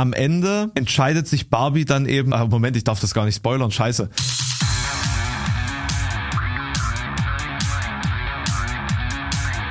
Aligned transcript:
am 0.00 0.14
Ende 0.14 0.70
entscheidet 0.74 1.28
sich 1.28 1.50
Barbie 1.50 1.84
dann 1.84 2.06
eben, 2.06 2.32
ah, 2.32 2.46
Moment, 2.46 2.74
ich 2.74 2.84
darf 2.84 3.00
das 3.00 3.12
gar 3.12 3.26
nicht 3.26 3.34
spoilern, 3.36 3.70
scheiße. 3.70 4.08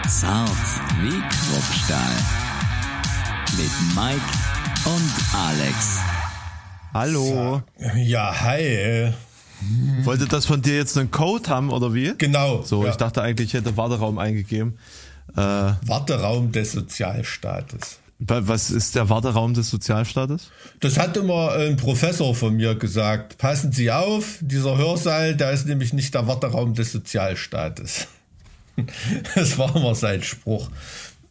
Zart 0.08 0.50
wie 1.02 1.20
Kruppstahl. 1.20 2.16
Mit 3.58 3.72
Mike 3.96 4.22
und 4.86 5.12
Alex. 5.34 5.98
Hallo. 6.94 7.64
Ja, 7.96 8.32
hi. 8.40 9.12
Wollte 10.04 10.28
das 10.28 10.46
von 10.46 10.62
dir 10.62 10.76
jetzt 10.76 10.96
einen 11.00 11.10
Code 11.10 11.50
haben 11.50 11.72
oder 11.72 11.96
wie? 11.96 12.14
Genau. 12.20 12.62
So, 12.62 12.84
ja. 12.84 12.92
ich 12.92 12.98
dachte 12.98 13.24
eigentlich, 13.24 13.48
ich 13.48 13.54
hätte 13.56 13.76
Warteraum 13.78 14.20
eingegeben. 14.20 14.78
Äh, 15.36 15.40
Warteraum 15.40 16.52
des 16.52 16.74
Sozialstaates. 16.74 18.00
Wa- 18.20 18.42
was 18.46 18.70
ist 18.72 18.96
der 18.96 19.10
Warteraum 19.10 19.54
des 19.54 19.70
Sozialstaates? 19.70 20.52
Das 20.80 20.98
hat 21.00 21.18
immer 21.18 21.52
ein 21.54 21.76
Professor 21.78 22.36
von 22.36 22.56
mir 22.56 22.76
gesagt. 22.76 23.38
Passen 23.38 23.72
Sie 23.72 23.92
auf, 23.92 24.38
dieser 24.42 24.78
Hörsaal, 24.78 25.36
der 25.36 25.52
ist 25.52 25.66
nämlich 25.68 25.94
nicht 25.94 26.14
der 26.14 26.28
Warteraum 26.28 26.74
des 26.76 26.92
Sozialstaates. 26.92 28.08
Das 29.36 29.58
war 29.58 29.76
immer 29.76 29.94
sein 29.94 30.24
Spruch. 30.24 30.70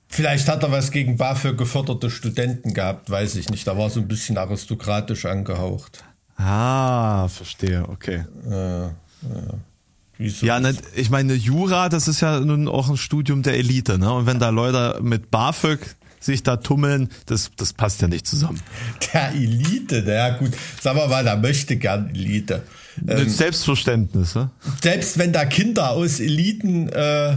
Vielleicht 0.06 0.48
hat 0.48 0.62
er 0.62 0.70
was 0.70 0.90
gegen 0.90 1.16
BAföG 1.16 1.56
geförderte 1.56 2.10
Studenten 2.10 2.74
gehabt, 2.74 3.08
weiß 3.08 3.36
ich 3.36 3.48
nicht. 3.48 3.66
Da 3.66 3.78
war 3.78 3.88
so 3.88 4.00
ein 4.00 4.08
bisschen 4.08 4.36
aristokratisch 4.36 5.24
angehaucht. 5.24 6.04
Ah, 6.36 7.26
verstehe, 7.28 7.88
okay. 7.88 8.24
Wieso? 10.18 10.46
Ja, 10.46 10.58
ne, 10.60 10.74
ich 10.96 11.10
meine, 11.10 11.34
Jura, 11.34 11.88
das 11.88 12.08
ist 12.08 12.20
ja 12.20 12.40
nun 12.40 12.68
auch 12.68 12.88
ein 12.90 12.96
Studium 12.96 13.42
der 13.42 13.54
Elite, 13.54 13.98
ne? 13.98 14.12
Und 14.12 14.26
wenn 14.26 14.38
da 14.38 14.48
Leute 14.48 14.98
mit 15.02 15.30
BAföG 15.30 15.78
sich 16.20 16.42
da 16.42 16.56
tummeln, 16.56 17.08
das, 17.26 17.50
das 17.56 17.72
passt 17.72 18.02
ja 18.02 18.08
nicht 18.08 18.26
zusammen. 18.26 18.60
Der 19.12 19.32
Elite, 19.32 20.02
na 20.06 20.12
ja 20.12 20.36
gut. 20.36 20.52
Sagen 20.80 20.98
wir 20.98 21.08
mal, 21.08 21.24
der 21.24 21.36
möchte 21.36 21.76
gern 21.76 22.10
Elite. 22.10 22.62
Mit 23.00 23.30
Selbstverständnis, 23.30 24.34
ne? 24.34 24.50
selbst 24.82 25.18
wenn 25.18 25.32
da 25.32 25.44
Kinder 25.44 25.90
aus 25.90 26.18
Eliten 26.18 26.88
äh, 26.88 27.36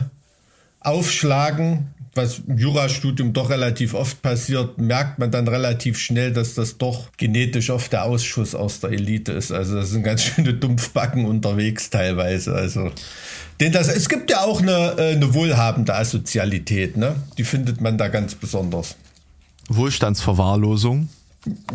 aufschlagen, 0.80 1.94
was 2.14 2.40
im 2.40 2.58
Jurastudium 2.58 3.34
doch 3.34 3.50
relativ 3.50 3.94
oft 3.94 4.22
passiert, 4.22 4.78
merkt 4.78 5.20
man 5.20 5.32
dann 5.32 5.48
relativ 5.48 5.98
schnell, 5.98 6.34
dass 6.34 6.56
das 6.56 6.78
doch 6.78 7.10
genetisch 7.18 7.70
oft 7.70 7.92
der 7.94 8.04
Ausschuss 8.04 8.54
aus 8.54 8.82
der 8.82 8.92
Elite 8.92 9.32
ist. 9.32 9.52
Also 9.52 9.76
das 9.76 9.92
sind 9.92 10.04
ganz 10.04 10.22
schöne 10.24 10.54
Dumpfbacken 10.54 11.26
unterwegs 11.26 11.90
teilweise. 11.90 12.54
Also 12.54 12.92
denn 13.62 13.72
das, 13.72 13.88
es 13.88 14.10
gibt 14.10 14.32
ja 14.32 14.42
auch 14.42 14.62
eine, 14.62 14.96
äh, 14.98 15.14
eine 15.14 15.34
wohlhabende 15.36 15.96
Asozialität, 15.96 16.98
ne? 16.98 17.16
Die 17.38 17.44
findet 17.44 17.80
man 17.80 17.98
da 17.98 18.08
ganz 18.08 18.34
besonders. 18.34 18.96
Wohlstandsverwahrlosung. 19.70 21.10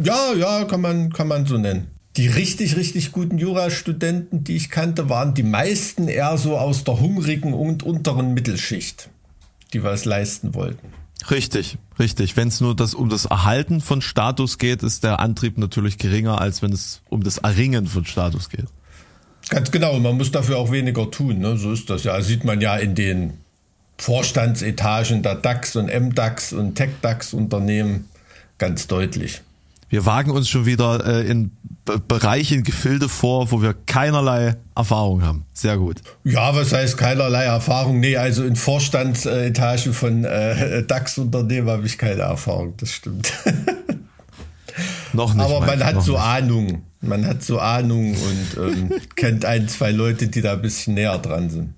Ja, 0.03 0.33
ja, 0.34 0.65
kann 0.65 0.81
man, 0.81 1.12
kann 1.12 1.28
man 1.28 1.47
so 1.47 1.59
nennen. 1.59 1.87
Die 2.17 2.28
richtig, 2.28 2.77
richtig 2.77 3.12
guten 3.12 3.39
Jurastudenten, 3.39 4.43
die 4.43 4.56
ich 4.56 4.71
kannte, 4.71 5.09
waren 5.09 5.34
die 5.34 5.43
meisten 5.43 6.09
eher 6.09 6.39
so 6.39 6.56
aus 6.56 6.83
der 6.83 6.98
hungrigen 6.98 7.53
und 7.53 7.83
unteren 7.83 8.33
Mittelschicht, 8.33 9.11
die 9.72 9.83
was 9.83 10.05
leisten 10.05 10.55
wollten. 10.55 10.92
Richtig, 11.31 11.78
richtig. 11.98 12.36
Wenn 12.36 12.48
es 12.48 12.61
nur 12.61 12.77
das, 12.77 12.95
um 12.95 13.09
das 13.09 13.25
Erhalten 13.25 13.81
von 13.81 14.00
Status 14.00 14.59
geht, 14.59 14.83
ist 14.83 15.03
der 15.03 15.19
Antrieb 15.20 15.59
natürlich 15.59 15.98
geringer, 15.98 16.41
als 16.41 16.62
wenn 16.62 16.72
es 16.72 17.03
um 17.09 17.22
das 17.22 17.39
Erringen 17.39 17.87
von 17.87 18.05
Status 18.05 18.48
geht. 18.48 18.67
Ganz 19.48 19.70
genau, 19.70 19.98
man 19.98 20.17
muss 20.17 20.33
dafür 20.33 20.59
auch 20.59 20.72
weniger 20.72 21.11
tun, 21.11 21.39
ne? 21.39 21.56
so 21.56 21.72
ist 21.72 21.89
das 21.89 22.05
ja. 22.05 22.20
Sieht 22.20 22.44
man 22.44 22.61
ja 22.61 22.77
in 22.77 22.94
den 22.94 23.34
Vorstandsetagen 23.98 25.22
der 25.22 25.37
DAX 25.37 25.77
und 25.77 25.87
MDAX 25.87 26.53
und 26.53 26.75
TechDAX-Unternehmen 26.75 28.09
ganz 28.59 28.87
deutlich. 28.89 29.42
Wir 29.89 30.05
wagen 30.05 30.31
uns 30.31 30.48
schon 30.48 30.67
wieder 30.67 31.06
äh, 31.06 31.27
in 31.27 31.51
B 31.84 31.92
Bereiche, 32.09 32.56
in 32.56 32.65
Gefilde 32.65 33.09
vor, 33.09 33.53
wo 33.53 33.62
wir 33.62 33.73
keinerlei 33.73 34.56
Erfahrung 34.75 35.23
haben. 35.23 35.45
Sehr 35.53 35.77
gut. 35.77 36.03
Ja, 36.25 36.55
was 36.56 36.73
heißt 36.73 36.98
keinerlei 36.98 37.45
Erfahrung? 37.45 38.00
Nee, 38.00 38.16
also 38.16 38.44
in 38.44 38.56
Vorstandsetagen 38.56 39.94
von 39.94 40.25
äh, 40.25 40.83
DAX-Unternehmen 40.87 41.71
habe 41.71 41.87
ich 41.87 41.97
keine 41.97 42.22
Erfahrung, 42.22 42.75
das 42.78 42.91
stimmt. 42.91 43.33
Noch 45.12 45.34
nicht. 45.34 45.44
Aber 45.44 45.60
man 45.65 45.84
hat 45.84 46.03
so 46.03 46.12
nicht. 46.12 46.21
Ahnung. 46.22 46.83
Man 47.00 47.27
hat 47.27 47.43
so 47.43 47.60
Ahnung 47.60 48.16
und 48.16 48.56
ähm, 48.59 48.91
kennt 49.16 49.44
ein, 49.44 49.69
zwei 49.69 49.93
Leute, 49.93 50.28
die 50.28 50.43
da 50.43 50.55
ein 50.55 50.62
bisschen 50.62 50.94
näher 50.94 51.19
dran 51.19 51.50
sind. 51.50 51.75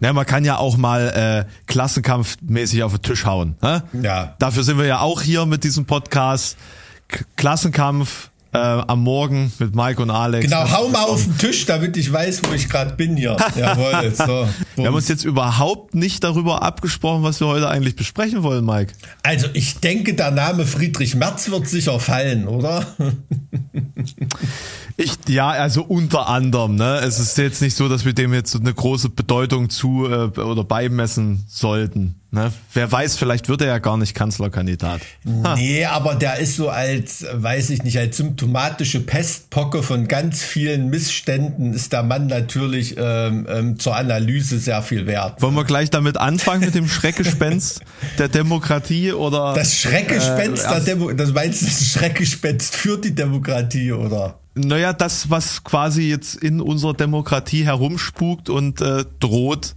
Na, 0.00 0.12
man 0.12 0.26
kann 0.26 0.44
ja 0.44 0.56
auch 0.56 0.76
mal 0.76 1.46
äh, 1.46 1.50
Klassenkampfmäßig 1.66 2.82
auf 2.82 2.92
den 2.92 3.02
Tisch 3.02 3.26
hauen. 3.26 3.56
Ne? 3.60 3.82
Ja. 4.02 4.34
Dafür 4.38 4.62
sind 4.62 4.78
wir 4.78 4.86
ja 4.86 5.00
auch 5.00 5.20
hier 5.22 5.46
mit 5.46 5.64
diesem 5.64 5.84
Podcast. 5.84 6.56
Klassenkampf 7.36 8.30
äh, 8.54 8.58
am 8.58 9.02
Morgen 9.02 9.52
mit 9.58 9.74
Mike 9.74 10.00
und 10.00 10.10
Alex. 10.10 10.44
Genau, 10.44 10.70
hau 10.70 10.88
mal 10.88 11.04
auf 11.04 11.24
den 11.24 11.36
Tisch, 11.38 11.66
damit 11.66 11.96
ich 11.96 12.12
weiß, 12.12 12.42
wo 12.48 12.54
ich 12.54 12.68
gerade 12.68 12.94
bin 12.94 13.16
hier. 13.16 13.36
Jawohl, 13.56 14.12
so. 14.14 14.48
Wir 14.76 14.86
haben 14.86 14.94
uns 14.94 15.08
jetzt 15.08 15.24
überhaupt 15.24 15.94
nicht 15.94 16.22
darüber 16.22 16.62
abgesprochen, 16.62 17.24
was 17.24 17.40
wir 17.40 17.48
heute 17.48 17.68
eigentlich 17.68 17.96
besprechen 17.96 18.44
wollen, 18.44 18.64
Mike. 18.64 18.92
Also 19.24 19.48
ich 19.54 19.80
denke, 19.80 20.14
der 20.14 20.30
Name 20.30 20.66
Friedrich 20.66 21.16
Merz 21.16 21.50
wird 21.50 21.66
sicher 21.66 21.98
fallen, 21.98 22.46
oder? 22.46 22.86
Ich, 24.96 25.12
ja, 25.28 25.48
also 25.48 25.82
unter 25.82 26.28
anderem, 26.28 26.76
ne? 26.76 27.00
Es 27.04 27.18
ist 27.18 27.36
jetzt 27.36 27.60
nicht 27.60 27.76
so, 27.76 27.88
dass 27.88 28.04
wir 28.04 28.12
dem 28.12 28.32
jetzt 28.32 28.52
so 28.52 28.60
eine 28.60 28.72
große 28.72 29.08
Bedeutung 29.08 29.68
zu 29.68 30.06
äh, 30.06 30.38
oder 30.40 30.62
beimessen 30.62 31.44
sollten. 31.48 32.14
Ne? 32.30 32.52
Wer 32.72 32.90
weiß, 32.90 33.16
vielleicht 33.16 33.48
wird 33.48 33.60
er 33.60 33.66
ja 33.68 33.78
gar 33.78 33.96
nicht 33.96 34.14
Kanzlerkandidat. 34.14 35.00
Nee, 35.24 35.84
aber 35.84 36.14
der 36.14 36.38
ist 36.38 36.56
so 36.56 36.68
als, 36.68 37.24
weiß 37.32 37.70
ich 37.70 37.82
nicht, 37.84 37.98
als 37.98 38.16
symptomatische 38.16 39.00
Pestpocke 39.00 39.82
von 39.82 40.06
ganz 40.08 40.42
vielen 40.42 40.90
Missständen 40.90 41.72
ist 41.74 41.92
der 41.92 42.02
Mann 42.04 42.26
natürlich 42.28 42.96
ähm, 42.98 43.46
ähm, 43.48 43.78
zur 43.78 43.96
Analyse 43.96 44.58
sehr 44.58 44.82
viel 44.82 45.06
wert. 45.06 45.42
Wollen 45.42 45.54
wir 45.54 45.64
gleich 45.64 45.90
damit 45.90 46.16
anfangen 46.18 46.64
mit 46.64 46.74
dem 46.74 46.88
Schreckgespenst 46.88 47.80
der 48.18 48.28
Demokratie 48.28 49.12
oder? 49.12 49.54
Das 49.54 49.76
Schreckgespenst 49.76 50.64
Äh, 50.64 50.68
der 50.68 50.74
erst- 50.76 50.86
Demo 50.88 51.12
das 51.12 51.32
meinst 51.32 51.62
du, 51.62 51.66
das 51.66 51.84
Schreckgespenst 51.86 52.74
für 52.76 52.96
die 52.98 53.14
Demokratie, 53.14 53.92
oder? 53.92 54.38
Naja, 54.54 54.92
das, 54.92 55.30
was 55.30 55.64
quasi 55.64 56.08
jetzt 56.08 56.36
in 56.36 56.60
unserer 56.60 56.94
Demokratie 56.94 57.64
herumspukt 57.64 58.48
und 58.48 58.80
äh, 58.80 59.04
droht, 59.18 59.74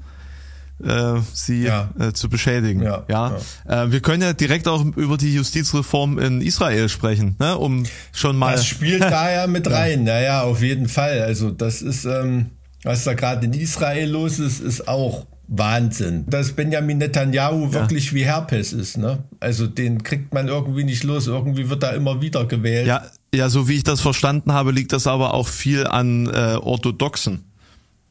äh, 0.84 1.16
sie 1.34 1.64
Ja. 1.64 1.90
äh, 2.00 2.14
zu 2.14 2.30
beschädigen. 2.30 2.84
Ja, 2.84 3.38
Äh, 3.66 3.92
wir 3.92 4.02
können 4.02 4.22
ja 4.22 4.34
direkt 4.34 4.68
auch 4.68 4.86
über 4.96 5.18
die 5.18 5.34
Justizreform 5.34 6.20
in 6.20 6.42
Israel 6.42 6.90
sprechen, 6.90 7.36
ne? 7.40 7.58
um 7.58 7.84
schon 8.14 8.38
mal. 8.38 8.52
Das 8.54 8.66
spielt 8.68 9.02
da 9.02 9.32
ja 9.32 9.48
mit 9.48 9.70
rein. 9.72 10.04
Naja, 10.04 10.44
auf 10.44 10.62
jeden 10.62 10.88
Fall. 10.88 11.22
Also 11.22 11.50
das 11.50 11.82
ist, 11.82 12.06
ähm, 12.06 12.52
was 12.84 13.04
da 13.06 13.16
gerade 13.16 13.48
in 13.48 13.54
Israel 13.54 14.10
los 14.12 14.38
ist, 14.38 14.60
ist 14.60 14.88
auch 14.88 15.26
Wahnsinn. 15.48 16.26
Dass 16.28 16.52
Benjamin 16.52 17.00
Netanyahu 17.00 17.74
wirklich 17.74 18.14
wie 18.14 18.26
Herpes 18.26 18.74
ist. 18.74 18.98
Ne? 18.98 19.24
Also 19.40 19.66
den 19.66 20.04
kriegt 20.04 20.34
man 20.34 20.50
irgendwie 20.50 20.84
nicht 20.84 21.04
los. 21.04 21.26
Irgendwie 21.26 21.70
wird 21.70 21.84
er 21.84 21.96
immer 21.96 22.22
wieder 22.22 22.46
gewählt. 22.46 22.86
Ja, 22.86 23.02
ja, 23.34 23.50
so 23.50 23.68
wie 23.68 23.76
ich 23.76 23.84
das 23.84 24.02
verstanden 24.02 24.54
habe, 24.54 24.72
liegt 24.72 24.94
das 24.94 25.08
aber 25.08 25.34
auch 25.34 25.48
viel 25.48 25.86
an 25.86 26.28
äh, 26.28 26.58
Orthodoxen, 26.62 27.44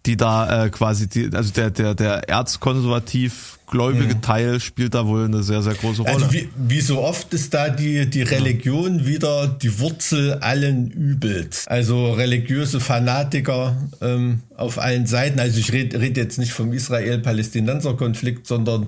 die 0.05 0.17
da 0.17 0.65
äh, 0.65 0.71
quasi, 0.71 1.09
die, 1.09 1.31
also 1.33 1.53
der 1.53 1.71
der 1.71 1.95
der 1.95 2.29
erzkonservativ 2.29 3.59
gläubige 3.69 4.21
Teil 4.21 4.61
spielt 4.61 4.95
da 4.95 5.07
wohl 5.07 5.25
eine 5.25 5.43
sehr 5.43 5.63
sehr 5.63 5.75
große 5.75 6.03
Rolle. 6.03 6.15
Also 6.15 6.33
wie, 6.33 6.49
wie 6.57 6.81
so 6.81 7.03
oft 7.03 7.35
ist 7.35 7.53
da 7.55 7.69
die, 7.69 8.09
die 8.09 8.23
Religion 8.23 9.07
wieder 9.07 9.49
die 9.49 9.81
Wurzel 9.81 10.35
allen 10.35 10.91
Übels. 10.91 11.67
Also 11.67 12.13
religiöse 12.13 12.79
Fanatiker 12.79 13.77
ähm, 14.01 14.43
auf 14.57 14.79
allen 14.79 15.07
Seiten. 15.07 15.41
Also 15.41 15.59
ich 15.59 15.73
rede 15.73 16.01
red 16.01 16.17
jetzt 16.17 16.39
nicht 16.39 16.53
vom 16.53 16.73
Israel-Palästinenser-Konflikt, 16.73 18.47
sondern 18.47 18.87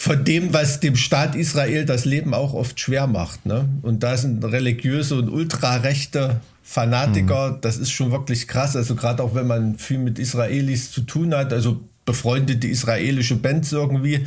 von 0.00 0.24
dem, 0.24 0.54
was 0.54 0.80
dem 0.80 0.96
Staat 0.96 1.34
Israel 1.34 1.84
das 1.84 2.06
Leben 2.06 2.32
auch 2.32 2.54
oft 2.54 2.80
schwer 2.80 3.06
macht. 3.06 3.44
Ne? 3.44 3.68
Und 3.82 4.02
da 4.02 4.16
sind 4.16 4.42
religiöse 4.42 5.14
und 5.16 5.28
ultrarechte 5.28 6.40
Fanatiker, 6.62 7.58
das 7.60 7.76
ist 7.76 7.90
schon 7.90 8.10
wirklich 8.10 8.48
krass. 8.48 8.76
Also 8.76 8.94
gerade 8.94 9.22
auch 9.22 9.34
wenn 9.34 9.46
man 9.46 9.76
viel 9.76 9.98
mit 9.98 10.18
Israelis 10.18 10.90
zu 10.90 11.02
tun 11.02 11.34
hat, 11.34 11.52
also 11.52 11.82
befreundete 12.06 12.66
israelische 12.66 13.36
Bands 13.36 13.72
irgendwie, 13.72 14.24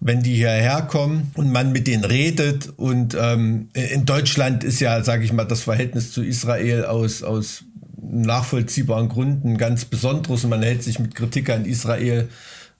wenn 0.00 0.22
die 0.22 0.36
hierher 0.36 0.80
kommen 0.80 1.32
und 1.34 1.52
man 1.52 1.72
mit 1.72 1.86
denen 1.86 2.04
redet. 2.04 2.70
Und 2.74 3.14
ähm, 3.20 3.68
in 3.74 4.06
Deutschland 4.06 4.64
ist 4.64 4.80
ja, 4.80 5.04
sage 5.04 5.24
ich 5.24 5.34
mal, 5.34 5.44
das 5.44 5.64
Verhältnis 5.64 6.12
zu 6.12 6.22
Israel 6.22 6.86
aus, 6.86 7.22
aus 7.22 7.64
nachvollziehbaren 8.00 9.10
Gründen 9.10 9.58
ganz 9.58 9.84
besonderes 9.84 10.44
und 10.44 10.50
man 10.50 10.62
hält 10.62 10.82
sich 10.82 10.98
mit 10.98 11.14
Kritik 11.14 11.50
an 11.50 11.66
Israel 11.66 12.30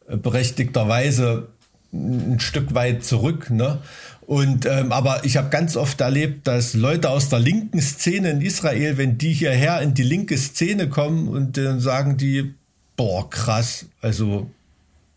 äh, 0.08 0.16
berechtigterweise 0.16 1.48
ein 1.94 2.40
Stück 2.40 2.74
weit 2.74 3.04
zurück. 3.04 3.50
Ne? 3.50 3.78
Und 4.26 4.66
ähm, 4.66 4.92
aber 4.92 5.24
ich 5.24 5.36
habe 5.36 5.50
ganz 5.50 5.76
oft 5.76 6.00
erlebt, 6.00 6.46
dass 6.46 6.74
Leute 6.74 7.10
aus 7.10 7.28
der 7.28 7.40
linken 7.40 7.80
Szene 7.80 8.30
in 8.30 8.40
Israel, 8.40 8.96
wenn 8.96 9.18
die 9.18 9.32
hierher 9.32 9.80
in 9.82 9.94
die 9.94 10.02
linke 10.02 10.36
Szene 10.38 10.88
kommen 10.88 11.28
und 11.28 11.56
dann 11.56 11.80
sagen 11.80 12.16
die, 12.16 12.54
boah, 12.96 13.28
krass, 13.28 13.86
also 14.00 14.50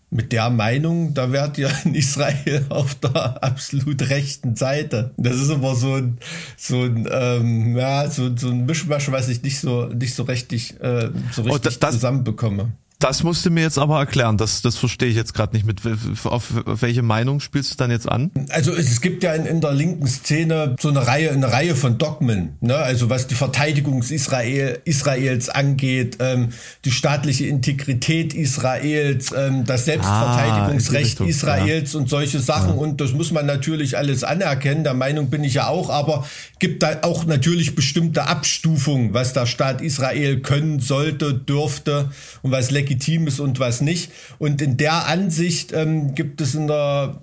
mit 0.09 0.31
der 0.31 0.49
Meinung, 0.49 1.13
da 1.13 1.31
wärt 1.31 1.57
ihr 1.57 1.69
in 1.83 1.93
Israel 1.93 2.65
auf 2.69 2.95
der 2.95 3.43
absolut 3.43 4.09
rechten 4.09 4.55
Seite. 4.55 5.11
Das 5.17 5.35
ist 5.35 5.49
immer 5.49 5.75
so 5.75 5.95
ein, 5.95 6.17
so 6.55 6.83
ein, 6.83 7.07
ähm, 7.11 7.77
ja, 7.77 8.09
so, 8.09 8.35
so 8.35 8.49
ein 8.49 8.65
Mischmasch, 8.65 9.11
was 9.11 9.27
ich 9.27 9.43
nicht 9.43 9.59
so, 9.59 9.87
nicht 9.87 10.15
so 10.15 10.23
richtig, 10.23 10.79
äh, 10.81 11.09
so 11.31 11.41
richtig 11.41 11.51
oh, 11.51 11.57
das, 11.57 11.79
zusammenbekomme. 11.79 12.71
Das 12.99 13.21
musst 13.21 13.45
du 13.45 13.51
mir 13.51 13.61
jetzt 13.61 13.77
aber 13.77 13.99
erklären. 13.99 14.37
Das, 14.37 14.63
das 14.63 14.75
verstehe 14.75 15.09
ich 15.09 15.15
jetzt 15.15 15.35
gerade 15.35 15.55
nicht. 15.55 15.67
Mit 15.67 15.81
auf, 16.25 16.65
auf 16.65 16.81
welche 16.81 17.03
Meinung 17.03 17.39
spielst 17.39 17.71
du 17.71 17.75
dann 17.75 17.91
jetzt 17.91 18.09
an? 18.09 18.31
Also 18.49 18.73
es 18.73 19.01
gibt 19.01 19.21
ja 19.21 19.33
in, 19.33 19.45
in 19.45 19.61
der 19.61 19.73
linken 19.73 20.07
Szene 20.07 20.75
so 20.79 20.89
eine 20.89 21.05
Reihe, 21.05 21.31
eine 21.31 21.51
Reihe 21.51 21.75
von 21.75 21.99
Dogmen. 21.99 22.57
Ne? 22.59 22.75
Also 22.75 23.11
was 23.11 23.27
die 23.27 23.35
Verteidigung 23.35 24.01
Israel, 24.01 24.79
Israels 24.85 25.49
angeht, 25.49 26.17
ähm, 26.19 26.49
die 26.85 26.91
staatliche 26.91 27.45
Integrität 27.45 28.33
Israels, 28.33 29.31
ähm, 29.31 29.63
das 29.65 29.85
Selbstverteidigungsrecht 29.85 31.21
ah, 31.21 31.25
Israels 31.25 31.93
ja. 31.93 31.99
und 31.99 32.09
solche 32.09 32.39
Sachen. 32.39 32.69
Ja. 32.69 32.81
Und 32.81 32.99
das 32.99 33.11
muss 33.13 33.31
man 33.31 33.45
natürlich 33.45 33.95
alles 33.95 34.23
anerkennen. 34.23 34.83
Der 34.83 34.95
Meinung 34.95 35.29
bin 35.29 35.43
ich 35.43 35.53
ja 35.53 35.67
auch. 35.67 35.91
Aber 35.91 36.25
gibt 36.57 36.81
da 36.81 36.99
auch 37.03 37.25
natürlich 37.25 37.75
bestimmte 37.75 38.25
Abstufungen, 38.25 39.13
was 39.13 39.33
der 39.33 39.45
Staat 39.45 39.81
Israel 39.81 40.39
können 40.39 40.79
sollte, 40.79 41.35
dürfte 41.35 42.09
und 42.41 42.49
was 42.49 42.71
legitim 42.87 43.27
ist 43.27 43.39
und 43.39 43.59
was 43.59 43.81
nicht. 43.81 44.11
Und 44.39 44.61
in 44.61 44.77
der 44.77 45.07
Ansicht 45.07 45.73
ähm, 45.73 46.15
gibt 46.15 46.41
es 46.41 46.55
in 46.55 46.67
der, 46.67 47.21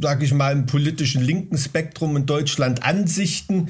sag 0.00 0.22
ich 0.22 0.34
mal, 0.34 0.52
im 0.52 0.66
politischen 0.66 1.22
linken 1.22 1.58
Spektrum 1.58 2.16
in 2.16 2.26
Deutschland 2.26 2.82
Ansichten, 2.82 3.68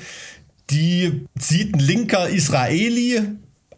die 0.71 1.27
sieht 1.39 1.75
ein 1.75 1.81
linker 1.81 2.29
Israeli 2.29 3.21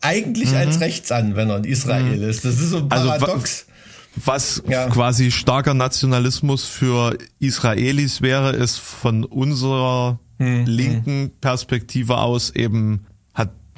eigentlich 0.01 0.51
mhm. 0.51 0.57
als 0.57 0.81
rechts 0.81 1.11
an, 1.11 1.35
wenn 1.35 1.51
er 1.51 1.59
in 1.59 1.65
Israel 1.65 2.17
mhm. 2.17 2.29
ist. 2.29 2.45
Das 2.45 2.61
ist 2.61 2.71
so 2.71 2.79
ein 2.79 2.91
also 2.91 3.09
Paradox. 3.09 3.67
Also, 3.67 3.75
was 4.17 4.63
ja. 4.69 4.89
quasi 4.89 5.33
starker 5.33 5.75
Nationalismus 5.75 6.67
für 6.67 7.19
Israelis 7.41 8.23
wäre, 8.23 8.53
ist 8.53 8.79
von 8.79 9.25
unserer 9.25 10.21
mhm. 10.39 10.67
linken 10.67 11.31
Perspektive 11.41 12.19
aus 12.19 12.51
eben 12.51 13.07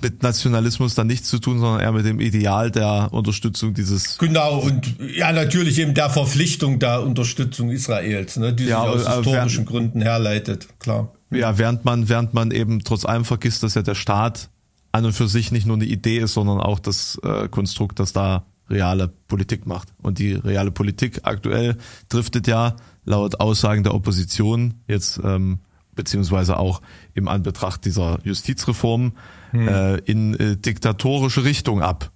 mit 0.03 0.23
Nationalismus 0.23 0.95
dann 0.95 1.07
nichts 1.07 1.29
zu 1.29 1.39
tun, 1.39 1.59
sondern 1.59 1.81
eher 1.81 1.93
mit 1.93 2.05
dem 2.05 2.21
Ideal 2.21 2.71
der 2.71 3.09
Unterstützung 3.13 3.75
dieses. 3.75 4.19
Genau, 4.19 4.59
und 4.59 4.97
ja, 5.17 5.33
natürlich 5.33 5.79
eben 5.79 5.95
der 5.95 6.11
Verpflichtung 6.11 6.79
der 6.79 7.03
Unterstützung 7.03 7.71
Israels, 7.71 8.37
ne, 8.37 8.53
die 8.53 8.65
ja, 8.65 8.83
sich 8.83 9.07
aus 9.07 9.17
historischen 9.17 9.57
während, 9.59 9.69
Gründen 9.69 10.03
herleitet, 10.03 10.69
klar. 10.79 11.13
Ja, 11.31 11.59
während 11.59 11.85
man, 11.85 12.09
während 12.09 12.35
man 12.35 12.51
eben 12.51 12.85
trotz 12.85 13.05
allem 13.05 13.25
vergisst, 13.25 13.63
dass 13.63 13.75
ja 13.75 13.83
der 13.83 13.95
Staat 13.95 14.51
an 14.93 15.05
und 15.05 15.13
für 15.13 15.29
sich 15.29 15.51
nicht 15.53 15.67
nur 15.67 15.77
eine 15.77 15.85
Idee 15.85 16.19
ist, 16.19 16.35
sondern 16.35 16.61
auch 16.61 16.79
das 16.79 17.19
äh, 17.23 17.49
Konstrukt, 17.49 17.99
das 17.99 18.13
da 18.13 18.47
reale 18.69 19.09
Politik 19.29 19.67
macht. 19.67 19.89
Und 20.03 20.19
die 20.19 20.33
reale 20.33 20.71
Politik 20.71 21.21
aktuell 21.23 21.77
driftet 22.09 22.47
ja 22.47 22.77
laut 23.05 23.41
Aussagen 23.41 23.85
der 23.85 23.95
Opposition 23.95 24.75
jetzt 24.89 25.21
ähm, 25.23 25.61
beziehungsweise 25.95 26.59
auch 26.59 26.83
im 27.15 27.27
Anbetracht 27.27 27.85
dieser 27.85 28.19
Justizreform 28.23 29.13
hm. 29.59 29.69
äh, 29.69 29.97
in 29.99 30.35
äh, 30.35 30.57
diktatorische 30.57 31.45
Richtung 31.45 31.83
ab. 31.83 32.11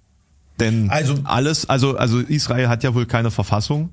Denn 0.59 0.89
also, 0.89 1.15
alles, 1.23 1.69
also, 1.69 1.97
also 1.97 2.19
Israel 2.19 2.67
hat 2.67 2.83
ja 2.83 2.93
wohl 2.93 3.05
keine 3.05 3.31
Verfassung 3.31 3.89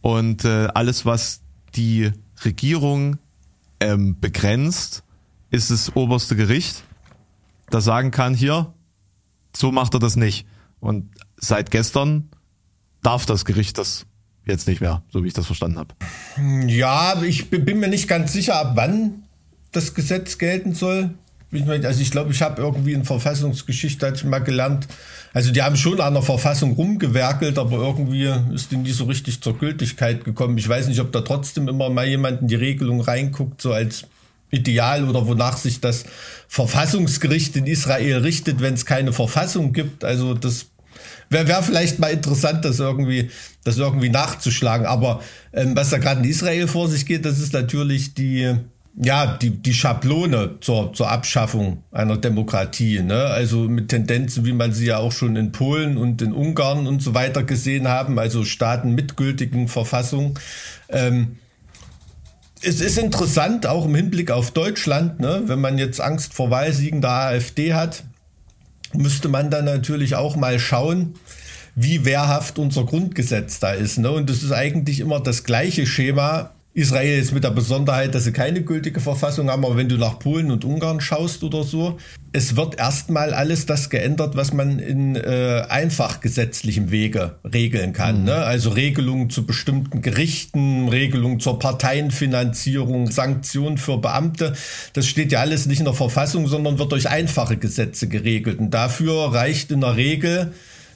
und 0.00 0.44
äh, 0.44 0.68
alles, 0.74 1.04
was 1.04 1.42
die 1.74 2.10
Regierung 2.44 3.18
ähm, 3.80 4.18
begrenzt, 4.18 5.04
ist 5.50 5.70
das 5.70 5.94
oberste 5.94 6.34
Gericht, 6.34 6.82
das 7.70 7.84
sagen 7.84 8.10
kann, 8.10 8.34
hier, 8.34 8.72
so 9.54 9.70
macht 9.70 9.94
er 9.94 10.00
das 10.00 10.16
nicht. 10.16 10.46
Und 10.80 11.10
seit 11.36 11.70
gestern 11.70 12.30
darf 13.02 13.26
das 13.26 13.44
Gericht 13.44 13.78
das 13.78 14.06
jetzt 14.44 14.66
nicht 14.66 14.80
mehr, 14.80 15.02
so 15.10 15.22
wie 15.22 15.28
ich 15.28 15.34
das 15.34 15.46
verstanden 15.46 15.78
habe. 15.78 15.94
Ja, 16.66 17.22
ich 17.22 17.50
bin 17.50 17.78
mir 17.78 17.88
nicht 17.88 18.08
ganz 18.08 18.32
sicher, 18.32 18.56
ab 18.56 18.72
wann 18.74 19.24
das 19.70 19.94
Gesetz 19.94 20.38
gelten 20.38 20.74
soll. 20.74 21.14
Also 21.52 22.00
ich 22.00 22.10
glaube, 22.10 22.32
ich 22.32 22.40
habe 22.40 22.62
irgendwie 22.62 22.94
in 22.94 23.04
Verfassungsgeschichte 23.04 24.06
hatte 24.06 24.16
ich 24.16 24.24
mal 24.24 24.38
gelernt. 24.38 24.88
Also 25.34 25.52
die 25.52 25.60
haben 25.60 25.76
schon 25.76 26.00
an 26.00 26.14
der 26.14 26.22
Verfassung 26.22 26.72
rumgewerkelt, 26.72 27.58
aber 27.58 27.76
irgendwie 27.76 28.32
ist 28.54 28.70
die 28.70 28.78
nie 28.78 28.92
so 28.92 29.04
richtig 29.04 29.42
zur 29.42 29.58
Gültigkeit 29.58 30.24
gekommen. 30.24 30.56
Ich 30.56 30.68
weiß 30.68 30.88
nicht, 30.88 31.00
ob 31.00 31.12
da 31.12 31.20
trotzdem 31.20 31.68
immer 31.68 31.90
mal 31.90 32.08
jemand 32.08 32.40
in 32.40 32.48
die 32.48 32.54
Regelung 32.54 33.02
reinguckt, 33.02 33.60
so 33.60 33.72
als 33.72 34.04
Ideal 34.50 35.08
oder 35.08 35.26
wonach 35.26 35.58
sich 35.58 35.80
das 35.80 36.04
Verfassungsgericht 36.48 37.56
in 37.56 37.66
Israel 37.66 38.18
richtet, 38.18 38.60
wenn 38.60 38.74
es 38.74 38.86
keine 38.86 39.12
Verfassung 39.12 39.74
gibt. 39.74 40.04
Also 40.04 40.32
das 40.32 40.66
wäre 41.28 41.48
wär 41.48 41.62
vielleicht 41.62 41.98
mal 41.98 42.12
interessant, 42.12 42.64
das 42.64 42.78
irgendwie, 42.78 43.30
das 43.64 43.76
irgendwie 43.76 44.10
nachzuschlagen. 44.10 44.86
Aber 44.86 45.20
ähm, 45.52 45.76
was 45.76 45.90
da 45.90 45.98
gerade 45.98 46.20
in 46.22 46.28
Israel 46.30 46.68
vor 46.68 46.88
sich 46.88 47.04
geht, 47.04 47.24
das 47.24 47.38
ist 47.38 47.52
natürlich 47.52 48.14
die 48.14 48.54
ja, 48.94 49.38
die, 49.38 49.50
die 49.50 49.72
Schablone 49.72 50.58
zur, 50.60 50.92
zur 50.92 51.10
Abschaffung 51.10 51.82
einer 51.92 52.18
Demokratie, 52.18 53.00
ne? 53.00 53.24
Also 53.24 53.60
mit 53.60 53.88
Tendenzen, 53.88 54.44
wie 54.44 54.52
man 54.52 54.72
sie 54.72 54.86
ja 54.86 54.98
auch 54.98 55.12
schon 55.12 55.36
in 55.36 55.50
Polen 55.50 55.96
und 55.96 56.20
in 56.20 56.32
Ungarn 56.32 56.86
und 56.86 57.02
so 57.02 57.14
weiter 57.14 57.42
gesehen 57.42 57.88
haben, 57.88 58.18
also 58.18 58.44
Staaten 58.44 58.94
mit 58.94 59.16
gültigen 59.16 59.68
Verfassungen. 59.68 60.34
Ähm, 60.90 61.38
es 62.60 62.80
ist 62.80 62.98
interessant, 62.98 63.66
auch 63.66 63.86
im 63.86 63.94
Hinblick 63.94 64.30
auf 64.30 64.50
Deutschland, 64.52 65.20
ne? 65.20 65.42
wenn 65.46 65.60
man 65.60 65.78
jetzt 65.78 66.00
Angst 66.00 66.34
vor 66.34 66.50
Wahlsiegen 66.50 67.00
der 67.00 67.10
AfD 67.10 67.74
hat, 67.74 68.04
müsste 68.92 69.28
man 69.28 69.50
dann 69.50 69.64
natürlich 69.64 70.14
auch 70.14 70.36
mal 70.36 70.58
schauen, 70.60 71.14
wie 71.74 72.04
wehrhaft 72.04 72.58
unser 72.58 72.84
Grundgesetz 72.84 73.58
da 73.58 73.72
ist. 73.72 73.98
Ne? 73.98 74.10
Und 74.10 74.28
das 74.30 74.42
ist 74.42 74.52
eigentlich 74.52 75.00
immer 75.00 75.18
das 75.18 75.44
gleiche 75.44 75.86
Schema, 75.86 76.52
Israel 76.74 77.18
ist 77.18 77.32
mit 77.32 77.44
der 77.44 77.50
Besonderheit, 77.50 78.14
dass 78.14 78.24
sie 78.24 78.32
keine 78.32 78.62
gültige 78.62 79.00
Verfassung 79.00 79.50
haben, 79.50 79.64
aber 79.64 79.76
wenn 79.76 79.90
du 79.90 79.98
nach 79.98 80.18
Polen 80.18 80.50
und 80.50 80.64
Ungarn 80.64 81.02
schaust 81.02 81.44
oder 81.44 81.64
so, 81.64 81.98
es 82.32 82.56
wird 82.56 82.78
erstmal 82.78 83.34
alles 83.34 83.66
das 83.66 83.90
geändert, 83.90 84.36
was 84.36 84.54
man 84.54 84.78
in 84.78 85.16
äh, 85.16 85.64
einfach 85.68 86.22
gesetzlichem 86.22 86.90
Wege 86.90 87.36
regeln 87.44 87.92
kann. 87.92 88.20
Mhm. 88.20 88.24
Ne? 88.24 88.34
Also 88.36 88.70
Regelungen 88.70 89.28
zu 89.28 89.44
bestimmten 89.44 90.00
Gerichten, 90.00 90.88
Regelungen 90.88 91.40
zur 91.40 91.58
Parteienfinanzierung, 91.58 93.10
Sanktionen 93.10 93.76
für 93.76 93.98
Beamte. 93.98 94.54
Das 94.94 95.06
steht 95.06 95.30
ja 95.30 95.40
alles 95.40 95.66
nicht 95.66 95.80
in 95.80 95.84
der 95.84 95.94
Verfassung, 95.94 96.46
sondern 96.46 96.78
wird 96.78 96.92
durch 96.92 97.10
einfache 97.10 97.58
Gesetze 97.58 98.08
geregelt. 98.08 98.60
Und 98.60 98.70
dafür 98.70 99.34
reicht 99.34 99.70
in 99.70 99.82
der 99.82 99.96
Regel 99.96 100.54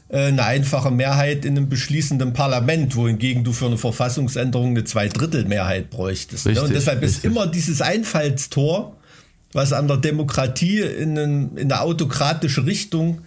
eine 0.09 0.45
einfache 0.45 0.91
Mehrheit 0.91 1.45
in 1.45 1.57
einem 1.57 1.69
beschließenden 1.69 2.33
Parlament, 2.33 2.95
wohingegen 2.95 3.43
du 3.43 3.53
für 3.53 3.67
eine 3.67 3.79
Verfassungsänderung 3.79 4.71
eine 4.71 4.85
Zweidrittelmehrheit 4.85 5.91
bräuchtest. 5.91 6.47
Richtig, 6.47 6.65
Und 6.65 6.75
deshalb 6.75 7.03
richtig. 7.03 7.19
ist 7.19 7.25
immer 7.25 7.47
dieses 7.47 7.83
Einfallstor, 7.83 8.97
was 9.53 9.73
an 9.73 9.89
der 9.89 9.97
Demokratie 9.97 10.81
in, 10.81 11.19
einen, 11.19 11.57
in 11.57 11.73
eine 11.73 11.81
autokratische 11.81 12.67
Richtung 12.67 13.23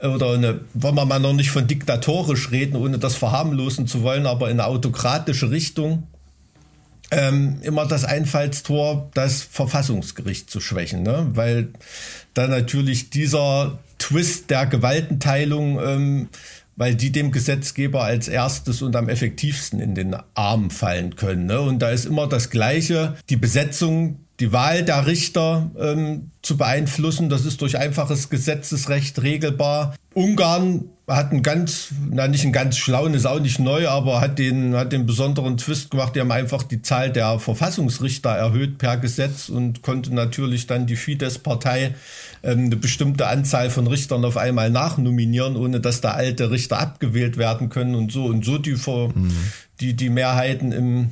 oder 0.00 0.32
eine, 0.32 0.60
wollen 0.74 0.96
wir 0.96 1.04
mal 1.06 1.20
noch 1.20 1.32
nicht 1.32 1.50
von 1.50 1.66
diktatorisch 1.66 2.50
reden, 2.50 2.76
ohne 2.76 2.98
das 2.98 3.14
verharmlosen 3.14 3.86
zu 3.86 4.02
wollen, 4.02 4.26
aber 4.26 4.50
in 4.50 4.58
eine 4.58 4.68
autokratische 4.68 5.50
Richtung 5.50 6.08
ähm, 7.12 7.58
immer 7.62 7.86
das 7.86 8.04
Einfallstor, 8.04 9.10
das 9.14 9.42
Verfassungsgericht 9.42 10.50
zu 10.50 10.60
schwächen, 10.60 11.02
ne? 11.02 11.28
weil 11.34 11.68
da 12.34 12.48
natürlich 12.48 13.10
dieser 13.10 13.78
Twist 14.02 14.50
der 14.50 14.66
Gewaltenteilung, 14.66 15.78
ähm, 15.80 16.28
weil 16.74 16.96
die 16.96 17.12
dem 17.12 17.30
Gesetzgeber 17.30 18.02
als 18.02 18.26
erstes 18.26 18.82
und 18.82 18.96
am 18.96 19.08
effektivsten 19.08 19.78
in 19.78 19.94
den 19.94 20.16
Arm 20.34 20.70
fallen 20.70 21.14
können. 21.14 21.46
Ne? 21.46 21.60
Und 21.60 21.80
da 21.80 21.90
ist 21.90 22.06
immer 22.06 22.26
das 22.26 22.50
Gleiche, 22.50 23.16
die 23.28 23.36
Besetzung, 23.36 24.21
die 24.40 24.52
Wahl 24.52 24.82
der 24.82 25.06
Richter 25.06 25.70
ähm, 25.78 26.30
zu 26.42 26.56
beeinflussen. 26.56 27.28
Das 27.28 27.44
ist 27.44 27.60
durch 27.60 27.78
einfaches 27.78 28.30
Gesetzesrecht 28.30 29.22
regelbar. 29.22 29.94
Ungarn 30.14 30.84
hat 31.08 31.30
einen 31.30 31.42
ganz, 31.42 31.88
na 32.10 32.28
nicht 32.28 32.44
einen 32.44 32.52
ganz 32.52 32.76
schlauen, 32.76 33.14
ist 33.14 33.26
auch 33.26 33.40
nicht 33.40 33.58
neu, 33.58 33.88
aber 33.88 34.20
hat 34.20 34.38
den, 34.38 34.74
hat 34.74 34.92
den 34.92 35.06
besonderen 35.06 35.56
Twist 35.56 35.90
gemacht. 35.90 36.14
Die 36.14 36.20
haben 36.20 36.32
einfach 36.32 36.62
die 36.62 36.82
Zahl 36.82 37.10
der 37.10 37.38
Verfassungsrichter 37.38 38.30
erhöht 38.30 38.78
per 38.78 38.96
Gesetz 38.96 39.48
und 39.48 39.82
konnte 39.82 40.14
natürlich 40.14 40.66
dann 40.66 40.86
die 40.86 40.96
Fidesz-Partei 40.96 41.94
ähm, 42.42 42.66
eine 42.66 42.76
bestimmte 42.76 43.26
Anzahl 43.26 43.70
von 43.70 43.86
Richtern 43.86 44.24
auf 44.24 44.36
einmal 44.36 44.70
nachnominieren, 44.70 45.56
ohne 45.56 45.80
dass 45.80 46.00
da 46.00 46.12
alte 46.12 46.50
Richter 46.50 46.78
abgewählt 46.78 47.36
werden 47.36 47.68
können 47.68 47.94
und 47.94 48.12
so 48.12 48.26
und 48.26 48.44
so 48.44 48.58
die, 48.58 48.72
mhm. 48.74 49.36
die, 49.80 49.94
die 49.94 50.10
Mehrheiten 50.10 50.72
im, 50.72 51.10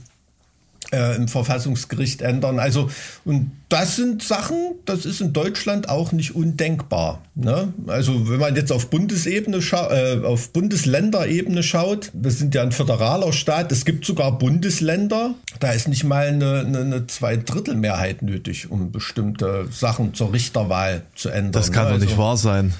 äh, 0.93 1.17
im 1.17 1.29
Verfassungsgericht 1.29 2.23
ändern. 2.23 2.59
Also, 2.59 2.91
und 3.25 3.53
das 3.69 3.97
sind 3.97 4.23
Sachen, 4.23 4.75
das 4.85 5.07
ist 5.07 5.21
in 5.21 5.33
Deutschland 5.33 5.89
auch 5.89 6.13
nicht 6.13 6.35
undenkbar. 6.35 7.23
Ne? 7.35 7.73
Also, 7.87 8.29
wenn 8.29 8.41
man 8.41 8.57
jetzt 8.57 8.73
auf 8.73 8.91
Bundesebene 8.91 9.59
äh, 9.59 10.25
auf 10.25 10.53
Bundesländerebene 10.53 11.63
schaut, 11.63 12.11
wir 12.13 12.31
sind 12.31 12.55
ja 12.55 12.63
ein 12.63 12.73
föderaler 12.73 13.33
Staat, 13.33 13.73
es 13.73 13.85
gibt 13.85 14.05
sogar 14.05 14.39
Bundesländer, 14.39 15.35
da 15.61 15.73
ist 15.73 15.89
nicht 15.89 16.05
mal 16.05 16.27
eine, 16.27 16.61
eine, 16.61 16.79
eine 16.81 17.07
Zweidrittelmehrheit 17.07 18.23
nötig, 18.23 18.71
um 18.71 18.93
bestimmte 18.93 19.69
Sachen 19.71 20.15
zur 20.15 20.33
Richterwahl 20.33 21.03
zu 21.15 21.29
ändern. 21.29 21.53
Das 21.53 21.73
kann 21.73 21.85
ne? 21.85 21.91
doch 21.91 21.95
also, 21.95 22.07
nicht 22.07 22.19
wahr 22.19 22.37
sein. 22.37 22.75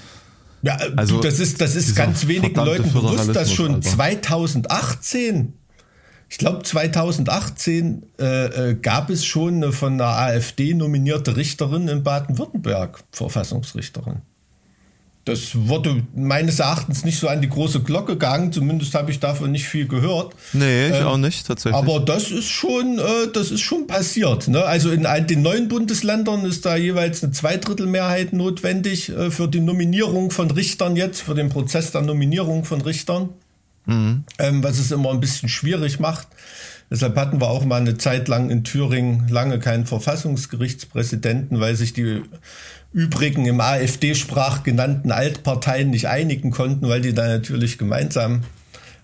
Ja, 0.63 0.77
also 0.95 1.19
das 1.21 1.39
ist, 1.39 1.59
das 1.59 1.75
ist 1.75 1.95
ganz 1.95 2.27
wenigen 2.27 2.55
Leuten 2.55 2.91
bewusst, 2.91 3.35
dass 3.35 3.51
schon 3.51 3.75
Alter. 3.75 3.89
2018, 3.89 5.53
ich 6.31 6.37
glaube 6.37 6.63
2018 6.63 8.03
äh, 8.17 8.23
äh, 8.69 8.75
gab 8.75 9.09
es 9.09 9.25
schon 9.25 9.55
eine 9.55 9.73
von 9.73 9.97
der 9.97 10.07
AfD 10.07 10.73
nominierte 10.73 11.35
Richterin 11.35 11.89
in 11.89 12.03
Baden-Württemberg, 12.03 13.03
Verfassungsrichterin. 13.11 14.21
Das 15.25 15.49
wurde 15.53 16.03
meines 16.15 16.59
Erachtens 16.59 17.03
nicht 17.03 17.19
so 17.19 17.27
an 17.27 17.41
die 17.41 17.49
große 17.49 17.81
Glocke 17.81 18.13
gegangen, 18.13 18.53
zumindest 18.53 18.95
habe 18.95 19.11
ich 19.11 19.19
davon 19.19 19.51
nicht 19.51 19.67
viel 19.67 19.89
gehört. 19.89 20.33
Nee, 20.53 20.87
ich 20.87 20.95
ähm, 20.95 21.05
auch 21.05 21.17
nicht, 21.17 21.45
tatsächlich. 21.45 21.75
Aber 21.75 21.99
das 21.99 22.31
ist 22.31 22.47
schon, 22.47 22.97
äh, 22.97 23.27
das 23.33 23.51
ist 23.51 23.61
schon 23.61 23.85
passiert. 23.85 24.47
Ne? 24.47 24.63
Also 24.63 24.89
in 24.89 25.05
den 25.27 25.41
neuen 25.41 25.67
Bundesländern 25.67 26.45
ist 26.45 26.65
da 26.65 26.77
jeweils 26.77 27.21
eine 27.23 27.33
Zweidrittelmehrheit 27.33 28.31
notwendig 28.31 29.09
äh, 29.09 29.31
für 29.31 29.49
die 29.49 29.59
Nominierung 29.59 30.31
von 30.31 30.49
Richtern 30.49 30.95
jetzt, 30.95 31.23
für 31.23 31.35
den 31.35 31.49
Prozess 31.49 31.91
der 31.91 32.03
Nominierung 32.03 32.63
von 32.63 32.79
Richtern. 32.79 33.29
Mhm. 33.85 34.23
Ähm, 34.39 34.63
was 34.63 34.79
es 34.79 34.91
immer 34.91 35.11
ein 35.11 35.19
bisschen 35.19 35.49
schwierig 35.49 35.99
macht. 35.99 36.27
Deshalb 36.89 37.15
hatten 37.15 37.39
wir 37.39 37.49
auch 37.49 37.63
mal 37.63 37.79
eine 37.79 37.97
Zeit 37.97 38.27
lang 38.27 38.49
in 38.49 38.63
Thüringen 38.63 39.27
lange 39.29 39.59
keinen 39.59 39.85
Verfassungsgerichtspräsidenten, 39.85 41.59
weil 41.59 41.75
sich 41.75 41.93
die 41.93 42.21
übrigen 42.91 43.45
im 43.45 43.61
AfD-Sprach 43.61 44.63
genannten 44.63 45.11
Altparteien 45.11 45.89
nicht 45.89 46.09
einigen 46.09 46.51
konnten, 46.51 46.89
weil 46.89 46.99
die 46.99 47.13
da 47.13 47.27
natürlich 47.27 47.77
gemeinsam 47.77 48.41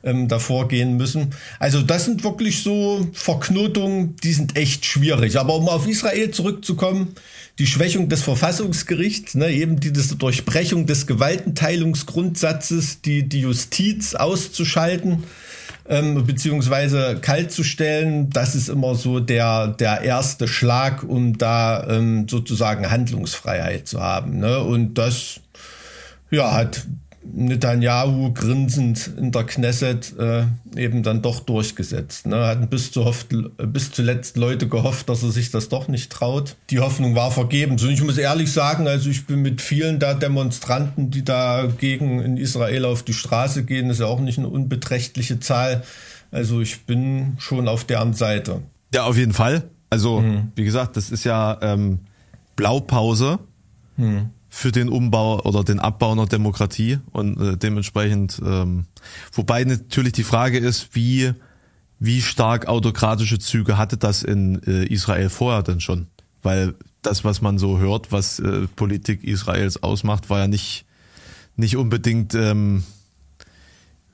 ähm, 0.03 0.27
davor 0.27 0.67
gehen 0.67 0.97
müssen. 0.97 1.33
Also 1.59 1.81
das 1.81 2.05
sind 2.05 2.23
wirklich 2.25 2.61
so 2.61 3.07
Verknotungen, 3.13 4.15
die 4.17 4.33
sind 4.33 4.57
echt 4.57 4.85
schwierig. 4.85 5.39
Aber 5.39 5.55
um 5.55 5.69
auf 5.69 5.87
Israel 5.87 6.31
zurückzukommen, 6.31 7.15
die 7.59 7.67
Schwächung 7.67 8.07
des 8.07 8.21
Verfassungsgerichts, 8.21 9.35
ne, 9.35 9.51
eben 9.51 9.79
diese 9.79 10.15
Durchbrechung 10.15 10.85
des 10.85 11.07
Gewaltenteilungsgrundsatzes, 11.07 13.01
die, 13.01 13.27
die 13.27 13.41
Justiz 13.41 14.13
auszuschalten, 14.13 15.23
ähm, 15.89 16.25
beziehungsweise 16.25 17.17
kalt 17.19 17.51
zu 17.51 17.63
stellen, 17.63 18.29
das 18.29 18.53
ist 18.53 18.69
immer 18.69 18.93
so 18.93 19.19
der, 19.19 19.69
der 19.69 20.01
erste 20.01 20.47
Schlag, 20.47 21.03
um 21.03 21.37
da 21.37 21.87
ähm, 21.89 22.27
sozusagen 22.29 22.91
Handlungsfreiheit 22.91 23.87
zu 23.87 24.01
haben. 24.01 24.39
Ne? 24.39 24.59
Und 24.59 24.95
das 24.95 25.39
ja, 26.29 26.53
hat 26.53 26.85
Netanyahu 27.33 28.33
grinsend 28.33 29.11
in 29.17 29.31
der 29.31 29.43
Knesset 29.43 30.13
äh, 30.17 30.45
eben 30.75 31.03
dann 31.03 31.21
doch 31.21 31.39
durchgesetzt. 31.39 32.25
Ne? 32.25 32.47
Hatten 32.47 32.67
bis, 32.67 32.91
zu 32.91 33.05
hofft, 33.05 33.27
bis 33.57 33.91
zuletzt 33.91 34.37
Leute 34.37 34.67
gehofft, 34.67 35.09
dass 35.09 35.23
er 35.23 35.31
sich 35.31 35.51
das 35.51 35.69
doch 35.69 35.87
nicht 35.87 36.11
traut. 36.11 36.55
Die 36.69 36.79
Hoffnung 36.79 37.15
war 37.15 37.31
vergebens. 37.31 37.83
Und 37.83 37.91
ich 37.91 38.03
muss 38.03 38.17
ehrlich 38.17 38.51
sagen, 38.51 38.87
also 38.87 39.09
ich 39.09 39.25
bin 39.25 39.41
mit 39.41 39.61
vielen 39.61 39.99
der 39.99 40.15
Demonstranten, 40.15 41.11
die 41.11 41.23
da 41.23 41.67
gegen 41.77 42.21
in 42.21 42.37
Israel 42.37 42.85
auf 42.85 43.03
die 43.03 43.13
Straße 43.13 43.63
gehen, 43.63 43.89
ist 43.89 43.99
ja 43.99 44.05
auch 44.05 44.19
nicht 44.19 44.37
eine 44.37 44.47
unbeträchtliche 44.47 45.39
Zahl. 45.39 45.83
Also 46.31 46.61
ich 46.61 46.85
bin 46.85 47.35
schon 47.39 47.67
auf 47.67 47.83
deren 47.83 48.13
Seite. 48.13 48.61
Ja, 48.93 49.03
auf 49.03 49.17
jeden 49.17 49.33
Fall. 49.33 49.63
Also, 49.89 50.21
mhm. 50.21 50.51
wie 50.55 50.65
gesagt, 50.65 50.97
das 50.97 51.11
ist 51.11 51.23
ja 51.23 51.57
ähm, 51.61 51.99
Blaupause. 52.55 53.39
Mhm 53.97 54.31
für 54.57 54.71
den 54.71 54.89
Umbau 54.89 55.39
oder 55.43 55.63
den 55.63 55.79
Abbau 55.79 56.13
einer 56.13 56.25
Demokratie 56.25 56.97
und 57.11 57.39
äh, 57.39 57.57
dementsprechend, 57.57 58.41
ähm, 58.43 58.85
wobei 59.31 59.63
natürlich 59.63 60.13
die 60.13 60.23
Frage 60.23 60.57
ist, 60.57 60.95
wie 60.95 61.33
wie 61.99 62.23
stark 62.23 62.67
autokratische 62.67 63.37
Züge 63.37 63.77
hatte 63.77 63.97
das 63.97 64.23
in 64.23 64.59
äh, 64.63 64.85
Israel 64.85 65.29
vorher 65.29 65.61
denn 65.61 65.79
schon? 65.79 66.07
Weil 66.41 66.73
das, 67.03 67.23
was 67.23 67.39
man 67.39 67.59
so 67.59 67.77
hört, 67.77 68.11
was 68.11 68.39
äh, 68.39 68.67
Politik 68.75 69.23
Israels 69.23 69.83
ausmacht, 69.83 70.31
war 70.31 70.39
ja 70.39 70.47
nicht 70.47 70.85
nicht 71.55 71.77
unbedingt 71.77 72.33
ähm, 72.33 72.83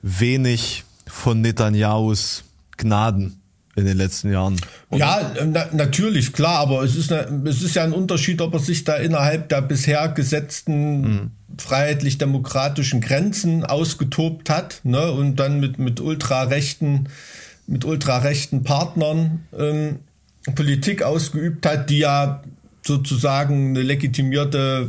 wenig 0.02 0.84
von 1.06 1.40
Netanyahus 1.40 2.44
Gnaden 2.76 3.40
in 3.76 3.84
den 3.84 3.96
letzten 3.96 4.32
Jahren. 4.32 4.56
Ja, 4.92 5.34
na, 5.44 5.66
natürlich, 5.72 6.32
klar, 6.32 6.58
aber 6.58 6.82
es 6.82 6.94
ist, 6.96 7.12
eine, 7.12 7.48
es 7.48 7.62
ist 7.62 7.74
ja 7.74 7.84
ein 7.84 7.92
Unterschied, 7.92 8.40
ob 8.40 8.54
er 8.54 8.60
sich 8.60 8.84
da 8.84 8.96
innerhalb 8.96 9.48
der 9.48 9.62
bisher 9.62 10.08
gesetzten 10.08 11.00
mhm. 11.00 11.30
freiheitlich-demokratischen 11.58 13.00
Grenzen 13.00 13.64
ausgetobt 13.64 14.50
hat 14.50 14.80
ne, 14.84 15.10
und 15.10 15.36
dann 15.36 15.60
mit, 15.60 15.78
mit 15.78 16.00
ultrarechten 16.00 17.08
mit 17.66 17.84
ultrarechten 17.84 18.62
Partnern 18.62 19.46
ähm, 19.56 20.00
Politik 20.54 21.02
ausgeübt 21.02 21.64
hat, 21.64 21.88
die 21.88 21.98
ja 21.98 22.42
sozusagen 22.86 23.70
eine 23.70 23.82
legitimierte 23.82 24.88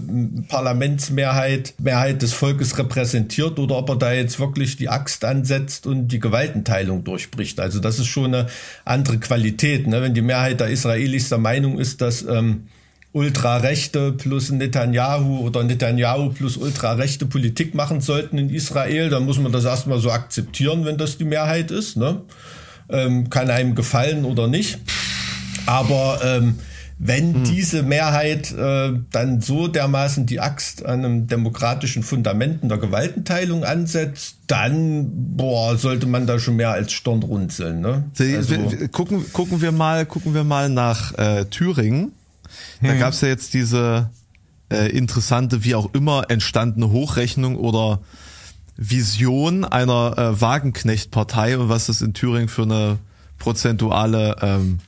Parlamentsmehrheit, 0.49 1.75
Mehrheit 1.77 2.21
des 2.21 2.33
Volkes 2.33 2.77
repräsentiert 2.77 3.57
oder 3.57 3.77
ob 3.77 3.89
er 3.89 3.95
da 3.95 4.11
jetzt 4.11 4.37
wirklich 4.39 4.75
die 4.75 4.89
Axt 4.89 5.23
ansetzt 5.23 5.87
und 5.87 6.09
die 6.09 6.19
Gewaltenteilung 6.19 7.05
durchbricht. 7.05 7.59
Also 7.59 7.79
das 7.79 7.97
ist 7.99 8.07
schon 8.07 8.35
eine 8.35 8.47
andere 8.83 9.17
Qualität. 9.19 9.87
Ne? 9.87 10.01
Wenn 10.01 10.13
die 10.13 10.21
Mehrheit 10.21 10.59
der 10.59 10.67
Israelis 10.67 11.29
der 11.29 11.37
Meinung 11.37 11.79
ist, 11.79 12.01
dass 12.01 12.23
ähm, 12.23 12.67
Ultrarechte 13.13 14.11
plus 14.11 14.51
Netanyahu 14.51 15.39
oder 15.39 15.63
Netanyahu 15.63 16.31
plus 16.31 16.57
ultrarechte 16.57 17.25
Politik 17.25 17.75
machen 17.75 18.01
sollten 18.01 18.37
in 18.37 18.49
Israel, 18.49 19.09
dann 19.09 19.23
muss 19.23 19.39
man 19.39 19.53
das 19.53 19.63
erstmal 19.63 19.99
so 19.99 20.11
akzeptieren, 20.11 20.83
wenn 20.83 20.97
das 20.97 21.17
die 21.17 21.23
Mehrheit 21.23 21.71
ist. 21.71 21.95
Ne? 21.95 22.23
Ähm, 22.89 23.29
kann 23.29 23.49
einem 23.49 23.73
gefallen 23.73 24.25
oder 24.25 24.49
nicht. 24.49 24.79
Aber 25.65 26.19
ähm, 26.25 26.59
wenn 26.97 27.33
hm. 27.33 27.43
diese 27.43 27.83
Mehrheit 27.83 28.53
äh, 28.53 28.93
dann 29.11 29.41
so 29.41 29.67
dermaßen 29.67 30.25
die 30.25 30.39
Axt 30.39 30.85
an 30.85 31.03
einem 31.03 31.27
demokratischen 31.27 32.03
Fundamenten 32.03 32.69
der 32.69 32.77
Gewaltenteilung 32.77 33.65
ansetzt, 33.65 34.37
dann 34.47 35.09
boah, 35.35 35.77
sollte 35.77 36.05
man 36.05 36.25
da 36.25 36.39
schon 36.39 36.55
mehr 36.55 36.71
als 36.71 36.93
Stirn 36.93 37.21
runzeln. 37.21 37.81
Ne? 37.81 38.05
Also, 38.19 38.55
gucken, 38.91 39.25
gucken 39.33 39.61
wir 39.61 39.71
mal, 39.71 40.05
gucken 40.05 40.33
wir 40.33 40.45
mal 40.45 40.69
nach 40.69 41.17
äh, 41.17 41.45
Thüringen. 41.45 42.13
Da 42.81 42.91
hm. 42.91 42.99
gab 42.99 43.13
es 43.13 43.21
ja 43.21 43.27
jetzt 43.27 43.53
diese 43.53 44.09
äh, 44.71 44.89
interessante, 44.89 45.63
wie 45.63 45.75
auch 45.75 45.93
immer 45.93 46.29
entstandene 46.29 46.91
Hochrechnung 46.91 47.57
oder 47.57 47.99
Vision 48.77 49.65
einer 49.65 50.17
äh, 50.17 50.41
Wagenknecht-Partei 50.41 51.57
und 51.57 51.69
was 51.69 51.87
das 51.87 52.01
in 52.01 52.13
Thüringen 52.13 52.47
für 52.47 52.63
eine 52.63 52.99
prozentuale 53.37 54.35
ähm, 54.41 54.79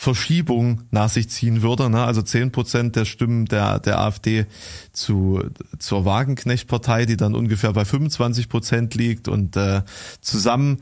Verschiebung 0.00 0.84
nach 0.90 1.10
sich 1.10 1.28
ziehen 1.28 1.60
würde. 1.60 1.90
Ne? 1.90 2.02
Also 2.02 2.22
zehn 2.22 2.52
Prozent 2.52 2.96
der 2.96 3.04
Stimmen 3.04 3.44
der, 3.44 3.80
der 3.80 4.00
AfD 4.00 4.46
zu, 4.94 5.42
zur 5.78 6.06
Wagenknecht-Partei, 6.06 7.04
die 7.04 7.18
dann 7.18 7.34
ungefähr 7.34 7.74
bei 7.74 7.84
25 7.84 8.48
Prozent 8.48 8.94
liegt 8.94 9.28
und 9.28 9.58
äh, 9.58 9.82
zusammen 10.22 10.78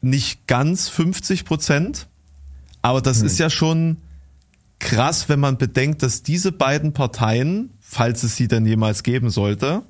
nicht 0.00 0.46
ganz 0.46 0.88
50 0.88 1.44
Prozent. 1.44 2.06
Aber 2.80 3.02
das 3.02 3.18
hm. 3.20 3.26
ist 3.26 3.38
ja 3.38 3.50
schon 3.50 3.98
krass, 4.78 5.28
wenn 5.28 5.40
man 5.40 5.58
bedenkt, 5.58 6.02
dass 6.02 6.22
diese 6.22 6.50
beiden 6.50 6.94
Parteien, 6.94 7.68
falls 7.82 8.22
es 8.22 8.34
sie 8.34 8.48
denn 8.48 8.64
jemals 8.64 9.02
geben 9.02 9.28
sollte, 9.28 9.82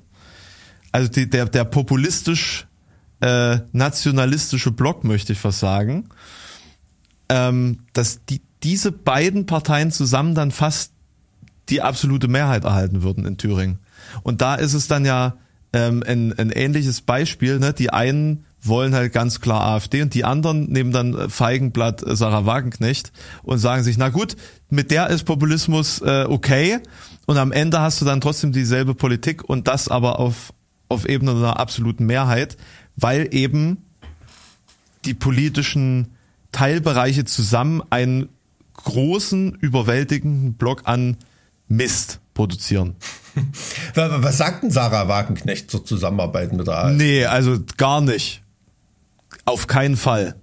also 0.91 1.09
die, 1.09 1.29
der, 1.29 1.45
der 1.45 1.63
populistisch 1.63 2.67
äh, 3.21 3.59
nationalistische 3.71 4.71
Block, 4.71 5.05
möchte 5.05 5.31
ich 5.31 5.39
fast 5.39 5.59
sagen, 5.59 6.09
ähm, 7.29 7.79
dass 7.93 8.25
die, 8.25 8.41
diese 8.65 8.91
beiden 8.91 9.45
Parteien 9.45 9.91
zusammen 9.91 10.33
dann 10.33 10.49
fast 10.49 10.91
die 11.69 11.83
absolute 11.83 12.27
Mehrheit 12.27 12.63
erhalten 12.63 13.03
würden 13.03 13.25
in 13.25 13.37
Thüringen. 13.37 13.77
Und 14.23 14.41
da 14.41 14.55
ist 14.55 14.73
es 14.73 14.87
dann 14.87 15.05
ja 15.05 15.35
ähm, 15.71 16.03
ein, 16.05 16.37
ein 16.37 16.49
ähnliches 16.49 17.01
Beispiel. 17.01 17.59
Ne? 17.59 17.73
Die 17.73 17.91
einen 17.91 18.45
wollen 18.61 18.95
halt 18.95 19.13
ganz 19.13 19.39
klar 19.39 19.61
AfD 19.61 20.01
und 20.01 20.15
die 20.15 20.25
anderen 20.25 20.65
nehmen 20.71 20.91
dann 20.91 21.29
Feigenblatt 21.29 22.03
Sarah 22.03 22.47
Wagenknecht 22.47 23.11
und 23.43 23.59
sagen 23.59 23.83
sich, 23.83 23.99
na 23.99 24.09
gut, 24.09 24.35
mit 24.71 24.89
der 24.89 25.11
ist 25.11 25.25
Populismus 25.25 26.01
äh, 26.01 26.25
okay 26.27 26.79
und 27.27 27.37
am 27.37 27.51
Ende 27.51 27.79
hast 27.81 28.01
du 28.01 28.05
dann 28.05 28.21
trotzdem 28.21 28.51
dieselbe 28.51 28.95
Politik 28.95 29.47
und 29.47 29.67
das 29.67 29.89
aber 29.89 30.17
auf, 30.17 30.53
auf 30.89 31.07
Ebene 31.07 31.31
einer 31.31 31.59
absoluten 31.59 32.07
Mehrheit, 32.07 32.57
weil 32.95 33.27
eben 33.31 33.83
die 35.05 35.13
politischen 35.13 36.15
Teilbereiche 36.51 37.25
zusammen 37.25 37.83
einen 37.91 38.29
großen, 38.85 39.55
überwältigenden 39.55 40.53
Block 40.53 40.83
an 40.85 41.17
Mist 41.67 42.21
produzieren. 42.33 42.95
Was 43.95 44.37
sagt 44.37 44.63
denn 44.63 44.71
Sarah 44.71 45.07
Wagenknecht 45.07 45.69
zur 45.69 45.83
Zusammenarbeit 45.83 46.53
mit 46.53 46.67
der 46.67 46.85
AfD? 46.85 46.95
Nee, 46.95 47.25
also 47.25 47.57
gar 47.77 47.99
nicht. 47.99 48.41
Auf 49.43 49.67
keinen 49.67 49.97
Fall. 49.97 50.35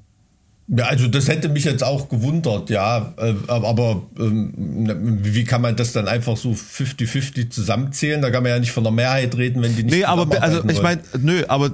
Ja, 0.68 0.86
also 0.86 1.08
das 1.08 1.28
hätte 1.28 1.48
mich 1.48 1.64
jetzt 1.64 1.82
auch 1.82 2.08
gewundert, 2.08 2.70
ja. 2.70 3.14
Äh, 3.16 3.34
aber 3.48 4.02
ähm, 4.18 5.18
wie 5.22 5.44
kann 5.44 5.60
man 5.60 5.76
das 5.76 5.92
dann 5.92 6.08
einfach 6.08 6.36
so 6.36 6.50
50-50 6.50 7.50
zusammenzählen? 7.50 8.22
Da 8.22 8.30
kann 8.30 8.42
man 8.42 8.52
ja 8.52 8.58
nicht 8.58 8.72
von 8.72 8.84
der 8.84 8.92
Mehrheit 8.92 9.36
reden, 9.36 9.62
wenn 9.62 9.74
die 9.74 9.82
nicht. 9.82 9.94
Nee, 9.94 10.04
aber 10.04 10.40
also 10.40 10.62
ich 10.68 10.80
meine, 10.80 11.02
nö, 11.20 11.42
aber 11.48 11.72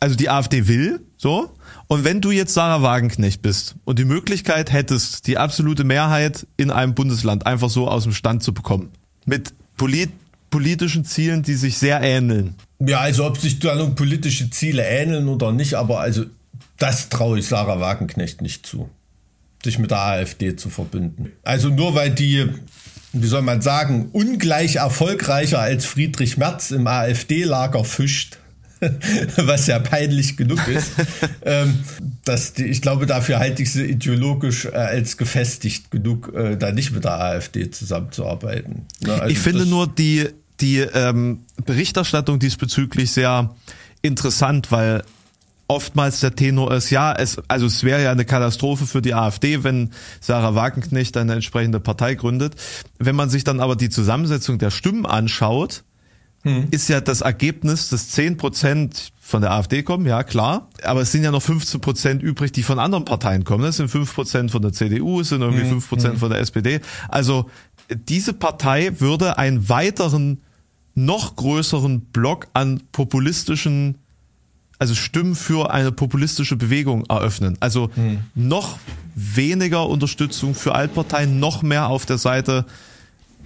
also 0.00 0.16
die 0.16 0.28
AfD 0.28 0.66
will, 0.66 1.00
so. 1.16 1.50
Und 1.92 2.04
wenn 2.04 2.20
du 2.20 2.30
jetzt 2.30 2.54
Sarah 2.54 2.82
Wagenknecht 2.82 3.42
bist 3.42 3.74
und 3.84 3.98
die 3.98 4.04
Möglichkeit 4.04 4.72
hättest, 4.72 5.26
die 5.26 5.38
absolute 5.38 5.82
Mehrheit 5.82 6.46
in 6.56 6.70
einem 6.70 6.94
Bundesland 6.94 7.46
einfach 7.46 7.68
so 7.68 7.88
aus 7.88 8.04
dem 8.04 8.12
Stand 8.12 8.44
zu 8.44 8.54
bekommen, 8.54 8.90
mit 9.26 9.52
polit 9.76 10.10
politischen 10.50 11.04
Zielen, 11.04 11.42
die 11.42 11.54
sich 11.54 11.78
sehr 11.78 12.00
ähneln. 12.00 12.54
Ja, 12.78 13.00
also 13.00 13.26
ob 13.26 13.38
sich 13.38 13.58
da 13.58 13.74
nun 13.74 13.96
politische 13.96 14.50
Ziele 14.50 14.84
ähneln 14.84 15.26
oder 15.26 15.50
nicht, 15.50 15.74
aber 15.74 15.98
also 15.98 16.26
das 16.78 17.08
traue 17.08 17.40
ich 17.40 17.48
Sarah 17.48 17.80
Wagenknecht 17.80 18.40
nicht 18.40 18.64
zu, 18.64 18.88
sich 19.64 19.80
mit 19.80 19.90
der 19.90 19.98
AfD 19.98 20.54
zu 20.54 20.70
verbünden. 20.70 21.32
Also 21.42 21.70
nur 21.70 21.96
weil 21.96 22.10
die, 22.10 22.50
wie 23.12 23.26
soll 23.26 23.42
man 23.42 23.62
sagen, 23.62 24.10
ungleich 24.12 24.76
erfolgreicher 24.76 25.58
als 25.58 25.86
Friedrich 25.86 26.36
Merz 26.36 26.70
im 26.70 26.86
AfD-Lager 26.86 27.84
fischt, 27.84 28.38
was 29.36 29.66
ja 29.66 29.78
peinlich 29.78 30.36
genug 30.36 30.66
ist. 30.68 30.92
ähm, 31.44 31.80
dass 32.24 32.52
die, 32.52 32.64
ich 32.64 32.82
glaube, 32.82 33.06
dafür 33.06 33.38
halte 33.38 33.62
ich 33.62 33.72
sie 33.72 33.84
ideologisch 33.84 34.66
äh, 34.66 34.70
als 34.70 35.16
gefestigt 35.16 35.90
genug, 35.90 36.32
äh, 36.34 36.56
da 36.56 36.72
nicht 36.72 36.92
mit 36.92 37.04
der 37.04 37.20
AfD 37.20 37.70
zusammenzuarbeiten. 37.70 38.86
Ne? 39.00 39.14
Also 39.14 39.26
ich 39.26 39.38
finde 39.38 39.66
nur 39.66 39.86
die, 39.86 40.28
die 40.60 40.78
ähm, 40.78 41.40
Berichterstattung 41.64 42.38
diesbezüglich 42.38 43.12
sehr 43.12 43.54
interessant, 44.02 44.70
weil 44.72 45.02
oftmals 45.70 46.20
der 46.20 46.34
Tenor 46.34 46.72
ist, 46.74 46.90
ja, 46.90 47.12
es, 47.12 47.40
also 47.46 47.66
es 47.66 47.84
wäre 47.84 48.02
ja 48.02 48.10
eine 48.10 48.24
Katastrophe 48.24 48.86
für 48.86 49.00
die 49.00 49.14
AfD, 49.14 49.62
wenn 49.62 49.90
Sarah 50.20 50.56
Wagenknecht 50.56 51.16
eine 51.16 51.34
entsprechende 51.34 51.78
Partei 51.78 52.14
gründet. 52.14 52.56
Wenn 52.98 53.14
man 53.14 53.30
sich 53.30 53.44
dann 53.44 53.60
aber 53.60 53.76
die 53.76 53.88
Zusammensetzung 53.88 54.58
der 54.58 54.70
Stimmen 54.70 55.06
anschaut, 55.06 55.84
hm. 56.42 56.68
ist 56.70 56.88
ja 56.88 57.00
das 57.00 57.20
Ergebnis, 57.20 57.88
dass 57.88 58.10
10 58.10 58.36
Prozent 58.36 59.12
von 59.20 59.42
der 59.42 59.52
AfD 59.52 59.82
kommen, 59.82 60.06
ja 60.06 60.22
klar, 60.24 60.68
aber 60.82 61.02
es 61.02 61.12
sind 61.12 61.22
ja 61.22 61.30
noch 61.30 61.42
15 61.42 61.80
Prozent 61.80 62.22
übrig, 62.22 62.52
die 62.52 62.62
von 62.62 62.78
anderen 62.78 63.04
Parteien 63.04 63.44
kommen. 63.44 63.64
Es 63.64 63.76
sind 63.76 63.88
5 63.88 64.14
Prozent 64.14 64.50
von 64.50 64.62
der 64.62 64.72
CDU, 64.72 65.20
es 65.20 65.28
sind 65.28 65.42
irgendwie 65.42 65.62
hm. 65.62 65.70
5 65.70 65.88
Prozent 65.88 66.12
hm. 66.14 66.20
von 66.20 66.30
der 66.30 66.40
SPD. 66.40 66.80
Also 67.08 67.48
diese 67.94 68.32
Partei 68.32 69.00
würde 69.00 69.38
einen 69.38 69.68
weiteren, 69.68 70.42
noch 70.94 71.36
größeren 71.36 72.00
Block 72.06 72.48
an 72.52 72.82
populistischen 72.92 73.96
also 74.80 74.94
Stimmen 74.94 75.34
für 75.34 75.70
eine 75.70 75.92
populistische 75.92 76.56
Bewegung 76.56 77.04
eröffnen. 77.06 77.58
Also 77.60 77.90
hm. 77.94 78.20
noch 78.34 78.78
weniger 79.14 79.86
Unterstützung 79.86 80.54
für 80.54 80.74
Altparteien, 80.74 81.38
noch 81.38 81.62
mehr 81.62 81.88
auf 81.88 82.06
der 82.06 82.16
Seite 82.16 82.64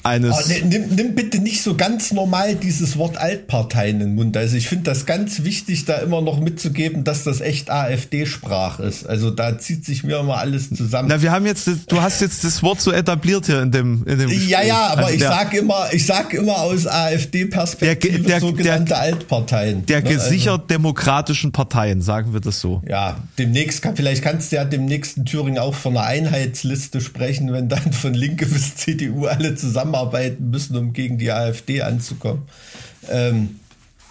eines. 0.05 0.35
Oh, 0.37 0.67
nimm, 0.69 0.95
nimm, 0.95 1.15
bitte 1.15 1.39
nicht 1.39 1.63
so 1.63 1.75
ganz 1.75 2.13
normal 2.13 2.55
dieses 2.55 2.99
Wort 2.99 3.17
Altparteien 3.17 4.01
in 4.01 4.09
den 4.09 4.15
Mund. 4.15 4.37
Also 4.37 4.57
ich 4.57 4.69
finde 4.69 4.85
das 4.85 5.07
ganz 5.07 5.45
wichtig, 5.45 5.87
da 5.87 5.95
immer 5.97 6.21
noch 6.21 6.41
mitzugeben, 6.41 7.05
dass 7.05 7.25
das 7.25 7.41
echt 7.41 7.71
AfD-Sprach 7.71 8.81
ist. 8.81 9.07
Also 9.07 9.31
da 9.31 9.59
zieht 9.59 9.85
sich 9.85 10.05
mir 10.05 10.19
immer 10.19 10.39
alles 10.39 10.69
zusammen. 10.71 11.09
Na, 11.09 11.23
wir 11.23 11.33
haben 11.33 11.47
jetzt, 11.47 11.69
du 11.89 12.03
hast 12.03 12.21
jetzt 12.21 12.45
das 12.45 12.63
Wort 12.63 12.81
so 12.81 12.93
etabliert 12.93 13.47
hier 13.47 13.63
in 13.63 13.71
dem, 13.71 14.05
in 14.07 14.19
dem 14.19 14.29
Gespräch. 14.29 14.49
Ja, 14.49 14.63
ja, 14.63 14.87
aber 14.89 15.07
also 15.07 15.15
ich 15.15 15.23
sag 15.23 15.55
immer, 15.55 15.87
ich 15.93 16.07
sag 16.07 16.35
immer 16.35 16.59
aus 16.59 16.87
AfD-Perspektive 16.87 18.19
der, 18.19 18.29
der, 18.29 18.41
sogenannte 18.41 18.89
der, 18.91 19.01
Altparteien. 19.01 19.87
Der 19.87 20.03
ne? 20.03 20.11
gesichert 20.11 20.55
also, 20.55 20.67
demokratischen 20.67 21.53
Parteien, 21.53 22.03
sagen 22.03 22.33
wir 22.35 22.41
das 22.41 22.61
so. 22.61 22.83
Ja, 22.87 23.17
demnächst 23.39 23.81
kann, 23.81 23.97
vielleicht 23.97 24.23
kannst 24.23 24.53
du 24.53 24.57
ja 24.57 24.65
demnächst 24.65 25.17
in 25.17 25.25
Thüringen 25.25 25.59
auch 25.59 25.75
von 25.75 25.97
einer 25.97 26.07
Einheitsliste 26.07 27.01
sprechen, 27.01 27.53
wenn 27.53 27.69
dann 27.69 27.93
von 27.93 28.13
Linke 28.13 28.45
bis 28.45 28.75
CDU 28.77 29.27
alle 29.27 29.55
zusammen 29.55 29.94
zusammenarbeiten 29.95 30.51
müssen, 30.51 30.77
um 30.77 30.93
gegen 30.93 31.19
die 31.19 31.31
AfD 31.31 31.83
anzukommen. 31.83 32.43
Ähm, 33.11 33.61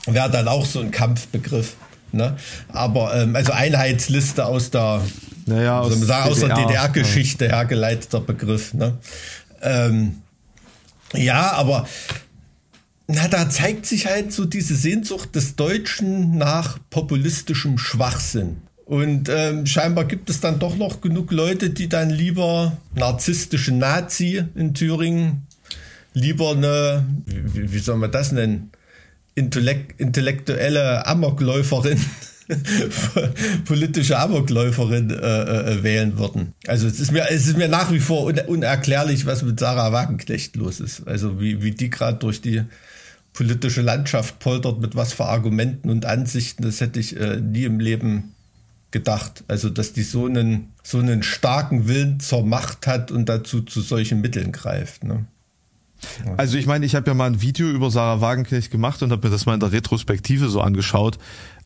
Wäre 0.06 0.30
dann 0.30 0.48
auch 0.48 0.66
so 0.66 0.80
ein 0.80 0.92
Kampfbegriff. 0.92 1.76
Ne? 2.12 2.36
Aber 2.70 3.16
ähm, 3.16 3.36
also 3.36 3.54
Einheitsliste 3.54 4.46
aus 4.46 4.70
der, 4.70 5.02
naja, 5.46 5.80
aus, 5.80 5.98
sagen, 6.02 6.30
aus 6.30 6.40
DDR, 6.40 6.56
der 6.56 6.66
DDR-Geschichte 6.66 7.46
ja. 7.46 7.52
hergeleiteter 7.52 8.20
Begriff. 8.20 8.74
Ne? 8.74 8.98
Ähm, 9.62 10.22
ja, 11.14 11.54
aber 11.54 11.88
na, 13.08 13.28
da 13.28 13.50
zeigt 13.50 13.86
sich 13.86 14.08
halt 14.08 14.32
so 14.34 14.46
diese 14.46 14.76
Sehnsucht 14.76 15.36
des 15.36 15.56
Deutschen 15.56 16.38
nach 16.38 16.78
populistischem 16.90 17.78
Schwachsinn. 17.78 18.58
Und 18.86 19.30
ähm, 19.30 19.66
scheinbar 19.66 20.06
gibt 20.06 20.30
es 20.30 20.42
dann 20.42 20.60
doch 20.60 20.76
noch 20.76 21.00
genug 21.00 21.32
Leute, 21.32 21.70
die 21.70 21.88
dann 21.88 22.10
lieber 22.10 22.78
narzisstische 22.94 23.74
Nazi 23.74 24.44
in 24.56 24.74
Thüringen 24.74 25.48
lieber 26.14 26.52
eine, 26.52 27.06
wie, 27.26 27.72
wie 27.74 27.80
soll 27.80 27.98
man 27.98 28.12
das 28.12 28.32
nennen, 28.32 28.72
Intellekt, 29.36 30.00
intellektuelle 30.00 31.08
Amokläuferin, 31.08 32.00
politische 33.66 34.20
Amokläuferin 34.20 35.10
äh, 35.10 35.16
äh, 35.16 35.84
wählen 35.84 36.18
würden. 36.20 36.54
Also 36.68 36.88
es 36.88 37.00
ist 37.00 37.12
mir, 37.12 37.26
es 37.32 37.48
ist 37.48 37.58
mir 37.58 37.68
nach 37.68 37.92
wie 37.92 38.00
vor 38.00 38.26
un 38.26 38.40
unerklärlich, 38.40 39.26
was 39.26 39.42
mit 39.42 39.60
Sarah 39.60 39.92
Wagenknecht 39.92 40.56
los 40.56 40.80
ist. 40.80 41.08
Also 41.08 41.40
wie, 41.40 41.64
wie 41.64 41.72
die 41.72 41.90
gerade 41.90 42.20
durch 42.20 42.42
die 42.42 42.62
politische 43.34 43.82
Landschaft 43.82 44.38
poltert, 44.40 44.80
mit 44.80 44.96
was 44.96 45.14
für 45.14 45.26
Argumenten 45.26 45.90
und 45.90 46.06
Ansichten, 46.06 46.64
das 46.64 46.80
hätte 46.80 47.00
ich 47.00 47.20
äh, 47.20 47.38
nie 47.38 47.64
im 47.64 47.80
Leben 47.80 48.36
gedacht. 48.92 49.44
Also, 49.48 49.70
dass 49.70 49.92
die 49.92 50.04
so 50.04 50.28
einen, 50.28 50.72
so 50.84 51.00
einen 51.00 51.24
starken 51.24 51.88
Willen 51.88 52.20
zur 52.20 52.46
Macht 52.46 52.88
hat 52.88 53.12
und 53.12 53.28
dazu 53.28 53.62
zu 53.62 53.82
solchen 53.82 54.22
Mitteln 54.22 54.52
greift. 54.52 55.04
Ne? 55.04 55.26
Also 56.38 56.58
ich 56.58 56.66
meine, 56.66 56.86
ich 56.86 56.96
habe 56.96 57.10
ja 57.10 57.14
mal 57.14 57.28
ein 57.28 57.42
Video 57.42 57.68
über 57.70 57.92
Sarah 57.92 58.22
Wagenknecht 58.22 58.72
gemacht 58.72 59.02
und 59.04 59.12
habe 59.12 59.28
mir 59.28 59.32
das 59.32 59.46
mal 59.46 59.54
in 59.54 59.60
der 59.60 59.72
Retrospektive 59.72 60.50
so 60.50 60.62
angeschaut. 60.62 61.18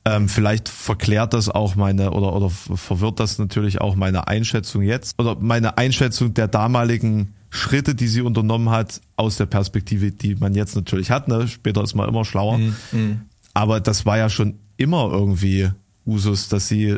Ähm, 0.06 0.30
vielleicht 0.30 0.69
verklärt 0.69 1.34
das 1.34 1.50
auch 1.50 1.76
meine 1.76 2.12
oder 2.12 2.34
oder 2.34 2.50
verwirrt 2.50 3.19
das 3.19 3.39
natürlich 3.39 3.82
auch 3.82 3.95
meine 3.95 4.28
Einschätzung 4.28 4.82
jetzt 4.82 5.19
oder 5.19 5.36
meine 5.39 5.78
Einschätzung 5.78 6.34
der 6.34 6.47
damaligen 6.47 7.34
Schritte, 7.50 7.95
die 7.95 8.08
sie 8.08 8.21
unternommen 8.21 8.69
hat, 8.69 9.02
aus 9.15 9.38
der 9.38 9.45
Perspektive, 9.47 10.12
die 10.12 10.36
man 10.36 10.54
jetzt 10.54 10.76
natürlich 10.76 11.12
hat. 11.12 11.28
Ne? 11.28 11.47
Später 11.47 11.84
ist 11.84 11.95
man 11.95 12.08
immer 12.08 12.26
schlauer. 12.26 12.58
Mhm. 12.58 13.21
Aber 13.54 13.80
das 13.80 14.06
war 14.06 14.17
ja 14.17 14.30
schon 14.30 14.60
immer 14.78 15.10
irgendwie 15.12 15.71
Usus, 16.06 16.50
dass 16.50 16.67
sie 16.67 16.97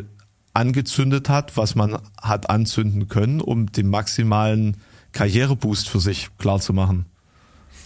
angezündet 0.52 1.28
hat, 1.28 1.56
was 1.56 1.74
man 1.74 1.98
hat 2.20 2.50
anzünden 2.50 3.08
können, 3.08 3.40
um 3.40 3.72
den 3.72 3.88
maximalen 3.88 4.76
Karriereboost 5.12 5.88
für 5.88 6.00
sich 6.00 6.28
klar 6.38 6.60
zu 6.60 6.72
machen. 6.72 7.06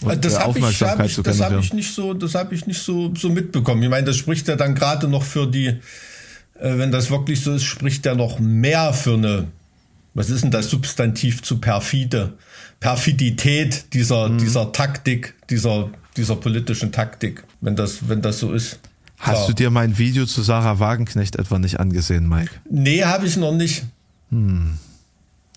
Und 0.05 0.25
das 0.25 0.39
habe 0.39 0.57
ich, 0.59 0.65
ich, 0.65 0.77
das 1.23 1.41
hab 1.41 1.59
ich 1.59 1.73
nicht 1.73 1.93
so, 1.93 2.13
das 2.13 2.35
habe 2.35 2.55
ich 2.55 2.67
nicht 2.67 2.81
so, 2.81 3.13
so 3.15 3.29
mitbekommen. 3.29 3.83
Ich 3.83 3.89
meine, 3.89 4.05
das 4.05 4.17
spricht 4.17 4.47
ja 4.47 4.55
dann 4.55 4.75
gerade 4.75 5.07
noch 5.07 5.23
für 5.23 5.47
die, 5.47 5.67
äh, 5.67 5.79
wenn 6.59 6.91
das 6.91 7.09
wirklich 7.09 7.41
so 7.41 7.53
ist, 7.53 7.63
spricht 7.63 8.05
ja 8.05 8.15
noch 8.15 8.39
mehr 8.39 8.93
für 8.93 9.13
eine, 9.13 9.47
was 10.13 10.29
ist 10.29 10.43
denn 10.43 10.51
das 10.51 10.69
Substantiv 10.69 11.43
zu 11.43 11.59
perfide? 11.59 12.33
Perfidität 12.79 13.93
dieser, 13.93 14.29
mhm. 14.29 14.37
dieser 14.37 14.71
Taktik, 14.71 15.33
dieser, 15.49 15.89
dieser 16.17 16.35
politischen 16.35 16.91
Taktik, 16.91 17.43
wenn 17.61 17.75
das, 17.75 18.07
wenn 18.07 18.21
das 18.21 18.39
so 18.39 18.53
ist. 18.53 18.79
Hast 19.17 19.35
Klar. 19.35 19.47
du 19.47 19.53
dir 19.53 19.69
mein 19.71 19.97
Video 19.97 20.25
zu 20.25 20.41
Sarah 20.41 20.79
Wagenknecht 20.79 21.37
etwa 21.37 21.57
nicht 21.57 21.79
angesehen, 21.79 22.27
Mike? 22.27 22.51
Nee, 22.69 23.03
habe 23.03 23.25
ich 23.25 23.37
noch 23.37 23.53
nicht. 23.53 23.85
Hm. 24.29 24.77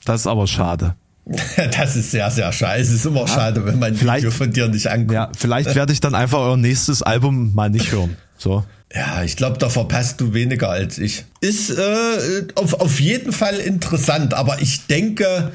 Das 0.04 0.22
ist 0.22 0.26
aber 0.26 0.46
schade. 0.46 0.94
Das 1.78 1.96
ist 1.96 2.10
sehr, 2.10 2.30
sehr 2.30 2.52
schade. 2.52 2.80
Es 2.80 2.90
ist 2.90 3.04
immer 3.04 3.20
ja, 3.20 3.28
schade, 3.28 3.64
wenn 3.64 3.78
man 3.78 3.94
vielleicht, 3.94 4.24
Video 4.24 4.30
von 4.30 4.52
dir 4.52 4.68
nicht 4.68 4.86
anguckt. 4.90 5.12
Ja, 5.12 5.30
vielleicht 5.36 5.74
werde 5.74 5.92
ich 5.92 6.00
dann 6.00 6.14
einfach 6.14 6.38
euer 6.38 6.56
nächstes 6.56 7.02
Album 7.02 7.54
mal 7.54 7.70
nicht 7.70 7.92
hören. 7.92 8.16
So. 8.36 8.64
Ja, 8.94 9.22
ich 9.22 9.36
glaube, 9.36 9.58
da 9.58 9.68
verpasst 9.68 10.20
du 10.20 10.32
weniger 10.32 10.70
als 10.70 10.98
ich. 10.98 11.24
Ist 11.40 11.70
äh, 11.70 12.46
auf, 12.54 12.74
auf 12.74 13.00
jeden 13.00 13.32
Fall 13.32 13.56
interessant, 13.56 14.32
aber 14.32 14.62
ich 14.62 14.86
denke, 14.86 15.52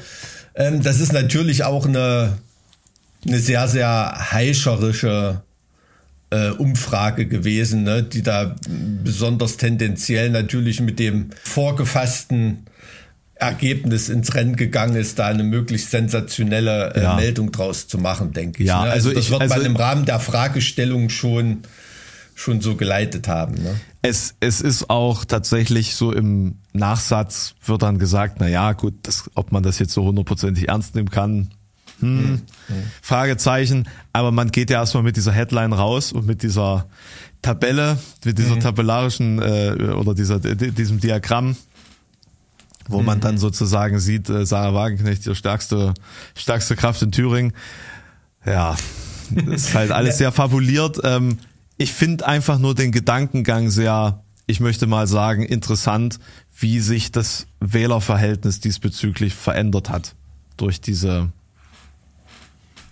ähm, 0.54 0.82
das 0.82 1.00
ist 1.00 1.12
natürlich 1.12 1.64
auch 1.64 1.86
eine, 1.86 2.38
eine 3.26 3.38
sehr, 3.40 3.66
sehr 3.66 4.30
heischerische 4.30 5.42
äh, 6.30 6.50
Umfrage 6.50 7.26
gewesen, 7.26 7.82
ne, 7.82 8.04
die 8.04 8.22
da 8.22 8.54
besonders 9.02 9.56
tendenziell 9.56 10.30
natürlich 10.30 10.80
mit 10.80 11.00
dem 11.00 11.30
vorgefassten 11.42 12.66
Ergebnis 13.44 14.08
ins 14.08 14.34
Rennen 14.34 14.56
gegangen 14.56 14.96
ist, 14.96 15.18
da 15.18 15.26
eine 15.26 15.44
möglichst 15.44 15.90
sensationelle 15.90 16.94
äh, 16.94 17.02
ja. 17.02 17.16
Meldung 17.16 17.52
draus 17.52 17.88
zu 17.88 17.98
machen, 17.98 18.32
denke 18.32 18.62
ich. 18.62 18.68
Ja, 18.68 18.84
ne? 18.84 18.90
also, 18.90 19.08
also 19.08 19.18
das 19.18 19.24
ich, 19.24 19.30
wird 19.30 19.42
also, 19.42 19.56
man 19.56 19.64
im 19.64 19.76
Rahmen 19.76 20.04
der 20.04 20.20
Fragestellung 20.20 21.08
schon 21.08 21.62
schon 22.34 22.60
so 22.60 22.74
geleitet 22.74 23.28
haben. 23.28 23.54
Ne? 23.54 23.80
Es, 24.02 24.34
es 24.40 24.60
ist 24.60 24.90
auch 24.90 25.24
tatsächlich 25.24 25.94
so 25.94 26.12
im 26.12 26.56
Nachsatz 26.72 27.54
wird 27.64 27.82
dann 27.82 27.98
gesagt, 27.98 28.36
na 28.40 28.48
ja, 28.48 28.72
gut, 28.72 28.94
das, 29.02 29.30
ob 29.34 29.52
man 29.52 29.62
das 29.62 29.78
jetzt 29.78 29.92
so 29.92 30.04
hundertprozentig 30.04 30.68
ernst 30.68 30.96
nehmen 30.96 31.10
kann, 31.10 31.50
hm, 32.00 32.18
hm, 32.18 32.42
hm. 32.66 32.82
Fragezeichen. 33.00 33.88
Aber 34.12 34.32
man 34.32 34.50
geht 34.50 34.70
ja 34.70 34.80
erstmal 34.80 35.04
mit 35.04 35.16
dieser 35.16 35.32
Headline 35.32 35.72
raus 35.72 36.12
und 36.12 36.26
mit 36.26 36.42
dieser 36.42 36.86
Tabelle, 37.40 37.98
mit 38.24 38.38
dieser 38.38 38.54
hm. 38.54 38.60
tabellarischen 38.60 39.40
äh, 39.40 39.92
oder 39.94 40.14
dieser 40.14 40.40
diesem 40.40 40.98
Diagramm 40.98 41.56
wo 42.88 43.00
mhm. 43.00 43.06
man 43.06 43.20
dann 43.20 43.38
sozusagen 43.38 43.98
sieht, 43.98 44.28
äh, 44.28 44.46
Sarah 44.46 44.74
Wagenknecht, 44.74 45.26
die 45.26 45.34
stärkste, 45.34 45.94
stärkste 46.34 46.76
Kraft 46.76 47.02
in 47.02 47.12
Thüringen. 47.12 47.52
Ja, 48.44 48.76
ist 49.46 49.74
halt 49.74 49.90
alles 49.90 50.18
sehr 50.18 50.32
fabuliert. 50.32 51.00
Ähm, 51.02 51.38
ich 51.76 51.92
finde 51.92 52.26
einfach 52.26 52.58
nur 52.58 52.74
den 52.74 52.92
Gedankengang 52.92 53.70
sehr, 53.70 54.22
ich 54.46 54.60
möchte 54.60 54.86
mal 54.86 55.06
sagen, 55.06 55.42
interessant, 55.42 56.18
wie 56.56 56.80
sich 56.80 57.10
das 57.10 57.46
Wählerverhältnis 57.60 58.60
diesbezüglich 58.60 59.34
verändert 59.34 59.90
hat 59.90 60.14
durch 60.56 60.80
diese 60.80 61.32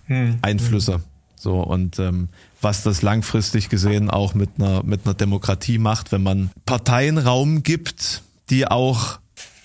hm. 0.07 0.39
Einflüsse. 0.41 1.01
So 1.35 1.61
und 1.61 1.99
ähm, 1.99 2.29
was 2.61 2.83
das 2.83 3.01
langfristig 3.01 3.67
gesehen 3.67 4.09
auch 4.09 4.33
mit 4.33 4.51
einer 4.57 4.81
mit 4.83 5.05
einer 5.05 5.13
Demokratie 5.13 5.77
macht, 5.77 6.13
wenn 6.13 6.23
man 6.23 6.51
Parteien 6.65 7.17
Raum 7.17 7.63
gibt, 7.63 8.23
die 8.49 8.65
auch 8.65 9.19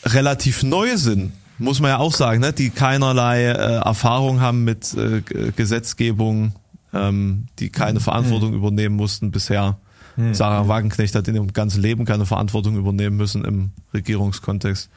relativ 0.04 0.62
neu 0.62 0.96
sind, 0.96 1.32
muss 1.58 1.80
man 1.80 1.90
ja 1.90 1.98
auch 1.98 2.14
sagen, 2.14 2.40
ne? 2.40 2.52
die 2.52 2.70
keinerlei 2.70 3.44
äh, 3.44 3.76
Erfahrung 3.78 4.40
haben 4.40 4.64
mit 4.64 4.94
äh, 4.94 5.22
Gesetzgebung, 5.56 6.52
ähm, 6.92 7.46
die 7.58 7.70
keine 7.70 8.00
Verantwortung 8.00 8.50
mhm. 8.50 8.56
übernehmen 8.58 8.96
mussten 8.96 9.30
bisher. 9.30 9.78
Mhm. 10.16 10.34
Sarah 10.34 10.68
Wagenknecht 10.68 11.14
hat 11.14 11.28
in 11.28 11.34
ihrem 11.34 11.52
ganzen 11.52 11.82
Leben 11.82 12.04
keine 12.04 12.26
Verantwortung 12.26 12.76
übernehmen 12.76 13.16
müssen 13.16 13.44
im 13.44 13.70
Regierungskontext. 13.92 14.90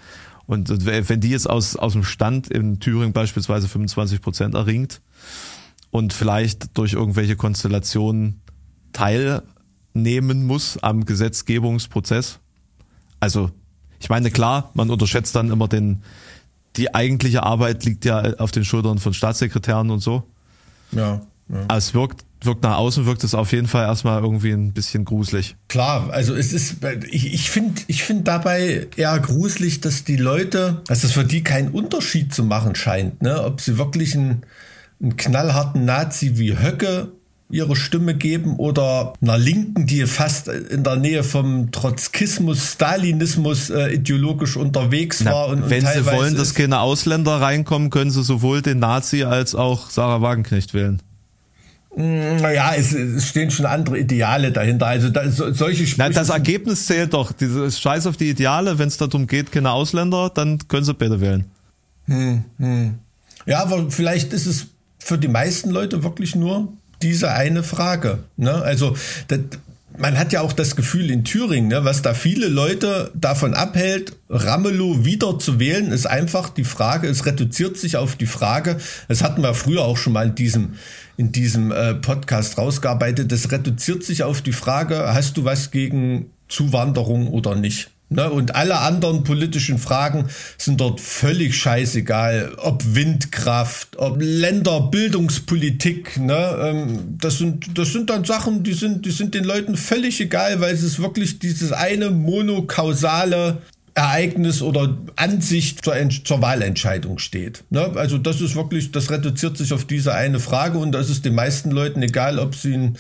Und, 0.48 0.70
und 0.70 0.86
wenn 0.86 1.22
die 1.22 1.30
jetzt 1.30 1.50
aus, 1.50 1.76
aus 1.76 1.94
dem 1.94 2.04
Stand 2.04 2.48
in 2.48 2.80
Thüringen 2.80 3.14
beispielsweise 3.14 3.68
25 3.68 4.22
Prozent 4.22 4.56
erringt 4.56 5.02
und 5.92 6.14
vielleicht 6.14 6.78
durch 6.78 6.94
irgendwelche 6.94 7.36
Konstellationen 7.36 8.42
teilnehmen 8.92 10.46
muss 10.46 10.78
am 10.80 11.06
Gesetzgebungsprozess, 11.06 12.40
also 13.20 13.52
ich 14.02 14.10
meine, 14.10 14.32
klar, 14.32 14.72
man 14.74 14.90
unterschätzt 14.90 15.36
dann 15.36 15.52
immer 15.52 15.68
den, 15.68 16.02
die 16.76 16.94
eigentliche 16.94 17.44
Arbeit 17.44 17.86
liegt 17.86 18.04
ja 18.04 18.34
auf 18.38 18.52
den 18.52 18.66
Schultern 18.66 18.98
von 18.98 19.14
Staatssekretären 19.14 19.92
und 19.92 20.00
so. 20.00 20.24
Ja. 20.92 21.22
ja. 21.50 21.62
Aber 21.68 21.78
es 21.78 21.94
wirkt, 21.94 22.26
wirkt 22.42 22.64
nach 22.64 22.78
außen, 22.78 23.06
wirkt 23.06 23.24
es 23.24 23.36
auf 23.36 23.52
jeden 23.52 23.68
Fall 23.68 23.86
erstmal 23.86 24.22
irgendwie 24.24 24.52
ein 24.52 24.74
bisschen 24.74 25.06
gruselig. 25.06 25.56
Klar, 25.68 26.10
also 26.12 26.34
es 26.34 26.52
ist, 26.52 26.78
ich, 27.12 27.32
ich 27.32 27.52
finde 27.52 27.80
ich 27.86 28.04
finde 28.04 28.24
dabei 28.24 28.88
eher 28.96 29.20
gruselig, 29.20 29.82
dass 29.82 30.04
die 30.04 30.18
Leute, 30.18 30.82
dass 30.88 31.04
es 31.04 31.12
für 31.12 31.24
die 31.24 31.44
keinen 31.44 31.70
Unterschied 31.70 32.34
zu 32.34 32.44
machen 32.44 32.74
scheint, 32.74 33.22
ne? 33.22 33.44
ob 33.44 33.62
sie 33.62 33.78
wirklich 33.78 34.16
einen, 34.16 34.42
einen 35.00 35.16
knallharten 35.16 35.86
Nazi 35.86 36.40
wie 36.40 36.58
Höcke 36.58 37.12
ihre 37.52 37.76
Stimme 37.76 38.16
geben 38.16 38.56
oder 38.56 39.14
einer 39.22 39.38
Linken, 39.38 39.86
die 39.86 40.06
fast 40.06 40.48
in 40.48 40.84
der 40.84 40.96
Nähe 40.96 41.24
vom 41.24 41.72
Trotzkismus, 41.72 42.74
Stalinismus 42.74 43.70
äh, 43.70 43.94
ideologisch 43.94 44.58
unterwegs 44.58 45.24
war. 45.26 45.48
und, 45.48 45.64
und 45.64 45.70
wenn 45.70 45.86
sie 45.86 46.06
wollen, 46.06 46.36
dass 46.36 46.54
keine 46.54 46.80
Ausländer 46.80 47.42
reinkommen, 47.42 47.90
können 47.90 48.12
sie 48.12 48.24
sowohl 48.24 48.62
den 48.62 48.80
Nazi 48.80 49.24
als 49.24 49.56
auch 49.56 49.90
Sarah 49.90 50.22
Wagenknecht 50.22 50.74
wählen. 50.74 51.02
Mm, 51.96 52.38
naja, 52.38 52.74
es, 52.76 52.94
es 52.94 53.28
stehen 53.28 53.52
schon 53.52 53.66
andere 53.66 54.00
Ideale 54.00 54.52
dahinter. 54.52 54.88
Also 54.88 55.10
da, 55.10 55.30
so, 55.30 55.52
solche 55.52 55.86
Sprüche 55.86 55.98
Nein, 55.98 56.14
das 56.14 56.30
Ergebnis 56.30 56.86
zählt 56.86 57.14
doch. 57.14 57.34
Dieses 57.34 57.80
Scheiß 57.80 58.08
auf 58.08 58.16
die 58.16 58.30
Ideale, 58.30 58.80
wenn 58.80 58.88
es 58.88 58.98
darum 58.98 59.28
geht, 59.28 59.52
keine 59.52 59.72
Ausländer, 59.72 60.32
dann 60.34 60.60
können 60.68 60.86
sie 60.86 60.94
bitte 60.94 61.20
wählen. 61.20 61.46
Hm, 62.06 62.46
hm. 62.58 63.00
Ja, 63.46 63.62
aber 63.62 63.90
vielleicht 63.92 64.34
ist 64.34 64.46
es 64.46 64.68
für 65.00 65.18
die 65.18 65.28
meisten 65.28 65.72
Leute 65.72 66.04
wirklich 66.04 66.36
nur 66.36 66.72
diese 67.04 67.32
eine 67.32 67.64
Frage. 67.64 68.20
Ne? 68.38 68.54
Also 68.54 68.96
das, 69.28 69.40
man 69.98 70.18
hat 70.18 70.34
ja 70.34 70.42
auch 70.42 70.54
das 70.54 70.76
Gefühl 70.76 71.10
in 71.12 71.24
Thüringen, 71.24 71.68
ne, 71.68 71.84
was 71.84 72.02
da 72.02 72.14
viele 72.14 72.48
Leute 72.48 73.12
davon 73.14 73.54
abhält, 73.54 74.14
Ramelow 74.30 75.06
wieder 75.06 75.38
zu 75.40 75.60
wählen, 75.60 75.92
ist 75.92 76.06
einfach 76.06 76.50
die 76.50 76.64
Frage, 76.64 77.08
es 77.08 77.26
reduziert 77.26 77.78
sich 77.78 77.98
auf 77.98 78.16
die 78.16 78.26
Frage, 78.26 78.78
das 79.08 79.24
hatten 79.24 79.42
wir 79.42 79.54
früher 79.54 79.84
auch 79.84 79.98
schon 79.98 80.14
mal 80.14 80.28
in 80.28 80.36
diesem, 80.36 80.76
in 81.18 81.32
diesem 81.32 81.72
äh, 81.72 81.94
Podcast 81.96 82.58
rausgearbeitet, 82.58 83.32
das 83.32 83.52
reduziert 83.52 84.04
sich 84.04 84.24
auf 84.24 84.42
die 84.42 84.54
Frage, 84.54 85.14
hast 85.14 85.38
du 85.38 85.46
was 85.46 85.72
gegen 85.72 86.32
Zuwanderung 86.48 87.28
oder 87.28 87.56
nicht? 87.56 87.90
Ne? 88.12 88.30
Und 88.30 88.56
alle 88.56 88.80
anderen 88.80 89.24
politischen 89.24 89.78
Fragen 89.78 90.26
sind 90.58 90.82
dort 90.82 91.00
völlig 91.00 91.58
scheißegal. 91.58 92.56
Ob 92.58 92.84
Windkraft, 92.94 93.98
ob 93.98 94.18
Länderbildungspolitik. 94.20 96.20
Ne? 96.20 96.58
Ähm, 96.62 97.18
das, 97.20 97.38
sind, 97.38 97.78
das 97.78 97.94
sind 97.94 98.10
dann 98.10 98.26
Sachen, 98.26 98.64
die 98.64 98.74
sind, 98.74 99.06
die 99.06 99.12
sind 99.12 99.34
den 99.34 99.46
Leuten 99.46 99.78
völlig 99.78 100.20
egal, 100.20 100.60
weil 100.60 100.74
es 100.74 100.84
ist 100.84 101.00
wirklich 101.00 101.40
dieses 101.40 101.72
eine 101.72 102.12
monokausale 102.12 103.60
Ereignis 103.94 104.62
oder 104.62 104.98
Ansicht 105.16 105.86
zur, 105.86 105.96
zur 106.26 106.42
Wahlentscheidung 106.42 107.18
steht. 107.18 107.64
Ne? 107.70 107.92
Also 107.96 108.18
das 108.18 108.42
ist 108.42 108.56
wirklich, 108.56 108.92
das 108.92 109.10
reduziert 109.10 109.58
sich 109.58 109.72
auf 109.72 109.86
diese 109.86 110.14
eine 110.14 110.42
Frage 110.42 110.78
und 110.78 110.92
das 110.92 111.10
ist 111.10 111.24
den 111.24 111.36
meisten 111.36 111.72
Leuten 111.72 112.02
egal, 112.02 112.40
ob 112.40 112.56
sie 112.56 112.74
ein 112.74 112.98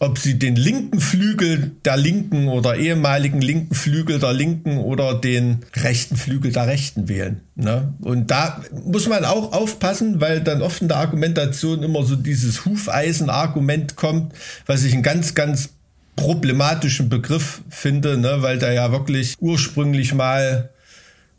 ob 0.00 0.18
sie 0.18 0.38
den 0.38 0.56
linken 0.56 0.98
Flügel 0.98 1.72
der 1.84 1.98
Linken 1.98 2.48
oder 2.48 2.76
ehemaligen 2.76 3.42
linken 3.42 3.74
Flügel 3.74 4.18
der 4.18 4.32
Linken 4.32 4.78
oder 4.78 5.14
den 5.14 5.58
rechten 5.76 6.16
Flügel 6.16 6.52
der 6.52 6.66
Rechten 6.66 7.06
wählen. 7.06 7.42
Ne? 7.54 7.92
Und 8.00 8.30
da 8.30 8.62
muss 8.86 9.08
man 9.08 9.26
auch 9.26 9.52
aufpassen, 9.52 10.18
weil 10.22 10.40
dann 10.40 10.62
oft 10.62 10.80
in 10.80 10.88
der 10.88 10.96
Argumentation 10.96 11.82
immer 11.82 12.02
so 12.02 12.16
dieses 12.16 12.64
Hufeisen-Argument 12.64 13.96
kommt, 13.96 14.32
was 14.64 14.84
ich 14.84 14.94
einen 14.94 15.02
ganz, 15.02 15.34
ganz 15.34 15.68
problematischen 16.16 17.10
Begriff 17.10 17.60
finde, 17.68 18.16
ne? 18.16 18.38
weil 18.40 18.58
der 18.58 18.72
ja 18.72 18.92
wirklich 18.92 19.34
ursprünglich 19.38 20.14
mal 20.14 20.70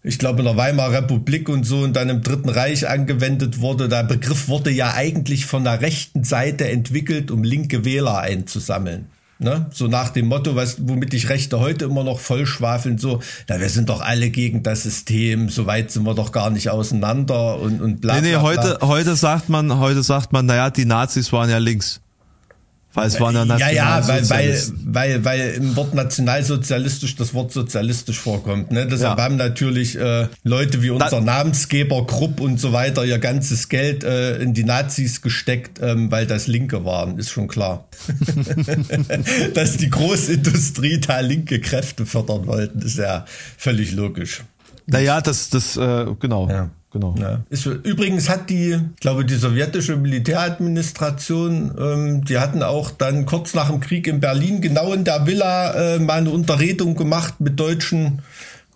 ich 0.03 0.17
glaube, 0.17 0.39
in 0.39 0.45
der 0.45 0.57
Weimarer 0.57 0.93
Republik 0.93 1.47
und 1.47 1.63
so 1.63 1.81
und 1.81 1.95
dann 1.95 2.09
im 2.09 2.21
Dritten 2.21 2.49
Reich 2.49 2.87
angewendet 2.87 3.59
wurde. 3.59 3.87
Der 3.87 4.03
Begriff 4.03 4.47
wurde 4.47 4.71
ja 4.71 4.93
eigentlich 4.93 5.45
von 5.45 5.63
der 5.63 5.81
rechten 5.81 6.23
Seite 6.23 6.67
entwickelt, 6.67 7.29
um 7.29 7.43
linke 7.43 7.85
Wähler 7.85 8.17
einzusammeln. 8.17 9.07
Ne? 9.37 9.67
So 9.71 9.87
nach 9.87 10.09
dem 10.09 10.27
Motto, 10.27 10.55
was, 10.55 10.87
womit 10.87 11.15
ich 11.15 11.29
Rechte 11.29 11.59
heute 11.59 11.85
immer 11.85 12.03
noch 12.03 12.19
vollschwafeln, 12.19 12.99
so, 12.99 13.21
na, 13.47 13.59
wir 13.59 13.69
sind 13.69 13.89
doch 13.89 14.01
alle 14.01 14.29
gegen 14.29 14.61
das 14.61 14.83
System, 14.83 15.49
so 15.49 15.65
weit 15.65 15.89
sind 15.89 16.03
wir 16.03 16.13
doch 16.13 16.31
gar 16.31 16.51
nicht 16.51 16.69
auseinander 16.69 17.59
und, 17.59 17.81
und 17.81 18.01
bla, 18.01 18.13
bla, 18.13 18.21
bla. 18.21 18.29
Nee, 18.29 18.35
nee, 18.35 18.41
heute, 18.41 18.77
heute 18.81 19.15
sagt 19.15 19.49
man, 19.49 19.79
heute 19.79 20.03
sagt 20.03 20.31
man, 20.31 20.45
naja, 20.45 20.69
die 20.69 20.85
Nazis 20.85 21.33
waren 21.33 21.49
ja 21.49 21.57
links. 21.57 22.01
Weil 22.93 23.08
es 23.08 23.19
waren 23.19 23.36
ja 23.36 23.58
Ja, 23.58 23.69
ja, 23.69 24.08
weil, 24.08 24.30
weil, 24.30 24.62
weil, 24.86 25.25
weil 25.25 25.49
im 25.51 25.75
Wort 25.77 25.93
nationalsozialistisch 25.93 27.15
das 27.15 27.34
Wort 27.34 27.54
sozialistisch 27.54 28.19
vorkommt. 28.19 28.71
Ne? 28.71 28.86
Deshalb 28.86 29.17
ja. 29.17 29.23
haben 29.23 29.38
natürlich 29.38 29.97
äh, 29.97 30.27
Leute 30.43 30.82
wie 30.82 30.89
unser 30.89 31.10
da 31.10 31.21
Namensgeber 31.21 32.06
Krupp 32.06 32.41
und 32.41 32.60
so 32.60 32.73
weiter 32.73 33.06
ihr 33.06 33.19
ganzes 33.19 33.69
Geld 33.69 34.04
äh, 34.04 34.38
in 34.38 34.54
die 34.54 34.65
Nazis 34.65 35.21
gesteckt, 35.21 35.80
ähm, 35.82 36.12
weil 36.12 36.27
das 36.27 36.47
Linke 36.47 36.84
waren, 36.84 37.17
ist 37.17 37.32
schon 37.32 37.47
klar. 37.47 37.88
Dass 39.54 39.77
die 39.77 39.89
Großindustrie 39.89 40.99
da 40.99 41.21
linke 41.21 41.62
Kräfte 41.62 42.06
fördern 42.06 42.45
wollten, 42.45 42.82
ist 42.82 42.97
ja 42.97 43.25
völlig 43.58 43.93
logisch. 43.93 44.43
Naja, 44.88 45.21
das, 45.21 45.49
das, 45.49 45.77
äh, 45.77 46.08
genau. 46.19 46.49
Ja 46.49 46.69
genau. 46.91 47.15
Ja. 47.19 47.41
Ist, 47.49 47.65
übrigens 47.65 48.30
hat 48.30 48.49
die, 48.49 48.80
glaube, 48.99 49.25
die 49.25 49.36
sowjetische 49.36 49.95
Militäradministration, 49.95 51.73
ähm, 51.80 52.25
die 52.25 52.38
hatten 52.38 52.63
auch 52.63 52.91
dann 52.91 53.25
kurz 53.25 53.54
nach 53.54 53.69
dem 53.69 53.80
Krieg 53.80 54.08
in 54.08 54.19
Berlin 54.19 54.62
genau 54.62 54.93
in 54.93 55.04
der 55.04 55.25
Villa 55.25 55.95
äh, 55.95 55.99
mal 55.99 56.19
eine 56.19 56.30
Unterredung 56.30 56.95
gemacht 56.95 57.36
mit 57.39 57.60
deutschen 57.60 58.21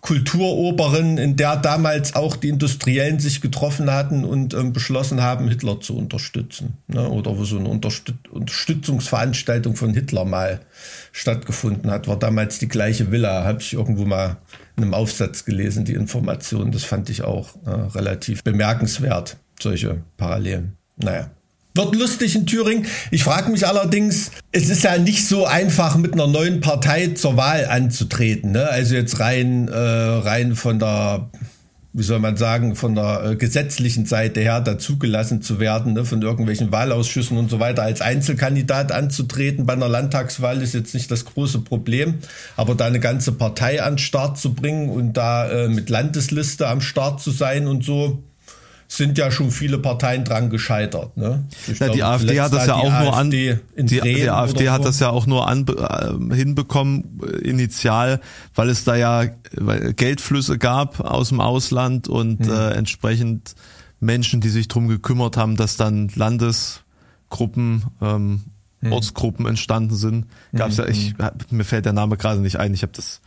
Kulturoberen, 0.06 1.18
in 1.18 1.34
der 1.34 1.56
damals 1.56 2.14
auch 2.14 2.36
die 2.36 2.48
Industriellen 2.48 3.18
sich 3.18 3.40
getroffen 3.40 3.92
hatten 3.92 4.24
und 4.24 4.54
ähm, 4.54 4.72
beschlossen 4.72 5.20
haben, 5.20 5.48
Hitler 5.48 5.80
zu 5.80 5.96
unterstützen. 5.96 6.74
Ne? 6.86 7.08
Oder 7.08 7.36
wo 7.36 7.44
so 7.44 7.58
eine 7.58 7.68
Unterstüt 7.68 8.14
Unterstützungsveranstaltung 8.30 9.74
von 9.74 9.94
Hitler 9.94 10.24
mal 10.24 10.60
stattgefunden 11.10 11.90
hat, 11.90 12.06
war 12.06 12.16
damals 12.16 12.60
die 12.60 12.68
gleiche 12.68 13.10
Villa, 13.10 13.42
habe 13.42 13.60
ich 13.60 13.72
irgendwo 13.72 14.04
mal 14.04 14.36
in 14.76 14.84
einem 14.84 14.94
Aufsatz 14.94 15.44
gelesen, 15.44 15.84
die 15.84 15.94
Information. 15.94 16.70
Das 16.70 16.84
fand 16.84 17.10
ich 17.10 17.24
auch 17.24 17.56
äh, 17.66 17.70
relativ 17.70 18.44
bemerkenswert, 18.44 19.38
solche 19.58 20.02
Parallelen. 20.16 20.76
Naja. 20.98 21.30
Wird 21.76 21.94
lustig 21.94 22.34
in 22.34 22.46
Thüringen. 22.46 22.86
Ich 23.10 23.22
frage 23.22 23.50
mich 23.50 23.66
allerdings, 23.66 24.30
es 24.52 24.68
ist 24.70 24.84
ja 24.84 24.98
nicht 24.98 25.26
so 25.26 25.46
einfach, 25.46 25.96
mit 25.96 26.14
einer 26.14 26.26
neuen 26.26 26.60
Partei 26.60 27.08
zur 27.08 27.36
Wahl 27.36 27.66
anzutreten. 27.66 28.52
Ne? 28.52 28.68
Also 28.68 28.94
jetzt 28.94 29.20
rein, 29.20 29.68
äh, 29.68 29.76
rein 29.76 30.56
von 30.56 30.78
der 30.78 31.30
wie 31.96 32.02
soll 32.02 32.18
man 32.18 32.36
sagen, 32.36 32.76
von 32.76 32.94
der 32.94 33.24
äh, 33.24 33.36
gesetzlichen 33.36 34.04
Seite 34.04 34.40
her 34.40 34.60
dazugelassen 34.60 35.40
zu 35.40 35.60
werden, 35.60 35.94
ne, 35.94 36.04
von 36.04 36.20
irgendwelchen 36.20 36.70
Wahlausschüssen 36.70 37.38
und 37.38 37.48
so 37.48 37.58
weiter, 37.58 37.84
als 37.84 38.02
Einzelkandidat 38.02 38.92
anzutreten 38.92 39.64
bei 39.64 39.72
einer 39.72 39.88
Landtagswahl 39.88 40.60
ist 40.60 40.74
jetzt 40.74 40.92
nicht 40.92 41.10
das 41.10 41.24
große 41.24 41.60
Problem. 41.60 42.16
Aber 42.54 42.74
da 42.74 42.84
eine 42.84 43.00
ganze 43.00 43.32
Partei 43.32 43.82
an 43.82 43.96
Start 43.96 44.36
zu 44.36 44.52
bringen 44.52 44.90
und 44.90 45.14
da 45.14 45.48
äh, 45.48 45.68
mit 45.68 45.88
Landesliste 45.88 46.68
am 46.68 46.82
Start 46.82 47.22
zu 47.22 47.30
sein 47.30 47.66
und 47.66 47.82
so, 47.82 48.22
sind 48.88 49.18
ja 49.18 49.30
schon 49.30 49.50
viele 49.50 49.78
Parteien 49.78 50.24
dran 50.24 50.50
gescheitert. 50.50 51.16
Ne? 51.16 51.44
Ja, 51.78 51.88
die 51.88 52.02
AfD 52.02 52.40
hat 52.40 52.52
das 52.52 52.66
ja 52.66 52.74
auch 52.74 53.00
nur 53.00 53.16
an 53.16 53.30
die, 53.30 53.56
die 53.76 54.30
AfD 54.30 54.70
hat 54.70 54.82
so. 54.82 54.88
das 54.88 55.00
ja 55.00 55.10
auch 55.10 55.26
nur 55.26 55.48
an, 55.48 55.66
äh, 55.68 56.34
hinbekommen 56.34 57.20
äh, 57.22 57.48
initial, 57.48 58.20
weil 58.54 58.68
es 58.68 58.84
da 58.84 58.96
ja 58.96 59.24
Geldflüsse 59.96 60.58
gab 60.58 61.00
aus 61.00 61.30
dem 61.30 61.40
Ausland 61.40 62.08
und 62.08 62.46
hm. 62.46 62.52
äh, 62.52 62.70
entsprechend 62.70 63.54
Menschen, 63.98 64.40
die 64.40 64.50
sich 64.50 64.68
drum 64.68 64.88
gekümmert 64.88 65.36
haben, 65.36 65.56
dass 65.56 65.76
dann 65.76 66.10
Landesgruppen 66.14 67.84
ähm, 68.00 68.42
hm. 68.80 68.92
Ortsgruppen 68.92 69.46
entstanden 69.46 69.94
sind. 69.94 70.26
Gab's 70.54 70.76
ja, 70.76 70.86
ich, 70.86 71.14
mir 71.50 71.64
fällt 71.64 71.86
der 71.86 71.92
Name 71.92 72.16
gerade 72.16 72.40
nicht 72.40 72.56
ein. 72.56 72.74
Ich 72.74 72.82
habe 72.82 72.92
das 72.94 73.20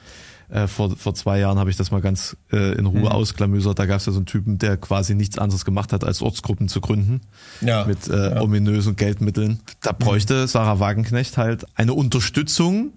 Äh, 0.50 0.68
vor, 0.68 0.96
vor 0.98 1.14
zwei 1.14 1.40
Jahren 1.40 1.60
habe 1.60 1.70
ich 1.70 1.78
das 1.78 1.92
mal 1.92 2.02
ganz 2.02 2.36
äh, 2.52 2.74
in 2.74 2.88
Ruhe 2.88 3.02
mhm. 3.02 3.08
ausklamüsert. 3.08 3.78
Da 3.78 3.86
gab 3.86 3.98
es 3.98 4.08
ja 4.08 4.12
so 4.12 4.18
einen 4.18 4.26
Typen, 4.26 4.58
der 4.58 4.78
quasi 4.78 5.14
nichts 5.14 5.38
anderes 5.38 5.64
gemacht 5.64 5.94
hat, 5.94 6.04
als 6.04 6.22
Ortsgruppen 6.22 6.68
zu 6.68 6.82
gründen. 6.82 7.22
Ja. 7.62 7.86
Mit 7.86 8.08
äh, 8.08 8.32
ja. 8.32 8.42
ominösen 8.42 8.96
Geldmitteln. 8.96 9.60
Da 9.82 9.92
bräuchte 9.92 10.44
mhm. 10.44 10.48
Sarah 10.48 10.80
Wagenknecht 10.80 11.38
halt 11.38 11.66
eine 11.76 11.94
Unterstützung 11.94 12.94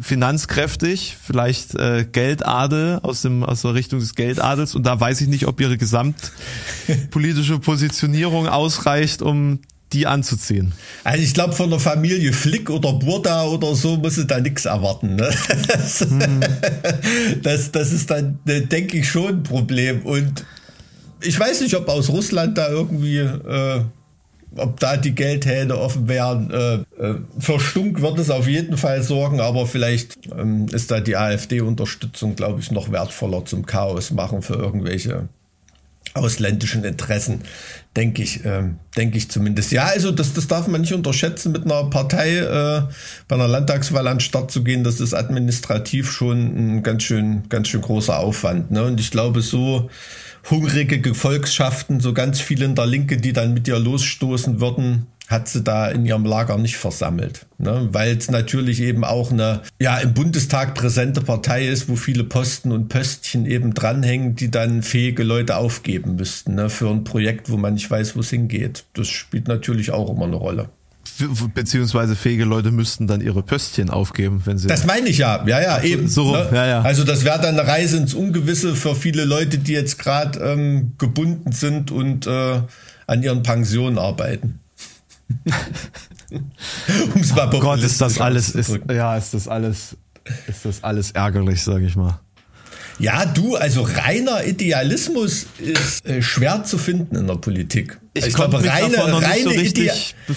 finanzkräftig, 0.00 1.16
vielleicht 1.22 1.74
äh, 1.74 2.06
Geldadel 2.10 2.98
aus 3.02 3.20
dem 3.22 3.44
aus 3.44 3.60
der 3.60 3.74
Richtung 3.74 4.00
des 4.00 4.14
Geldadels 4.14 4.74
und 4.74 4.86
da 4.86 4.98
weiß 4.98 5.20
ich 5.20 5.28
nicht, 5.28 5.46
ob 5.46 5.60
ihre 5.60 5.76
gesamtpolitische 5.76 7.58
Positionierung 7.58 8.48
ausreicht, 8.48 9.20
um 9.20 9.60
die 9.92 10.06
anzuziehen. 10.06 10.72
Also 11.04 11.22
ich 11.22 11.34
glaube, 11.34 11.54
von 11.54 11.70
der 11.70 11.80
Familie 11.80 12.32
Flick 12.32 12.70
oder 12.70 12.92
Burda 12.92 13.44
oder 13.44 13.74
so 13.74 13.96
muss 13.96 14.14
sie 14.14 14.26
da 14.26 14.40
nichts 14.40 14.64
erwarten. 14.64 15.16
Ne? 15.16 15.30
Das, 15.68 16.00
hm. 16.00 16.40
das, 17.42 17.72
das 17.72 17.92
ist 17.92 18.10
dann, 18.10 18.38
äh, 18.46 18.62
denke 18.62 18.98
ich, 18.98 19.08
schon 19.08 19.28
ein 19.28 19.42
Problem. 19.42 20.02
Und 20.02 20.44
ich 21.22 21.38
weiß 21.38 21.60
nicht, 21.62 21.74
ob 21.74 21.88
aus 21.88 22.08
Russland 22.08 22.56
da 22.56 22.68
irgendwie 22.68 23.18
äh, 23.18 23.82
ob 24.56 24.80
da 24.80 24.96
die 24.96 25.14
Geldhähne 25.14 25.76
offen 25.78 26.08
wären. 26.08 26.50
Äh, 26.50 26.74
äh, 27.02 27.14
für 27.38 27.60
Stunk 27.60 28.00
wird 28.00 28.18
es 28.18 28.30
auf 28.30 28.48
jeden 28.48 28.76
Fall 28.76 29.02
sorgen, 29.02 29.40
aber 29.40 29.66
vielleicht 29.66 30.18
ähm, 30.36 30.66
ist 30.72 30.90
da 30.90 31.00
die 31.00 31.16
AfD-Unterstützung, 31.16 32.34
glaube 32.36 32.60
ich, 32.60 32.70
noch 32.70 32.90
wertvoller 32.90 33.44
zum 33.44 33.66
Chaos 33.66 34.10
machen 34.10 34.42
für 34.42 34.54
irgendwelche 34.54 35.28
ausländischen 36.14 36.84
Interessen, 36.84 37.42
denke 37.96 38.22
ich, 38.22 38.44
ähm, 38.44 38.78
denke 38.96 39.18
ich 39.18 39.30
zumindest. 39.30 39.70
Ja, 39.70 39.84
also 39.84 40.10
das, 40.10 40.32
das 40.32 40.48
darf 40.48 40.66
man 40.66 40.80
nicht 40.80 40.92
unterschätzen, 40.92 41.52
mit 41.52 41.64
einer 41.64 41.84
Partei 41.84 42.38
äh, 42.38 42.82
bei 43.28 43.36
einer 43.36 43.48
Landtagswahl 43.48 44.06
an 44.08 44.16
den 44.16 44.20
Start 44.20 44.50
zu 44.50 44.64
gehen. 44.64 44.82
Das 44.82 45.00
ist 45.00 45.14
administrativ 45.14 46.10
schon 46.10 46.78
ein 46.78 46.82
ganz 46.82 47.04
schön, 47.04 47.48
ganz 47.48 47.68
schön 47.68 47.80
großer 47.80 48.18
Aufwand. 48.18 48.70
Ne? 48.70 48.84
Und 48.84 48.98
ich 48.98 49.10
glaube, 49.10 49.40
so 49.40 49.88
hungrige 50.48 51.00
Gefolgschaften, 51.00 52.00
so 52.00 52.12
ganz 52.12 52.40
viele 52.40 52.64
in 52.64 52.74
der 52.74 52.86
Linke, 52.86 53.16
die 53.16 53.32
dann 53.32 53.54
mit 53.54 53.68
ihr 53.68 53.78
losstoßen 53.78 54.60
würden, 54.60 55.06
hat 55.30 55.48
sie 55.48 55.62
da 55.62 55.88
in 55.88 56.04
ihrem 56.04 56.24
Lager 56.24 56.58
nicht 56.58 56.76
versammelt. 56.76 57.46
Ne? 57.58 57.88
Weil 57.92 58.16
es 58.16 58.30
natürlich 58.30 58.80
eben 58.80 59.04
auch 59.04 59.30
eine 59.30 59.62
ja 59.80 59.96
im 59.98 60.12
Bundestag 60.12 60.74
präsente 60.74 61.20
Partei 61.20 61.68
ist, 61.68 61.88
wo 61.88 61.94
viele 61.94 62.24
Posten 62.24 62.72
und 62.72 62.88
Pöstchen 62.88 63.46
eben 63.46 63.72
dranhängen, 63.72 64.34
die 64.34 64.50
dann 64.50 64.82
fähige 64.82 65.22
Leute 65.22 65.56
aufgeben 65.56 66.16
müssten 66.16 66.56
ne? 66.56 66.68
für 66.68 66.90
ein 66.90 67.04
Projekt, 67.04 67.48
wo 67.48 67.56
man 67.56 67.74
nicht 67.74 67.88
weiß, 67.88 68.16
wo 68.16 68.20
es 68.20 68.30
hingeht. 68.30 68.84
Das 68.94 69.06
spielt 69.06 69.46
natürlich 69.46 69.92
auch 69.92 70.10
immer 70.10 70.24
eine 70.24 70.36
Rolle 70.36 70.68
beziehungsweise 71.54 72.16
fähige 72.16 72.44
Leute 72.44 72.70
müssten 72.70 73.06
dann 73.06 73.20
ihre 73.20 73.42
Pöstchen 73.42 73.90
aufgeben, 73.90 74.42
wenn 74.44 74.56
sie. 74.58 74.68
Das 74.68 74.86
meine 74.86 75.08
ich 75.08 75.18
ja, 75.18 75.44
ja, 75.46 75.60
ja, 75.60 75.82
eben. 75.82 76.08
So, 76.08 76.32
ne? 76.32 76.48
ja, 76.52 76.66
ja. 76.66 76.82
Also 76.82 77.04
das 77.04 77.24
wäre 77.24 77.38
dann 77.40 77.58
eine 77.58 77.68
Reise 77.68 77.98
ins 77.98 78.14
Ungewisse 78.14 78.74
für 78.74 78.94
viele 78.94 79.24
Leute, 79.24 79.58
die 79.58 79.72
jetzt 79.72 79.98
gerade 79.98 80.38
ähm, 80.38 80.92
gebunden 80.98 81.52
sind 81.52 81.90
und 81.90 82.26
äh, 82.26 82.60
an 83.06 83.22
ihren 83.22 83.42
Pensionen 83.42 83.98
arbeiten. 83.98 84.59
Um's 87.14 87.34
mal 87.34 87.50
oh 87.52 87.60
Gott, 87.60 87.80
ist 87.80 88.00
das 88.00 88.20
alles, 88.20 88.50
ist, 88.50 88.78
ja, 88.88 89.16
ist 89.16 89.34
das 89.34 89.48
alles, 89.48 89.96
ist 90.46 90.64
das 90.64 90.84
alles 90.84 91.10
ärgerlich, 91.12 91.62
sage 91.62 91.86
ich 91.86 91.96
mal. 91.96 92.20
Ja, 93.00 93.24
du, 93.24 93.56
also 93.56 93.82
reiner 93.82 94.44
Idealismus 94.44 95.46
ist 95.58 96.04
äh, 96.06 96.20
schwer 96.20 96.64
zu 96.64 96.76
finden 96.76 97.16
in 97.16 97.26
der 97.26 97.36
Politik. 97.36 97.98
Ich, 98.12 98.26
ich 98.26 98.34
glaube, 98.34 98.58
reine, 98.58 98.98
reine, 98.98 99.42
so 99.42 99.50
Ide 99.52 99.92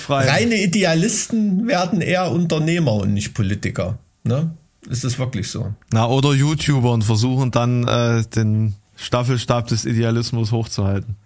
reine 0.08 0.64
Idealisten 0.64 1.68
werden 1.68 2.00
eher 2.00 2.32
Unternehmer 2.32 2.94
und 2.94 3.14
nicht 3.14 3.34
Politiker. 3.34 4.00
Ne? 4.24 4.52
Ist 4.90 5.04
das 5.04 5.20
wirklich 5.20 5.50
so? 5.50 5.74
Na, 5.92 6.08
oder 6.08 6.34
YouTuber 6.34 6.92
und 6.92 7.04
versuchen 7.04 7.52
dann 7.52 7.86
äh, 7.86 8.24
den 8.34 8.76
Staffelstab 8.96 9.68
des 9.68 9.84
Idealismus 9.86 10.54
hochzuhalten. 10.54 11.18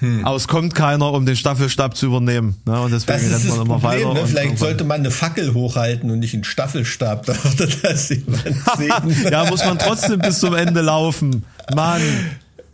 Hm. 0.00 0.24
Aber 0.24 0.36
es 0.36 0.48
kommt 0.48 0.74
keiner, 0.74 1.12
um 1.12 1.26
den 1.26 1.36
Staffelstab 1.36 1.96
zu 1.96 2.06
übernehmen. 2.06 2.56
Ne? 2.66 2.80
Und 2.80 2.92
deswegen 2.92 3.32
rennt 3.32 3.48
man 3.48 3.60
immer 3.62 3.78
Problem, 3.78 4.08
weiter. 4.08 4.14
Ne? 4.14 4.26
Vielleicht 4.26 4.58
sollte 4.58 4.84
man 4.84 5.00
eine 5.00 5.10
Fackel 5.10 5.54
hochhalten 5.54 6.10
und 6.10 6.18
nicht 6.18 6.34
einen 6.34 6.44
Staffelstab. 6.44 7.26
Da 7.26 7.34
würde 7.42 7.68
das 7.82 8.08
jemand 8.10 8.42
sehen. 8.78 9.30
ja, 9.30 9.44
muss 9.46 9.64
man 9.64 9.78
trotzdem 9.78 10.20
bis 10.20 10.38
zum 10.38 10.54
Ende 10.54 10.80
laufen. 10.80 11.44
Mann. 11.74 12.02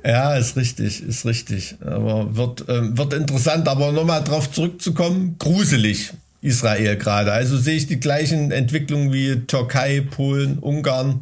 Ja, 0.05 0.35
ist 0.35 0.57
richtig, 0.57 1.03
ist 1.03 1.25
richtig. 1.25 1.77
Aber 1.85 2.37
wird, 2.37 2.65
ähm, 2.69 2.99
wird 2.99 3.15
interessant. 3.15 3.69
Aber 3.69 3.93
nochmal 3.93 4.23
drauf 4.25 4.51
zurückzukommen, 4.51 5.37
gruselig. 5.39 6.13
Israel 6.43 6.97
gerade. 6.97 7.33
Also 7.33 7.57
sehe 7.57 7.77
ich 7.77 7.87
die 7.87 8.01
gleichen 8.01 8.51
Entwicklungen 8.51 9.13
wie 9.13 9.37
Türkei, 9.47 10.01
Polen, 10.01 10.59
Ungarn 10.59 11.21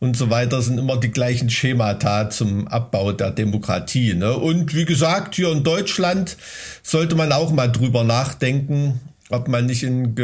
und 0.00 0.16
so 0.16 0.30
weiter 0.30 0.62
sind 0.62 0.78
immer 0.78 0.96
die 0.96 1.10
gleichen 1.10 1.50
Schemata 1.50 2.30
zum 2.30 2.68
Abbau 2.68 3.12
der 3.12 3.32
Demokratie. 3.32 4.14
Ne? 4.14 4.36
Und 4.36 4.74
wie 4.74 4.84
gesagt, 4.84 5.34
hier 5.34 5.50
in 5.50 5.64
Deutschland 5.64 6.36
sollte 6.82 7.16
man 7.16 7.32
auch 7.32 7.50
mal 7.50 7.66
drüber 7.66 8.04
nachdenken, 8.04 9.00
ob 9.30 9.48
man 9.48 9.66
nicht 9.66 9.82
in, 9.82 10.14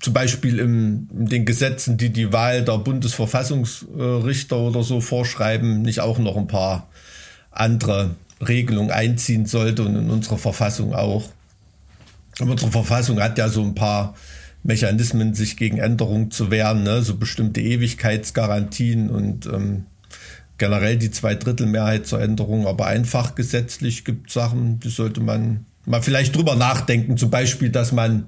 zum 0.00 0.14
Beispiel 0.14 0.58
in, 0.58 1.08
den 1.10 1.44
Gesetzen, 1.44 1.96
die 1.96 2.10
die 2.10 2.32
Wahl 2.32 2.64
der 2.64 2.78
Bundesverfassungsrichter 2.78 4.56
oder 4.56 4.82
so 4.82 5.00
vorschreiben, 5.00 5.82
nicht 5.82 6.00
auch 6.00 6.18
noch 6.18 6.36
ein 6.36 6.46
paar 6.46 6.88
andere 7.50 8.14
Regelungen 8.40 8.90
einziehen 8.90 9.46
sollte 9.46 9.82
und 9.82 9.96
in 9.96 10.10
unserer 10.10 10.38
Verfassung 10.38 10.94
auch. 10.94 11.24
unsere 12.40 12.70
Verfassung 12.70 13.20
hat 13.20 13.36
ja 13.36 13.48
so 13.48 13.62
ein 13.62 13.74
paar 13.74 14.14
Mechanismen, 14.64 15.34
sich 15.34 15.56
gegen 15.56 15.78
Änderungen 15.78 16.30
zu 16.30 16.50
wehren, 16.50 16.82
ne? 16.82 17.02
so 17.02 17.16
bestimmte 17.16 17.60
Ewigkeitsgarantien 17.60 19.10
und 19.10 19.46
ähm, 19.46 19.84
generell 20.58 20.96
die 20.96 21.10
Zweidrittelmehrheit 21.10 22.06
zur 22.06 22.20
Änderung, 22.20 22.66
aber 22.66 22.86
einfach 22.86 23.34
gesetzlich 23.34 24.04
gibt 24.04 24.30
Sachen, 24.30 24.80
die 24.80 24.88
sollte 24.88 25.20
man 25.20 25.66
mal 25.84 26.02
vielleicht 26.02 26.34
drüber 26.34 26.56
nachdenken, 26.56 27.16
zum 27.18 27.30
Beispiel, 27.30 27.68
dass 27.68 27.92
man 27.92 28.26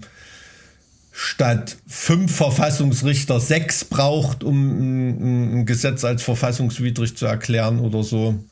statt 1.10 1.78
fünf 1.86 2.36
Verfassungsrichter 2.36 3.40
sechs 3.40 3.86
braucht, 3.86 4.44
um 4.44 5.60
ein, 5.60 5.66
Gesetz 5.66 6.04
als 6.04 6.22
verfassungswidrig 6.22 7.16
zu 7.16 7.24
erklären 7.24 7.80
oder 7.80 8.02
so, 8.02 8.44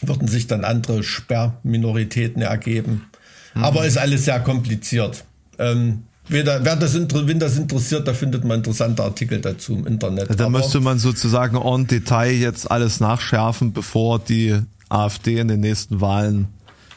würden 0.00 0.28
sich 0.28 0.46
dann 0.46 0.64
andere 0.64 1.02
Sperrminoritäten 1.02 2.42
ergeben. 2.42 3.06
Mhm. 3.54 3.64
Aber 3.64 3.84
ist 3.86 3.98
alles 3.98 4.26
sehr 4.26 4.38
kompliziert. 4.38 5.24
Ähm, 5.58 6.04
Wer, 6.28 6.64
wer 6.64 6.76
das, 6.76 6.94
wenn 6.94 7.38
das 7.38 7.58
interessiert, 7.58 8.08
da 8.08 8.14
findet 8.14 8.44
man 8.44 8.58
interessante 8.58 9.02
Artikel 9.02 9.40
dazu 9.40 9.74
im 9.74 9.86
Internet. 9.86 10.40
Da 10.40 10.48
müsste 10.48 10.80
man 10.80 10.98
sozusagen 10.98 11.56
en 11.56 11.86
Detail 11.86 12.32
jetzt 12.32 12.70
alles 12.70 13.00
nachschärfen, 13.00 13.72
bevor 13.72 14.18
die 14.18 14.58
AfD 14.88 15.38
in 15.38 15.48
den 15.48 15.60
nächsten 15.60 16.00
Wahlen 16.00 16.48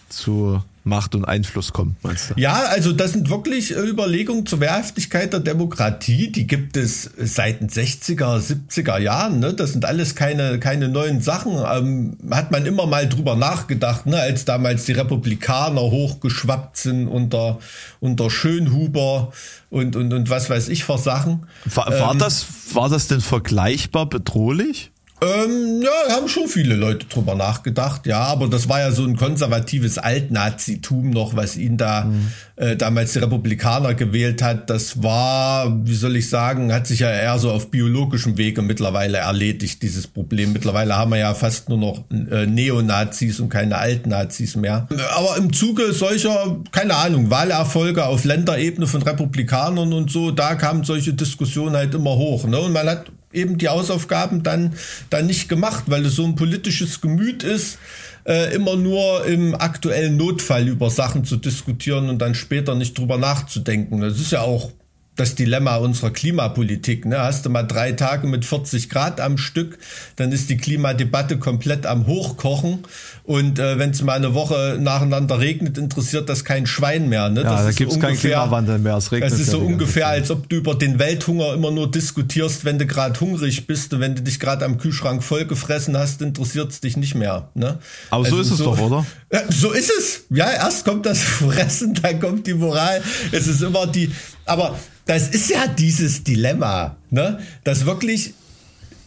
zu 0.09 0.63
Macht 0.87 1.15
und 1.15 1.25
Einfluss 1.25 1.73
kommt, 1.73 2.03
meinst 2.03 2.31
du? 2.31 2.33
Ja, 2.37 2.63
also 2.69 2.93
das 2.93 3.13
sind 3.13 3.29
wirklich 3.29 3.71
Überlegungen 3.71 4.45
zur 4.45 4.59
Wehrhaftigkeit 4.59 5.33
der 5.33 5.41
Demokratie. 5.41 6.31
Die 6.31 6.47
gibt 6.47 6.77
es 6.77 7.09
seit 7.17 7.61
den 7.61 7.69
60er, 7.69 8.39
70er 8.39 8.97
Jahren. 8.97 9.39
Ne? 9.39 9.53
Das 9.53 9.73
sind 9.73 9.85
alles 9.85 10.15
keine, 10.15 10.59
keine 10.59 10.89
neuen 10.89 11.21
Sachen. 11.21 11.57
Ähm, 11.57 12.17
hat 12.31 12.51
man 12.51 12.65
immer 12.65 12.87
mal 12.87 13.07
drüber 13.07 13.35
nachgedacht, 13.35 14.05
ne? 14.05 14.19
als 14.19 14.45
damals 14.45 14.85
die 14.85 14.93
Republikaner 14.93 15.81
hochgeschwappt 15.81 16.77
sind 16.77 17.07
unter, 17.07 17.59
unter 17.99 18.29
Schönhuber 18.29 19.31
und, 19.69 19.95
und, 19.95 20.13
und 20.13 20.29
was 20.29 20.49
weiß 20.49 20.69
ich 20.69 20.83
für 20.83 20.97
Sachen. 20.97 21.47
War, 21.65 21.87
war, 21.87 22.13
ähm, 22.13 22.19
das, 22.19 22.45
war 22.73 22.89
das 22.89 23.07
denn 23.07 23.21
vergleichbar 23.21 24.07
bedrohlich? 24.07 24.91
Ähm, 25.19 25.81
ja, 25.81 26.15
haben 26.15 26.27
schon 26.27 26.47
viele 26.47 26.75
Leute 26.75 27.07
drüber 27.07 27.33
nachgedacht, 27.33 28.05
ja, 28.05 28.19
aber 28.19 28.47
das 28.47 28.69
war 28.69 28.81
ja 28.81 28.91
so 28.91 29.03
ein 29.03 29.15
konservatives 29.15 29.97
Altnazitum 29.97 31.09
noch, 31.09 31.35
was 31.35 31.57
ihn 31.57 31.75
da 31.75 32.05
mhm. 32.05 32.31
äh, 32.55 32.75
damals 32.75 33.13
die 33.13 33.19
Republikaner 33.19 33.95
gewählt 33.95 34.43
hat. 34.43 34.69
Das 34.69 35.01
war, 35.01 35.75
wie 35.87 35.95
soll 35.95 36.17
ich 36.17 36.29
sagen, 36.29 36.71
hat 36.71 36.85
sich 36.85 36.99
ja 36.99 37.09
eher 37.09 37.39
so 37.39 37.51
auf 37.51 37.71
biologischem 37.71 38.37
Wege 38.37 38.61
mittlerweile 38.61 39.17
erledigt, 39.17 39.81
dieses 39.81 40.05
Problem. 40.05 40.53
Mittlerweile 40.53 40.95
haben 40.95 41.09
wir 41.09 41.17
ja 41.17 41.33
fast 41.33 41.67
nur 41.67 41.79
noch 41.79 42.03
äh, 42.11 42.45
Neonazis 42.45 43.39
und 43.39 43.49
keine 43.49 43.79
Altnazis 43.79 44.55
mehr. 44.55 44.87
Aber 45.15 45.35
im 45.37 45.51
Zuge 45.51 45.93
solcher, 45.93 46.57
keine 46.71 46.95
Ahnung, 46.95 47.31
Wahlerfolge 47.31 48.05
auf 48.05 48.23
Länderebene 48.23 48.85
von 48.85 49.01
Republikanern 49.01 49.93
und 49.93 50.11
so, 50.11 50.29
da 50.29 50.53
kamen 50.53 50.83
solche 50.83 51.15
Diskussionen 51.15 51.75
halt 51.75 51.95
immer 51.95 52.15
hoch. 52.17 52.45
Ne? 52.45 52.59
Und 52.59 52.73
man 52.73 52.87
hat 52.87 53.11
eben 53.33 53.57
die 53.57 53.69
Hausaufgaben 53.69 54.43
dann, 54.43 54.73
dann 55.09 55.27
nicht 55.27 55.49
gemacht, 55.49 55.85
weil 55.87 56.05
es 56.05 56.15
so 56.15 56.25
ein 56.25 56.35
politisches 56.35 57.01
Gemüt 57.01 57.43
ist, 57.43 57.77
äh, 58.25 58.53
immer 58.53 58.75
nur 58.75 59.25
im 59.25 59.55
aktuellen 59.55 60.17
Notfall 60.17 60.67
über 60.67 60.89
Sachen 60.89 61.23
zu 61.25 61.37
diskutieren 61.37 62.09
und 62.09 62.19
dann 62.19 62.35
später 62.35 62.75
nicht 62.75 62.97
drüber 62.97 63.17
nachzudenken. 63.17 64.01
Das 64.01 64.19
ist 64.19 64.31
ja 64.31 64.41
auch 64.41 64.71
das 65.17 65.35
Dilemma 65.35 65.75
unserer 65.77 66.11
Klimapolitik. 66.11 67.05
Ne? 67.05 67.19
Hast 67.19 67.45
du 67.45 67.49
mal 67.49 67.63
drei 67.63 67.91
Tage 67.91 68.27
mit 68.27 68.45
40 68.45 68.89
Grad 68.89 69.19
am 69.19 69.37
Stück, 69.37 69.77
dann 70.15 70.31
ist 70.31 70.49
die 70.49 70.57
Klimadebatte 70.57 71.37
komplett 71.37 71.85
am 71.85 72.07
Hochkochen. 72.07 72.83
Und 73.23 73.59
äh, 73.59 73.77
wenn 73.77 73.89
es 73.89 74.01
mal 74.01 74.13
eine 74.13 74.33
Woche 74.33 74.77
nacheinander 74.79 75.39
regnet, 75.39 75.77
interessiert 75.77 76.29
das 76.29 76.45
kein 76.45 76.65
Schwein 76.65 77.09
mehr. 77.09 77.29
Ne? 77.29 77.41
Ja, 77.41 77.51
das 77.51 77.65
da 77.65 77.71
gibt 77.71 77.91
es 77.91 77.99
keinen 77.99 78.17
Klimawandel 78.17 78.79
mehr. 78.79 78.95
Es, 78.95 79.11
regnet 79.11 79.33
es 79.33 79.39
ist 79.39 79.51
so 79.51 79.59
ungefähr, 79.59 80.07
als 80.07 80.31
ob 80.31 80.47
du 80.47 80.55
über 80.55 80.75
den 80.75 80.97
Welthunger 80.99 81.53
immer 81.53 81.71
nur 81.71 81.91
diskutierst, 81.91 82.63
wenn 82.63 82.79
du 82.79 82.85
gerade 82.85 83.19
hungrig 83.19 83.67
bist 83.67 83.93
und 83.93 83.99
wenn 83.99 84.15
du 84.15 84.21
dich 84.21 84.39
gerade 84.39 84.63
am 84.63 84.77
Kühlschrank 84.77 85.23
vollgefressen 85.23 85.97
hast, 85.97 86.21
interessiert 86.21 86.71
es 86.71 86.79
dich 86.79 86.95
nicht 86.95 87.15
mehr. 87.15 87.49
Ne? 87.53 87.79
Aber 88.11 88.23
also 88.23 88.37
so 88.37 88.41
ist 88.41 88.51
es 88.51 88.57
so, 88.59 88.63
doch, 88.65 88.79
oder? 88.79 89.05
Ja, 89.33 89.41
so 89.49 89.73
ist 89.73 89.91
es. 89.97 90.21
Ja, 90.29 90.49
erst 90.49 90.85
kommt 90.85 91.05
das 91.05 91.19
Fressen, 91.21 91.93
dann 91.95 92.19
kommt 92.21 92.47
die 92.47 92.53
Moral. 92.53 93.01
Es 93.31 93.47
ist 93.47 93.61
immer 93.61 93.87
die. 93.87 94.09
Aber 94.47 94.79
das 95.05 95.29
ist 95.29 95.49
ja 95.49 95.67
dieses 95.67 96.23
Dilemma, 96.23 96.97
ne? 97.09 97.39
dass 97.63 97.85
wirklich 97.85 98.33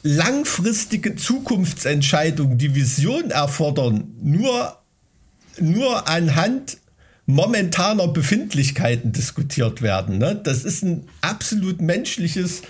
langfristige 0.03 1.17
Zukunftsentscheidungen, 1.17 2.57
die 2.57 2.75
Vision 2.75 3.31
erfordern, 3.31 4.15
nur, 4.23 4.79
nur 5.59 6.09
anhand 6.09 6.79
momentaner 7.27 8.09
Befindlichkeiten 8.09 9.13
diskutiert 9.13 9.83
werden. 9.83 10.19
Ne? 10.19 10.41
Das 10.43 10.65
ist 10.65 10.83
ein 10.83 11.09
absolut 11.21 11.81
menschliches 11.81 12.63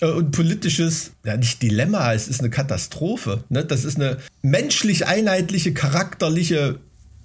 äh, 0.00 0.06
und 0.06 0.32
politisches, 0.32 1.12
ja 1.24 1.36
nicht 1.36 1.62
Dilemma, 1.62 2.12
es 2.12 2.28
ist 2.28 2.40
eine 2.40 2.50
Katastrophe. 2.50 3.44
Ne? 3.48 3.64
Das 3.64 3.84
ist 3.84 3.96
eine 3.96 4.18
menschlich 4.42 5.06
einheitliche, 5.06 5.72
charakterliche 5.74 6.80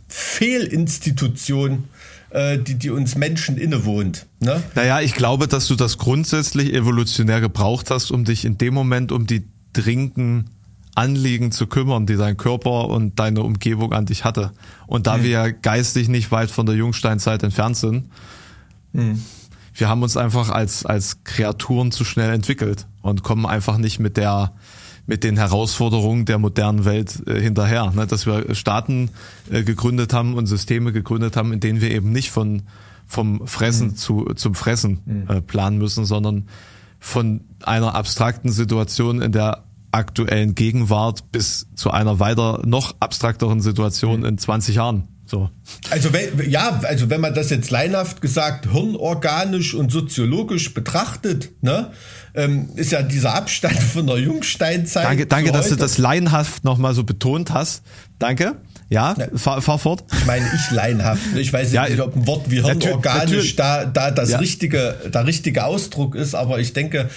Fehlinstitution 0.08 1.86
die, 2.32 2.76
die 2.76 2.90
uns 2.90 3.16
Menschen 3.16 3.58
innewohnt. 3.58 4.28
Ne? 4.40 4.62
Naja, 4.76 5.02
ich 5.02 5.14
glaube, 5.14 5.48
dass 5.48 5.68
du 5.68 5.76
das 5.76 5.98
grundsätzlich 5.98 6.74
evolutionär 6.74 7.42
gebraucht 7.42 7.90
hast, 7.90 8.12
um 8.12 8.26
dich 8.26 8.46
in 8.46 8.58
dem 8.58 8.74
Moment 8.74 9.12
um 9.12 9.26
die 9.26 9.48
dringenden 9.74 10.50
Anliegen 10.96 11.52
zu 11.52 11.68
kümmern, 11.68 12.06
die 12.06 12.18
dein 12.18 12.38
Körper 12.38 12.90
und 12.90 13.20
deine 13.20 13.42
Umgebung 13.42 13.94
an 13.94 14.06
dich 14.06 14.26
hatte. 14.26 14.52
Und 14.86 15.08
da 15.08 15.16
hm. 15.16 15.24
wir 15.24 15.30
ja 15.30 15.50
geistig 15.50 16.10
nicht 16.10 16.32
weit 16.32 16.52
von 16.52 16.66
der 16.66 16.76
Jungsteinzeit 16.76 17.42
entfernt 17.44 17.78
sind, 17.78 18.12
hm. 18.94 19.24
wir 19.74 19.88
haben 19.88 20.04
uns 20.04 20.18
einfach 20.18 20.50
als, 20.50 20.86
als 20.86 21.24
Kreaturen 21.24 21.92
zu 21.92 22.04
schnell 22.04 22.34
entwickelt 22.34 22.86
und 23.02 23.24
kommen 23.24 23.46
einfach 23.46 23.78
nicht 23.78 24.00
mit 24.00 24.18
der 24.18 24.54
mit 25.10 25.24
den 25.24 25.38
Herausforderungen 25.38 26.26
der 26.26 26.38
modernen 26.38 26.86
Welt 26.86 27.28
äh, 27.28 27.42
hinterher. 27.42 27.92
Ne? 27.96 28.06
Dass 28.06 28.28
wir 28.28 28.54
Staaten 28.54 29.10
äh, 29.52 29.64
gegründet 29.64 30.14
haben 30.14 30.36
und 30.36 30.46
Systeme 30.46 30.94
gegründet 30.94 31.36
haben, 31.36 31.52
in 31.52 31.60
denen 31.60 31.82
wir 31.82 31.90
eben 31.90 32.12
nicht 32.12 32.30
von 32.30 32.62
vom 33.08 33.48
Fressen 33.48 33.88
mhm. 33.88 33.96
zu 33.96 34.26
zum 34.36 34.54
Fressen 34.54 35.00
mhm. 35.06 35.28
äh, 35.28 35.42
planen 35.42 35.80
müssen, 35.80 36.06
sondern 36.06 36.46
von 37.00 37.42
einer 37.64 37.96
abstrakten 37.96 38.52
Situation 38.52 39.20
in 39.20 39.32
der 39.32 39.64
aktuellen 39.92 40.54
Gegenwart 40.54 41.32
bis 41.32 41.66
zu 41.74 41.90
einer 41.90 42.20
weiter 42.20 42.62
noch 42.64 42.96
abstrakteren 43.00 43.62
Situation 43.62 44.20
mhm. 44.20 44.26
in 44.26 44.38
20 44.38 44.76
Jahren. 44.76 45.08
So. 45.30 45.50
Also 45.92 46.12
wenn, 46.12 46.50
ja, 46.50 46.80
also 46.84 47.12
wenn 47.12 47.22
man 47.22 47.36
das 47.36 47.52
jetzt 47.52 47.70
leinhaft 47.70 48.20
gesagt 48.20 48.72
hirnorganisch 48.72 49.76
und 49.76 49.92
soziologisch 49.92 50.74
betrachtet, 50.74 51.50
ne, 51.62 51.92
ähm, 52.34 52.70
ist 52.76 52.92
ja 52.92 53.04
dieser 53.04 53.36
Abstand 53.36 53.78
von 53.78 54.08
der 54.08 54.18
Jungsteinzeit. 54.18 55.06
Danke, 55.06 55.28
danke 55.28 55.52
dass 55.52 55.70
du 55.70 55.76
das 55.76 56.00
laienhaft 56.00 56.64
nochmal 56.64 56.96
so 56.96 57.04
betont 57.04 57.52
hast. 57.54 57.84
Danke. 58.18 58.56
Ja, 58.90 59.16
ja. 59.20 59.28
Fahr, 59.36 59.62
fahr 59.62 59.78
fort. 59.78 60.04
Ich 60.18 60.26
meine, 60.26 60.50
ich 60.56 60.72
laienhaft. 60.72 61.22
Ich 61.36 61.54
weiß 61.54 61.74
ja, 61.74 61.88
nicht, 61.88 62.00
ob 62.02 62.16
ein 62.16 62.26
Wort 62.26 62.50
wie 62.50 62.64
hirnorganisch 62.64 63.56
da, 63.56 63.86
da 63.86 64.10
das 64.10 64.32
ja. 64.32 64.40
richtige, 64.40 64.96
der 65.14 65.28
richtige 65.28 65.66
Ausdruck 65.66 66.16
ist, 66.16 66.34
aber 66.34 66.60
ich 66.60 66.74
denke, 66.74 67.08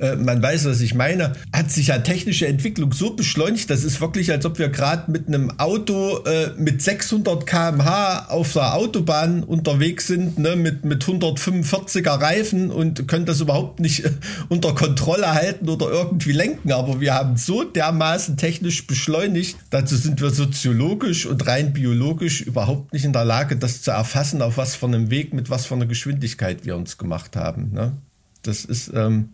äh, 0.00 0.16
man 0.16 0.42
weiß, 0.42 0.64
was 0.64 0.80
ich 0.80 0.94
meine, 0.94 1.34
hat 1.52 1.70
sich 1.70 1.88
ja 1.88 1.98
technische 1.98 2.46
Entwicklung 2.46 2.92
so 2.92 3.14
beschleunigt, 3.14 3.70
das 3.70 3.84
ist 3.84 4.00
wirklich, 4.00 4.32
als 4.32 4.46
ob 4.46 4.58
wir 4.58 4.68
gerade 4.68 5.10
mit 5.10 5.28
einem 5.28 5.50
Auto 5.58 6.18
äh, 6.24 6.50
mit 6.56 6.82
600 6.82 7.46
kmh 7.46 8.26
auf 8.28 8.52
der 8.54 8.74
Autobahn 8.74 9.44
unterwegs 9.44 10.06
sind, 10.06 10.38
ne, 10.38 10.56
mit, 10.56 10.84
mit 10.84 11.04
145er 11.04 12.20
Reifen 12.20 12.70
und 12.70 13.06
können 13.08 13.26
das 13.26 13.40
überhaupt 13.40 13.80
nicht 13.80 14.04
äh, 14.04 14.10
unter 14.48 14.74
Kontrolle 14.74 15.34
halten 15.34 15.68
oder 15.68 15.90
irgendwie 15.90 16.32
lenken. 16.32 16.72
Aber 16.72 17.00
wir 17.00 17.14
haben 17.14 17.36
so 17.36 17.64
dermaßen 17.64 18.36
technisch 18.36 18.86
beschleunigt, 18.86 19.56
dazu 19.70 19.96
sind 19.96 20.20
wir 20.20 20.30
soziologisch 20.30 21.26
und 21.26 21.46
rein 21.46 21.72
biologisch 21.72 22.40
überhaupt 22.40 22.92
nicht 22.92 23.04
in 23.04 23.12
der 23.12 23.24
Lage, 23.24 23.56
das 23.56 23.82
zu 23.82 23.90
erfassen, 23.90 24.40
auf 24.42 24.56
was 24.56 24.74
für 24.74 24.86
einem 24.86 25.10
Weg, 25.10 25.34
mit 25.34 25.50
was 25.50 25.66
für 25.66 25.74
einer 25.74 25.86
Geschwindigkeit 25.86 26.64
wir 26.64 26.76
uns 26.76 26.96
gemacht 26.98 27.36
haben. 27.36 27.72
Ne? 27.72 27.92
Das 28.42 28.64
ist, 28.64 28.90
ähm, 28.94 29.30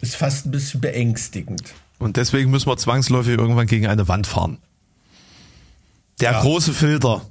ist 0.00 0.16
fast 0.16 0.46
ein 0.46 0.50
bisschen 0.50 0.80
beängstigend. 0.80 1.62
Und 1.98 2.16
deswegen 2.16 2.50
müssen 2.50 2.68
wir 2.68 2.76
zwangsläufig 2.76 3.36
irgendwann 3.36 3.66
gegen 3.66 3.86
eine 3.86 4.08
Wand 4.08 4.26
fahren. 4.26 4.58
Der 6.20 6.32
ja. 6.32 6.40
große 6.40 6.72
Filter. 6.72 7.22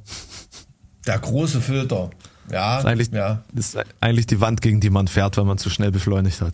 Der 1.06 1.20
große 1.20 1.62
Filter. 1.62 2.12
Ja, 2.52 2.80
ist 2.80 2.86
eigentlich, 2.86 3.10
ja. 3.12 3.44
ist 3.56 3.78
eigentlich 4.02 4.26
die 4.26 4.42
Wand, 4.42 4.62
gegen 4.62 4.80
die 4.80 4.90
man 4.90 5.08
fährt, 5.08 5.38
wenn 5.38 5.46
man 5.46 5.60
zu 5.60 5.70
schnell 5.70 5.92
beschleunigt 5.92 6.42
hat. 6.42 6.54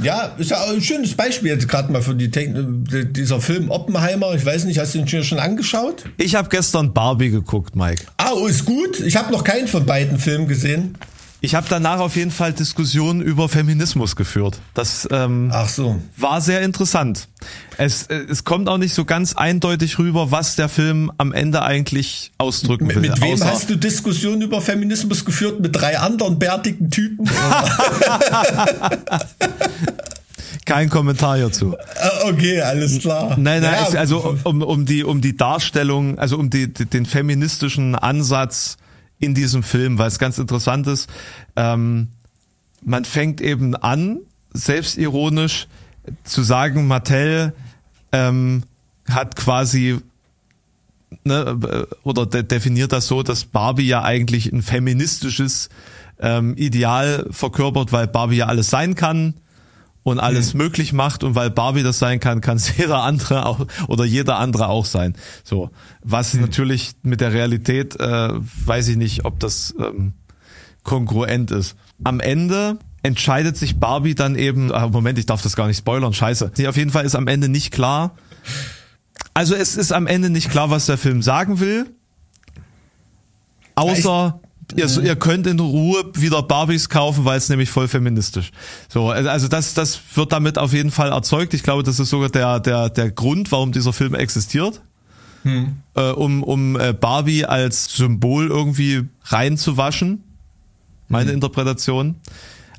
Ja, 0.00 0.26
ist 0.38 0.50
ja 0.50 0.64
ein 0.64 0.80
schönes 0.80 1.14
Beispiel 1.14 1.50
jetzt 1.50 1.68
gerade 1.68 1.90
mal 1.92 2.00
für 2.00 2.14
die 2.14 2.30
Technik, 2.30 3.12
dieser 3.12 3.40
Film 3.40 3.70
Oppenheimer. 3.70 4.34
Ich 4.34 4.46
weiß 4.46 4.64
nicht, 4.64 4.78
hast 4.78 4.94
du 4.94 5.02
den 5.02 5.24
schon 5.24 5.40
angeschaut? 5.40 6.04
Ich 6.16 6.36
habe 6.36 6.48
gestern 6.48 6.92
Barbie 6.92 7.30
geguckt, 7.30 7.74
Mike. 7.74 8.04
Ah, 8.18 8.30
oh, 8.34 8.46
ist 8.46 8.64
gut. 8.64 9.00
Ich 9.00 9.16
habe 9.16 9.32
noch 9.32 9.42
keinen 9.42 9.66
von 9.66 9.84
beiden 9.84 10.18
Filmen 10.18 10.46
gesehen. 10.46 10.96
Ich 11.44 11.56
habe 11.56 11.66
danach 11.68 11.98
auf 11.98 12.14
jeden 12.14 12.30
Fall 12.30 12.52
Diskussionen 12.52 13.20
über 13.20 13.48
Feminismus 13.48 14.14
geführt. 14.14 14.60
Das 14.74 15.08
ähm, 15.10 15.50
Ach 15.52 15.68
so. 15.68 16.00
war 16.16 16.40
sehr 16.40 16.62
interessant. 16.62 17.26
Es, 17.78 18.04
äh, 18.04 18.24
es 18.30 18.44
kommt 18.44 18.68
auch 18.68 18.78
nicht 18.78 18.94
so 18.94 19.04
ganz 19.04 19.34
eindeutig 19.34 19.98
rüber, 19.98 20.30
was 20.30 20.54
der 20.54 20.68
Film 20.68 21.10
am 21.18 21.32
Ende 21.32 21.62
eigentlich 21.62 22.30
ausdrücken 22.38 22.88
will. 22.88 23.00
Mit, 23.00 23.10
mit 23.10 23.20
wem 23.20 23.42
hast 23.42 23.68
du 23.68 23.76
Diskussionen 23.76 24.42
über 24.42 24.60
Feminismus 24.60 25.24
geführt? 25.24 25.58
Mit 25.58 25.74
drei 25.74 25.98
anderen 25.98 26.38
bärtigen 26.38 26.90
Typen? 26.90 27.28
Kein 30.64 30.90
Kommentar 30.90 31.38
hierzu. 31.38 31.74
Ah, 32.00 32.28
okay, 32.28 32.60
alles 32.60 33.00
klar. 33.00 33.36
Nein, 33.36 33.62
nein, 33.62 33.74
ja, 33.92 33.98
also 33.98 34.36
um, 34.44 34.62
um 34.62 34.86
die 34.86 35.02
um 35.02 35.20
die 35.20 35.36
Darstellung, 35.36 36.20
also 36.20 36.38
um 36.38 36.50
die, 36.50 36.72
den 36.72 37.04
feministischen 37.04 37.96
Ansatz 37.96 38.76
in 39.22 39.34
diesem 39.34 39.62
Film, 39.62 39.98
weil 39.98 40.08
es 40.08 40.18
ganz 40.18 40.38
interessant 40.38 40.86
ist. 40.88 41.08
Ähm, 41.54 42.08
man 42.84 43.04
fängt 43.04 43.40
eben 43.40 43.76
an, 43.76 44.18
selbstironisch 44.52 45.68
zu 46.24 46.42
sagen, 46.42 46.88
Mattel 46.88 47.54
ähm, 48.10 48.64
hat 49.08 49.36
quasi 49.36 50.00
ne, 51.24 51.86
oder 52.02 52.26
de 52.26 52.42
definiert 52.42 52.92
das 52.92 53.06
so, 53.06 53.22
dass 53.22 53.44
Barbie 53.44 53.86
ja 53.86 54.02
eigentlich 54.02 54.52
ein 54.52 54.60
feministisches 54.60 55.68
ähm, 56.18 56.56
Ideal 56.56 57.28
verkörpert, 57.30 57.92
weil 57.92 58.08
Barbie 58.08 58.38
ja 58.38 58.46
alles 58.46 58.70
sein 58.70 58.96
kann 58.96 59.34
und 60.02 60.18
alles 60.18 60.54
mhm. 60.54 60.58
möglich 60.58 60.92
macht 60.92 61.24
und 61.24 61.34
weil 61.34 61.50
Barbie 61.50 61.82
das 61.82 61.98
sein 61.98 62.20
kann, 62.20 62.40
kann 62.40 62.56
es 62.56 62.76
jeder 62.76 63.02
andere 63.02 63.46
auch 63.46 63.66
oder 63.88 64.04
jeder 64.04 64.38
andere 64.38 64.68
auch 64.68 64.84
sein. 64.84 65.14
So, 65.44 65.70
was 66.02 66.34
mhm. 66.34 66.42
natürlich 66.42 66.92
mit 67.02 67.20
der 67.20 67.32
Realität, 67.32 67.98
äh, 68.00 68.30
weiß 68.66 68.88
ich 68.88 68.96
nicht, 68.96 69.24
ob 69.24 69.40
das 69.40 69.74
ähm, 69.78 70.14
kongruent 70.82 71.50
ist. 71.50 71.76
Am 72.04 72.20
Ende 72.20 72.78
entscheidet 73.02 73.56
sich 73.56 73.78
Barbie 73.78 74.14
dann 74.14 74.36
eben, 74.36 74.72
ah, 74.72 74.88
Moment, 74.88 75.18
ich 75.18 75.26
darf 75.26 75.42
das 75.42 75.56
gar 75.56 75.66
nicht 75.66 75.78
spoilern, 75.78 76.12
scheiße. 76.12 76.52
Auf 76.68 76.76
jeden 76.76 76.90
Fall 76.90 77.04
ist 77.04 77.14
am 77.14 77.28
Ende 77.28 77.48
nicht 77.48 77.72
klar. 77.72 78.16
Also 79.34 79.54
es 79.54 79.76
ist 79.76 79.92
am 79.92 80.06
Ende 80.06 80.30
nicht 80.30 80.50
klar, 80.50 80.70
was 80.70 80.86
der 80.86 80.98
Film 80.98 81.22
sagen 81.22 81.60
will. 81.60 81.86
Außer 83.74 84.40
ihr, 84.76 85.02
ihr 85.02 85.16
könnt 85.16 85.46
in 85.46 85.58
Ruhe 85.60 86.04
wieder 86.14 86.42
Barbies 86.42 86.88
kaufen, 86.88 87.24
weil 87.24 87.38
es 87.38 87.48
nämlich 87.48 87.70
voll 87.70 87.88
feministisch. 87.88 88.50
So, 88.88 89.10
also 89.10 89.48
das, 89.48 89.74
das 89.74 90.00
wird 90.14 90.32
damit 90.32 90.58
auf 90.58 90.72
jeden 90.72 90.90
Fall 90.90 91.10
erzeugt. 91.10 91.54
Ich 91.54 91.62
glaube, 91.62 91.82
das 91.82 91.98
ist 91.98 92.10
sogar 92.10 92.28
der, 92.28 92.60
der, 92.60 92.88
der 92.90 93.10
Grund, 93.10 93.52
warum 93.52 93.72
dieser 93.72 93.92
Film 93.92 94.14
existiert. 94.14 94.82
Hm. 95.42 95.78
Äh, 95.94 96.10
um, 96.10 96.42
um 96.42 96.78
äh, 96.78 96.92
Barbie 96.92 97.44
als 97.44 97.96
Symbol 97.96 98.46
irgendwie 98.46 99.08
reinzuwaschen. 99.24 100.22
Meine 101.08 101.30
hm. 101.30 101.36
Interpretation. 101.36 102.16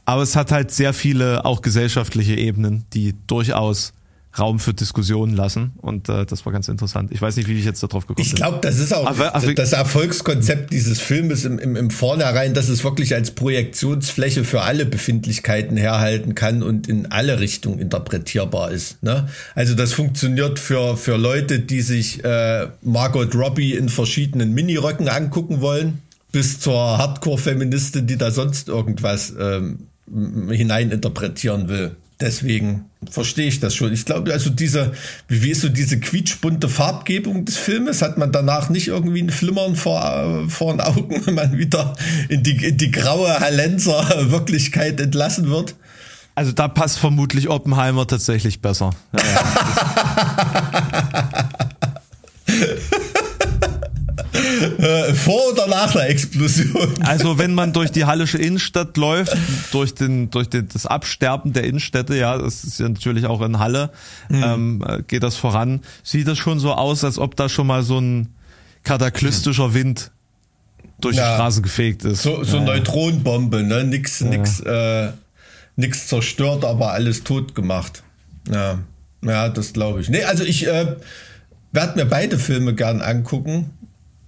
Aber 0.06 0.22
es 0.22 0.36
hat 0.36 0.52
halt 0.52 0.72
sehr 0.72 0.93
viele 0.93 1.46
auch 1.46 1.62
gesellschaftliche 1.62 2.36
Ebenen, 2.36 2.86
die 2.93 3.15
durchaus 3.28 3.93
Raum 4.38 4.60
für 4.60 4.74
Diskussionen 4.74 5.36
lassen 5.36 5.74
und 5.78 6.10
äh, 6.10 6.26
das 6.26 6.46
war 6.46 6.54
ganz 6.54 6.67
interessant. 6.67 7.12
Ich 7.12 7.22
weiß 7.22 7.36
nicht, 7.38 7.48
wie 7.48 7.58
ich 7.58 7.65
jetzt 7.65 7.84
darauf 7.84 8.08
gekommen 8.08 8.15
bin. 8.15 8.26
Ich 8.26 8.36
glaube, 8.36 8.60
das 8.62 8.80
ist 8.80 8.91
auch 8.91 9.06
aber, 9.06 9.36
aber, 9.36 9.54
das 9.54 9.74
Erfolgskonzept 9.74 10.74
dieses 10.74 11.00
Filmes 11.00 11.46
im, 11.46 11.60
im, 11.60 11.76
im 11.76 11.91
Vornherein, 11.91 12.56
dass 12.56 12.67
es 12.67 12.84
wirklich 12.84 13.13
als 13.13 13.32
Projektionsfläche 13.32 14.43
für 14.43 14.62
alle 14.62 14.86
Befindlichkeiten 14.86 15.78
herhalten 15.78 16.34
kann 16.34 16.63
und 16.63 16.88
in 16.88 17.12
alle 17.12 17.39
Richtungen 17.39 17.78
interpretierbar 17.78 18.72
ist. 18.72 19.04
Ne? 19.04 19.28
Also 19.54 19.76
das 19.76 19.93
funktioniert 19.93 20.57
für, 20.57 20.97
für 20.97 21.18
Leute, 21.18 21.60
die 21.60 21.82
sich 21.82 22.24
äh, 22.24 22.68
Margot 22.82 23.36
Robbie 23.36 23.74
in 23.74 23.89
verschiedenen 23.89 24.53
Miniröcken 24.53 25.10
angucken 25.10 25.62
wollen, 25.62 26.01
bis 26.32 26.60
zur 26.60 26.97
Hardcore-Feministin, 26.97 28.07
die 28.07 28.18
da 28.18 28.32
sonst 28.32 28.68
irgendwas 28.68 29.34
ähm, 29.39 29.88
hineininterpretieren 30.49 31.70
will. 31.70 31.95
Deswegen 32.20 32.86
verstehe 33.09 33.47
ich 33.47 33.59
das 33.59 33.76
schon. 33.76 33.91
Ich 33.91 34.05
glaube, 34.05 34.32
also 34.32 34.49
diese, 34.49 34.93
wie 35.28 35.51
ist 35.51 35.61
so 35.61 35.70
diese 35.70 35.99
quietschbunte 35.99 36.70
Farbgebung 36.70 37.45
des 37.45 37.57
Filmes, 37.57 38.01
hat 38.01 38.18
man 38.18 38.32
danach 38.32 38.70
nicht 38.70 38.88
irgendwie 38.88 39.22
ein 39.22 39.30
Flimmern 39.30 39.76
vor, 39.76 40.45
vor 40.47 40.74
den 40.74 40.82
Augen, 40.82 41.22
wenn 41.26 41.36
man 41.36 41.57
wieder 41.57 41.95
in 42.30 42.43
die, 42.43 42.66
in 42.66 42.78
die 42.78 42.91
graue 42.91 43.39
Hallenser 43.39 44.32
Wirklichkeit 44.32 44.99
entlassen 44.99 45.49
wird. 45.49 45.76
Also 46.36 46.51
da 46.51 46.68
passt 46.68 46.97
vermutlich 46.97 47.49
Oppenheimer 47.49 48.07
tatsächlich 48.07 48.61
besser. 48.61 48.91
Ja, 49.14 49.22
ja. 51.14 51.49
Äh, 54.64 55.14
vor 55.14 55.51
oder 55.51 55.68
nach 55.68 55.91
der 55.91 56.09
Explosion? 56.09 57.01
Also 57.01 57.38
wenn 57.38 57.53
man 57.53 57.74
durch 57.74 57.91
die 57.91 58.05
Hallische 58.05 58.38
Innenstadt 58.38 58.97
läuft, 58.97 59.36
durch 59.72 59.93
den 59.93 60.30
durch 60.30 60.49
den, 60.49 60.68
das 60.68 60.86
Absterben 60.86 61.53
der 61.53 61.64
Innenstädte, 61.64 62.16
ja, 62.16 62.38
das 62.38 62.64
ist 62.64 62.80
ja 62.80 62.89
natürlich 62.89 63.26
auch 63.26 63.41
in 63.41 63.59
Halle, 63.59 63.91
mhm. 64.30 64.43
ähm, 64.43 65.03
geht 65.07 65.24
das 65.24 65.36
voran, 65.36 65.82
sieht 66.03 66.28
das 66.28 66.38
schon 66.38 66.59
so 66.59 66.74
aus, 66.74 67.03
als 67.03 67.18
ob 67.20 67.36
da 67.36 67.49
schon 67.49 67.68
mal 67.68 67.84
so 67.84 67.99
ein 67.99 68.30
kataklystischer 68.84 69.74
Wind 69.74 70.11
durch 70.99 71.16
ja. 71.16 71.30
die 71.30 71.36
Straße 71.36 71.61
gefegt 71.61 72.05
ist. 72.05 72.24
So, 72.24 72.43
so 72.43 72.57
ja. 72.57 72.64
Neutronenbombe, 72.64 73.64
ne? 73.64 73.84
Nix, 73.84 74.20
ja. 74.20 74.28
nix, 74.28 74.59
äh, 74.61 75.09
nix 75.76 76.07
zerstört, 76.07 76.66
aber 76.66 76.91
alles 76.91 77.24
tot 77.24 77.55
gemacht. 77.55 78.03
Ja, 78.49 78.80
ja, 79.22 79.49
das 79.49 79.74
glaube 79.74 80.01
ich. 80.01 80.09
Nee, 80.09 80.24
also 80.24 80.43
ich 80.43 80.68
äh, 80.68 80.95
werde 81.72 81.99
mir 81.99 82.05
beide 82.05 82.38
Filme 82.38 82.74
gern 82.74 83.01
angucken. 83.01 83.72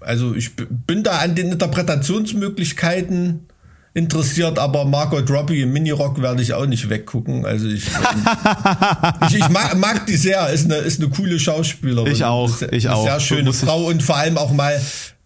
Also 0.05 0.35
ich 0.35 0.51
bin 0.55 1.03
da 1.03 1.17
an 1.17 1.35
den 1.35 1.51
Interpretationsmöglichkeiten 1.51 3.47
interessiert, 3.95 4.59
aber 4.59 4.85
Margot 4.85 5.29
Robbie 5.29 5.61
im 5.61 5.71
Minirock 5.71 6.21
werde 6.21 6.41
ich 6.41 6.53
auch 6.53 6.65
nicht 6.65 6.89
weggucken. 6.89 7.45
Also 7.45 7.67
ich, 7.67 7.85
ich, 9.29 9.35
ich 9.37 9.49
mag, 9.49 9.77
mag, 9.77 10.05
die 10.05 10.17
sehr, 10.17 10.49
ist 10.49 10.65
eine, 10.65 10.75
ist 10.75 10.99
eine 10.99 11.09
coole 11.09 11.39
Schauspielerin. 11.39 12.11
Ich 12.11 12.23
auch, 12.23 12.61
ich 12.71 12.87
eine 12.87 12.97
auch. 12.97 13.05
Sehr 13.05 13.19
schöne 13.21 13.53
Frau 13.53 13.85
und 13.85 14.03
vor 14.03 14.17
allem 14.17 14.37
auch 14.37 14.51
mal 14.51 14.79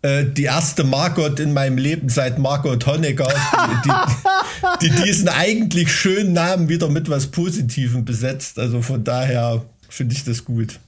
äh, 0.03 0.23
die 0.23 0.43
erste 0.43 0.83
Margot 0.83 1.39
in 1.39 1.51
meinem 1.51 1.79
Leben 1.79 2.09
seit 2.09 2.37
Margot 2.37 2.85
Honecker, 2.85 3.27
die, 3.83 3.89
die, 3.89 4.89
die 4.89 5.03
diesen 5.03 5.29
eigentlich 5.29 5.91
schönen 5.91 6.33
Namen 6.33 6.69
wieder 6.69 6.89
mit 6.89 7.09
was 7.09 7.27
Positivem 7.27 8.05
besetzt. 8.05 8.59
Also 8.59 8.83
von 8.83 9.03
daher 9.03 9.65
finde 9.89 10.13
ich 10.13 10.23
das 10.23 10.45
gut. 10.45 10.79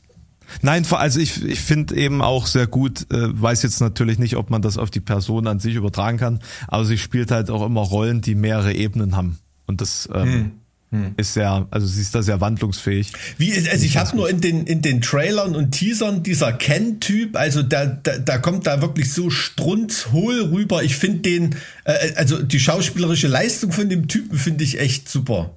Nein, 0.61 0.85
also 0.89 1.19
ich, 1.19 1.43
ich 1.43 1.59
finde 1.59 1.95
eben 1.95 2.21
auch 2.21 2.47
sehr 2.47 2.67
gut, 2.67 3.07
äh, 3.11 3.41
weiß 3.41 3.63
jetzt 3.63 3.79
natürlich 3.79 4.19
nicht, 4.19 4.35
ob 4.35 4.49
man 4.49 4.61
das 4.61 4.77
auf 4.77 4.91
die 4.91 4.99
Person 4.99 5.47
an 5.47 5.59
sich 5.59 5.75
übertragen 5.75 6.17
kann, 6.17 6.39
aber 6.67 6.85
sie 6.85 6.97
spielt 6.97 7.31
halt 7.31 7.49
auch 7.49 7.65
immer 7.65 7.81
Rollen, 7.81 8.21
die 8.21 8.35
mehrere 8.35 8.73
Ebenen 8.73 9.15
haben. 9.15 9.39
Und 9.67 9.81
das 9.81 10.09
ähm, 10.13 10.33
hm. 10.33 10.51
Hm. 10.91 11.13
ist 11.15 11.33
sehr, 11.35 11.67
also 11.71 11.87
sie 11.87 12.01
ist 12.01 12.13
da 12.13 12.21
sehr 12.21 12.41
wandlungsfähig. 12.41 13.13
Wie, 13.37 13.53
also 13.53 13.85
ich 13.85 13.95
habe 13.95 14.13
nur 14.15 14.29
in 14.29 14.41
den, 14.41 14.65
in 14.65 14.81
den 14.81 14.99
Trailern 15.01 15.55
und 15.55 15.71
Teasern 15.71 16.21
dieser 16.21 16.51
Ken-Typ, 16.51 17.37
also 17.37 17.63
da, 17.63 17.85
da, 17.85 18.17
da 18.17 18.37
kommt 18.39 18.67
da 18.67 18.81
wirklich 18.81 19.13
so 19.13 19.29
strunzhohl 19.29 20.49
rüber. 20.51 20.83
Ich 20.83 20.97
finde 20.97 21.19
den, 21.19 21.55
äh, 21.85 22.13
also 22.15 22.43
die 22.43 22.59
schauspielerische 22.59 23.29
Leistung 23.29 23.71
von 23.71 23.87
dem 23.87 24.09
Typen 24.09 24.37
finde 24.37 24.65
ich 24.65 24.81
echt 24.81 25.07
super. 25.07 25.55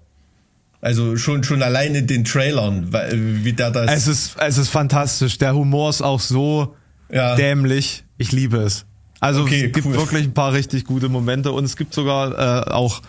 Also 0.85 1.17
schon, 1.17 1.43
schon 1.45 1.63
allein 1.63 1.95
in 1.95 2.07
den 2.07 2.25
Trailern, 2.25 2.93
wie 2.93 3.55
der 3.55 3.71
das. 3.71 3.91
Es 3.91 4.07
ist, 4.07 4.37
es 4.39 4.59
ist 4.59 4.69
fantastisch. 4.69 5.39
Der 5.39 5.55
Humor 5.55 5.89
ist 5.89 6.03
auch 6.03 6.21
so 6.21 6.77
ja. 7.11 7.37
dämlich. 7.37 8.05
Ich 8.19 8.33
liebe 8.33 8.59
es. 8.59 8.85
Also 9.19 9.45
okay, 9.45 9.65
es 9.65 9.73
gibt 9.73 9.87
cool. 9.87 9.95
wirklich 9.95 10.25
ein 10.25 10.35
paar 10.35 10.53
richtig 10.53 10.85
gute 10.85 11.09
Momente 11.09 11.53
und 11.53 11.65
es 11.65 11.79
gibt 11.79 11.95
sogar 11.95 12.67
äh, 12.69 12.71
auch 12.71 13.01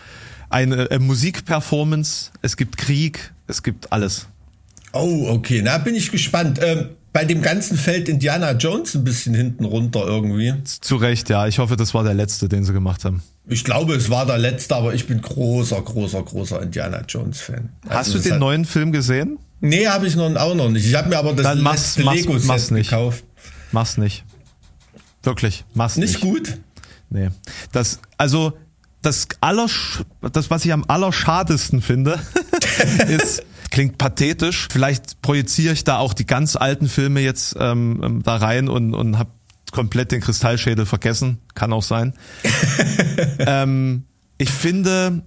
eine 0.48 0.90
äh, 0.90 0.98
Musikperformance, 0.98 2.30
es 2.40 2.56
gibt 2.56 2.78
Krieg, 2.78 3.34
es 3.46 3.62
gibt 3.62 3.92
alles. 3.92 4.26
Oh, 4.94 5.26
okay, 5.28 5.60
na 5.62 5.76
bin 5.76 5.94
ich 5.94 6.10
gespannt. 6.10 6.58
Ähm, 6.62 6.95
bei 7.16 7.24
dem 7.24 7.40
ganzen 7.40 7.78
fällt 7.78 8.10
Indiana 8.10 8.52
Jones 8.52 8.94
ein 8.94 9.02
bisschen 9.02 9.34
hinten 9.34 9.64
runter 9.64 10.04
irgendwie. 10.06 10.52
Zu 10.64 10.96
Recht, 10.96 11.30
ja. 11.30 11.46
Ich 11.46 11.58
hoffe, 11.58 11.74
das 11.74 11.94
war 11.94 12.04
der 12.04 12.12
letzte, 12.12 12.46
den 12.46 12.62
sie 12.62 12.74
gemacht 12.74 13.06
haben. 13.06 13.22
Ich 13.48 13.64
glaube, 13.64 13.94
es 13.94 14.10
war 14.10 14.26
der 14.26 14.36
letzte, 14.36 14.76
aber 14.76 14.92
ich 14.92 15.06
bin 15.06 15.22
großer, 15.22 15.80
großer, 15.80 16.22
großer 16.22 16.60
Indiana 16.60 17.04
Jones 17.08 17.40
Fan. 17.40 17.70
Hast 17.88 18.08
also 18.08 18.18
du 18.18 18.24
den 18.24 18.32
hat, 18.34 18.40
neuen 18.40 18.66
Film 18.66 18.92
gesehen? 18.92 19.38
Nee, 19.62 19.86
habe 19.86 20.06
ich 20.06 20.14
noch, 20.14 20.36
auch 20.36 20.54
noch 20.54 20.68
nicht. 20.68 20.84
Ich 20.84 20.94
habe 20.94 21.08
mir 21.08 21.16
aber 21.16 21.32
das 21.32 21.44
Dann 21.44 21.62
letzte 21.64 22.02
Lego 22.02 22.38
Set 22.38 22.70
nicht. 22.72 22.90
gekauft. 22.90 23.24
Mach's 23.72 23.96
nicht. 23.96 24.22
Wirklich, 25.22 25.64
mach's 25.72 25.96
nicht. 25.96 26.10
Nicht 26.10 26.20
gut? 26.20 26.58
Nee. 27.08 27.30
Das, 27.72 27.98
also, 28.18 28.58
das 29.00 29.26
aller, 29.40 29.68
das, 30.32 30.50
was 30.50 30.66
ich 30.66 30.72
am 30.74 30.84
allerschadesten 30.86 31.80
finde, 31.80 32.20
ist, 33.08 33.42
klingt 33.70 33.98
pathetisch. 33.98 34.68
Vielleicht 34.70 35.22
projiziere 35.22 35.72
ich 35.72 35.84
da 35.84 35.98
auch 35.98 36.14
die 36.14 36.26
ganz 36.26 36.56
alten 36.56 36.88
Filme 36.88 37.20
jetzt 37.20 37.56
ähm, 37.58 38.00
ähm 38.04 38.22
da 38.22 38.36
rein 38.36 38.68
und, 38.68 38.94
und 38.94 39.18
habe 39.18 39.30
komplett 39.72 40.12
den 40.12 40.20
Kristallschädel 40.20 40.86
vergessen. 40.86 41.38
Kann 41.54 41.72
auch 41.72 41.82
sein. 41.82 42.14
ähm, 43.38 44.04
ich 44.38 44.50
finde, 44.50 45.22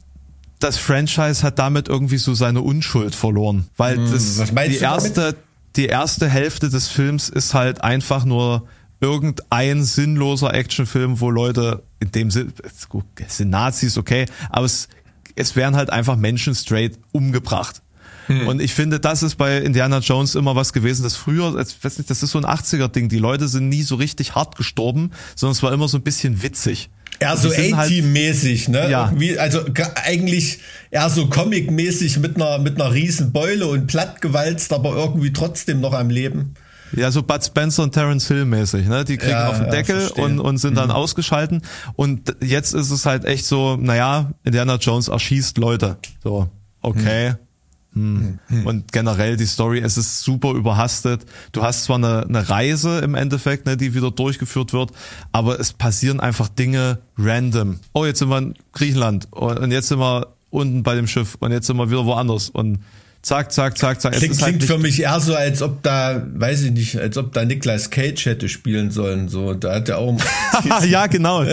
das 0.60 0.78
Franchise 0.78 1.44
hat 1.44 1.60
damit 1.60 1.88
irgendwie 1.88 2.18
so 2.18 2.34
seine 2.34 2.62
Unschuld 2.62 3.16
verloren, 3.16 3.68
weil 3.78 3.98
hm, 3.98 4.12
das 4.12 4.54
die 4.54 4.78
erste 4.78 5.36
die 5.76 5.86
erste 5.86 6.28
Hälfte 6.28 6.70
des 6.70 6.88
Films 6.88 7.30
ist 7.30 7.54
halt 7.54 7.84
einfach 7.84 8.26
nur 8.26 8.68
irgendein 9.00 9.84
sinnloser 9.84 10.54
Actionfilm, 10.54 11.22
wo 11.22 11.30
Leute 11.30 11.84
in 12.00 12.12
dem 12.12 12.32
Sinn 12.32 12.54
es 12.64 13.38
sind 13.38 13.50
Nazis 13.50 13.98
okay, 13.98 14.26
aber 14.50 14.66
es 14.66 14.90
es 15.36 15.56
werden 15.56 15.76
halt 15.76 15.90
einfach 15.90 16.18
Menschen 16.18 16.54
straight 16.54 17.00
umgebracht. 17.12 17.82
Hm. 18.30 18.48
Und 18.48 18.62
ich 18.62 18.74
finde, 18.74 19.00
das 19.00 19.24
ist 19.24 19.36
bei 19.36 19.58
Indiana 19.58 20.00
Jones 20.00 20.36
immer 20.36 20.56
was 20.56 20.72
gewesen, 20.72 21.04
das 21.04 21.16
früher, 21.16 21.60
ich 21.60 21.84
weiß 21.84 21.98
nicht, 21.98 22.10
das 22.10 22.24
ist 22.24 22.32
so 22.32 22.38
ein 22.40 22.46
80er-Ding. 22.46 23.10
Die 23.10 23.18
Leute 23.18 23.48
sind 23.48 23.68
nie 23.68 23.82
so 23.82 23.96
richtig 23.96 24.36
hart 24.36 24.56
gestorben, 24.56 25.12
sondern 25.36 25.54
es 25.54 25.64
war 25.64 25.74
immer 25.74 25.88
so 25.88 25.98
ein 25.98 26.04
bisschen 26.04 26.42
witzig. 26.42 26.90
Eher 27.20 27.36
so 27.36 27.50
A-Team-mäßig, 27.50 28.68
halt, 28.68 28.86
ne? 28.86 28.90
Ja. 28.90 29.12
Wie, 29.16 29.38
also 29.38 29.62
eigentlich 30.06 30.60
eher 30.90 31.10
so 31.10 31.28
Comic-mäßig 31.28 32.20
mit 32.20 32.38
einer, 32.38 32.60
mit 32.60 32.80
einer 32.80 32.94
riesen 32.94 33.34
Beule 33.34 33.68
und 33.68 33.88
plattgewalzt, 33.88 34.72
aber 34.72 34.96
irgendwie 34.96 35.34
trotzdem 35.34 35.82
noch 35.82 35.94
am 35.94 36.10
Leben. 36.10 36.54
Ja, 36.96 37.12
so 37.12 37.22
Bud 37.22 37.44
Spencer 37.44 37.84
und 37.84 37.94
Terence 37.94 38.28
Hill 38.28 38.46
mäßig, 38.46 38.88
ne? 38.88 39.04
Die 39.06 39.18
kriegen 39.18 39.32
ja, 39.32 39.50
auf 39.50 39.60
den 39.60 39.70
Deckel 39.70 40.10
ja, 40.16 40.24
und, 40.24 40.40
und 40.40 40.58
sind 40.58 40.76
dann 40.76 40.90
mhm. 40.90 40.96
ausgeschalten. 40.96 41.62
Und 41.96 42.36
jetzt 42.42 42.74
ist 42.74 42.90
es 42.90 43.06
halt 43.06 43.26
echt 43.26 43.46
so, 43.46 43.76
naja, 43.76 44.32
Indiana 44.44 44.76
Jones 44.76 45.08
erschießt 45.08 45.58
Leute. 45.58 45.98
So, 46.24 46.50
okay. 46.82 47.32
Mhm. 47.32 47.49
Hm. 47.94 48.40
Und 48.66 48.92
generell 48.92 49.36
die 49.36 49.46
Story, 49.46 49.80
es 49.80 49.98
ist 49.98 50.22
super 50.22 50.52
überhastet. 50.52 51.26
Du 51.52 51.64
hast 51.64 51.86
zwar 51.86 51.98
eine, 51.98 52.26
eine 52.28 52.50
Reise 52.50 53.00
im 53.00 53.16
Endeffekt, 53.16 53.66
ne, 53.66 53.78
die 53.78 53.96
wieder 53.96 54.12
durchgeführt 54.12 54.74
wird, 54.74 54.92
aber 55.32 55.60
es 55.60 55.74
passieren 55.74 56.20
einfach 56.20 56.50
Dinge 56.50 57.00
random. 57.18 57.80
Oh, 57.94 58.06
jetzt 58.06 58.20
sind 58.20 58.30
wir 58.30 58.38
in 58.38 58.54
Griechenland 58.74 59.28
und 59.32 59.72
jetzt 59.72 59.88
sind 59.88 60.00
wir 60.00 60.28
unten 60.52 60.84
bei 60.84 60.96
dem 60.96 61.08
Schiff 61.08 61.36
und 61.40 61.52
jetzt 61.52 61.68
sind 61.68 61.78
wir 61.78 61.90
wieder 61.90 62.06
woanders 62.06 62.50
und 62.50 62.80
zack, 63.30 63.52
zack, 63.52 63.78
zack, 63.78 64.02
zack. 64.02 64.14
Klingt, 64.14 64.42
halt 64.42 64.58
klingt 64.58 64.64
für 64.64 64.80
mich 64.80 65.00
eher 65.00 65.20
so, 65.20 65.36
als 65.36 65.62
ob 65.62 65.84
da, 65.84 66.26
weiß 66.34 66.64
ich 66.64 66.72
nicht, 66.72 66.98
als 66.98 67.16
ob 67.16 67.32
da 67.32 67.46
Niklas 67.46 67.92
Cage 67.92 68.26
hätte 68.26 68.50
spielen 68.50 68.90
sollen. 68.90 69.30
So, 69.30 69.54
da 69.54 69.76
hat 69.76 69.88
er 69.88 70.00
auch 70.00 70.18
ja 70.90 71.06
genau, 71.06 71.46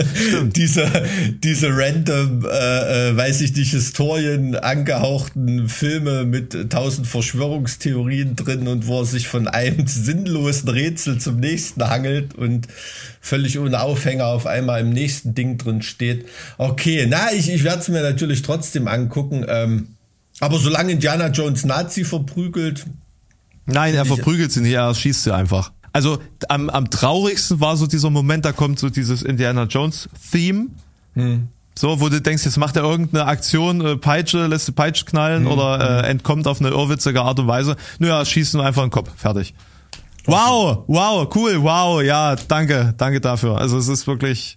diese 0.55 0.91
diese 1.43 1.69
random, 1.69 2.45
äh, 2.45 3.09
äh, 3.09 3.17
weiß 3.17 3.41
ich 3.41 3.55
nicht, 3.55 3.71
Historien 3.71 4.55
angehauchten 4.55 5.69
Filme 5.69 6.25
mit 6.25 6.71
tausend 6.71 7.05
Verschwörungstheorien 7.05 8.35
drin 8.35 8.67
und 8.67 8.87
wo 8.87 9.01
er 9.01 9.05
sich 9.05 9.27
von 9.27 9.47
einem 9.47 9.85
sinnlosen 9.87 10.69
Rätsel 10.69 11.19
zum 11.19 11.39
nächsten 11.39 11.87
hangelt 11.87 12.33
und 12.33 12.67
völlig 13.21 13.59
ohne 13.59 13.81
Aufhänger 13.81 14.25
auf 14.25 14.47
einmal 14.47 14.81
im 14.81 14.89
nächsten 14.89 15.35
Ding 15.35 15.59
drin 15.59 15.83
steht. 15.83 16.25
Okay, 16.57 17.05
na, 17.07 17.31
ich, 17.33 17.51
ich 17.53 17.63
werde 17.63 17.81
es 17.81 17.87
mir 17.87 18.01
natürlich 18.01 18.41
trotzdem 18.41 18.87
angucken. 18.87 19.45
Ähm, 19.47 19.96
aber 20.39 20.59
solange 20.59 20.91
Indiana 20.91 21.27
Jones 21.27 21.65
Nazi 21.65 22.03
verprügelt. 22.03 22.85
Nein, 23.65 23.95
er 23.95 24.05
verprügelt 24.05 24.51
sie 24.51 24.61
nicht, 24.61 24.73
er 24.73 24.93
schießt 24.93 25.23
sie 25.23 25.33
einfach. 25.33 25.71
Also 25.93 26.19
am, 26.47 26.69
am 26.69 26.89
traurigsten 26.89 27.59
war 27.59 27.75
so 27.75 27.87
dieser 27.87 28.09
Moment, 28.09 28.45
da 28.45 28.51
kommt 28.51 28.79
so 28.79 28.89
dieses 28.89 29.23
Indiana 29.23 29.63
Jones 29.63 30.09
Theme. 30.31 30.67
Hm. 31.15 31.47
So, 31.77 31.99
wo 31.99 32.09
du 32.09 32.21
denkst, 32.21 32.45
jetzt 32.45 32.57
macht 32.57 32.75
er 32.75 32.83
irgendeine 32.83 33.25
Aktion, 33.25 33.81
äh, 33.81 33.97
Peitsche, 33.97 34.47
lässt 34.47 34.67
die 34.67 34.71
Peitsche 34.71 35.05
knallen 35.05 35.45
hm. 35.45 35.51
oder 35.51 36.03
äh, 36.03 36.09
entkommt 36.09 36.47
auf 36.47 36.59
eine 36.59 36.69
irrwitzige 36.69 37.21
Art 37.21 37.39
und 37.39 37.47
Weise. 37.47 37.75
Naja, 37.99 38.23
schießen 38.25 38.59
einfach 38.61 38.83
in 38.83 38.87
den 38.87 38.93
Kopf. 38.93 39.11
Fertig. 39.15 39.53
Wow, 40.25 40.83
wow, 40.87 41.27
cool, 41.35 41.63
wow, 41.63 42.01
ja, 42.03 42.35
danke, 42.35 42.93
danke 42.97 43.21
dafür. 43.21 43.57
Also 43.57 43.77
es 43.77 43.87
ist 43.87 44.07
wirklich, 44.07 44.56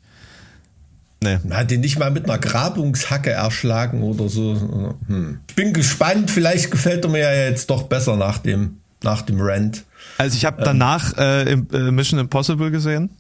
Nee. 1.23 1.39
Hat 1.51 1.71
ihn 1.71 1.81
nicht 1.81 1.99
mal 1.99 2.11
mit 2.11 2.25
einer 2.25 2.39
Grabungshacke 2.39 3.31
erschlagen 3.31 4.03
oder 4.03 4.29
so. 4.29 4.97
Hm. 5.07 5.41
Bin 5.55 5.75
gespannt, 5.75 6.31
vielleicht 6.31 6.71
gefällt 6.71 7.05
er 7.05 7.11
mir 7.11 7.21
ja 7.21 7.33
jetzt 7.33 7.69
doch 7.69 7.83
besser 7.85 8.17
nach 8.17 8.39
dem, 8.39 8.79
nach 9.03 9.21
dem 9.23 9.39
Rant. 9.41 9.85
Also 10.17 10.37
ich 10.37 10.47
habe 10.47 10.63
danach 10.65 11.13
ähm. 11.19 11.67
äh, 11.73 11.91
Mission 11.91 12.19
Impossible 12.19 12.71
gesehen. 12.71 13.11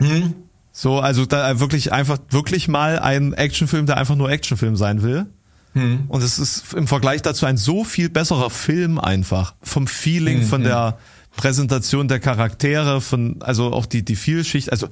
Hm? 0.00 0.34
So, 0.72 0.98
also 0.98 1.24
da 1.24 1.60
wirklich 1.60 1.92
einfach 1.92 2.18
wirklich 2.30 2.66
mal 2.66 2.98
ein 2.98 3.32
Actionfilm, 3.32 3.86
der 3.86 3.96
einfach 3.96 4.16
nur 4.16 4.28
Actionfilm 4.30 4.74
sein 4.74 5.02
will. 5.02 5.26
Hm. 5.74 6.04
Und 6.08 6.22
es 6.22 6.40
ist 6.40 6.74
im 6.74 6.88
Vergleich 6.88 7.22
dazu 7.22 7.46
ein 7.46 7.56
so 7.56 7.84
viel 7.84 8.08
besserer 8.08 8.50
Film 8.50 8.98
einfach. 8.98 9.54
Vom 9.62 9.86
Feeling, 9.86 10.40
hm, 10.40 10.46
von 10.46 10.60
hm. 10.62 10.66
der 10.68 10.98
Präsentation 11.36 12.08
der 12.08 12.20
Charaktere, 12.20 13.00
von, 13.00 13.42
also 13.42 13.72
auch 13.72 13.86
die, 13.86 14.04
die 14.04 14.16
Vielschicht, 14.16 14.70
also 14.70 14.88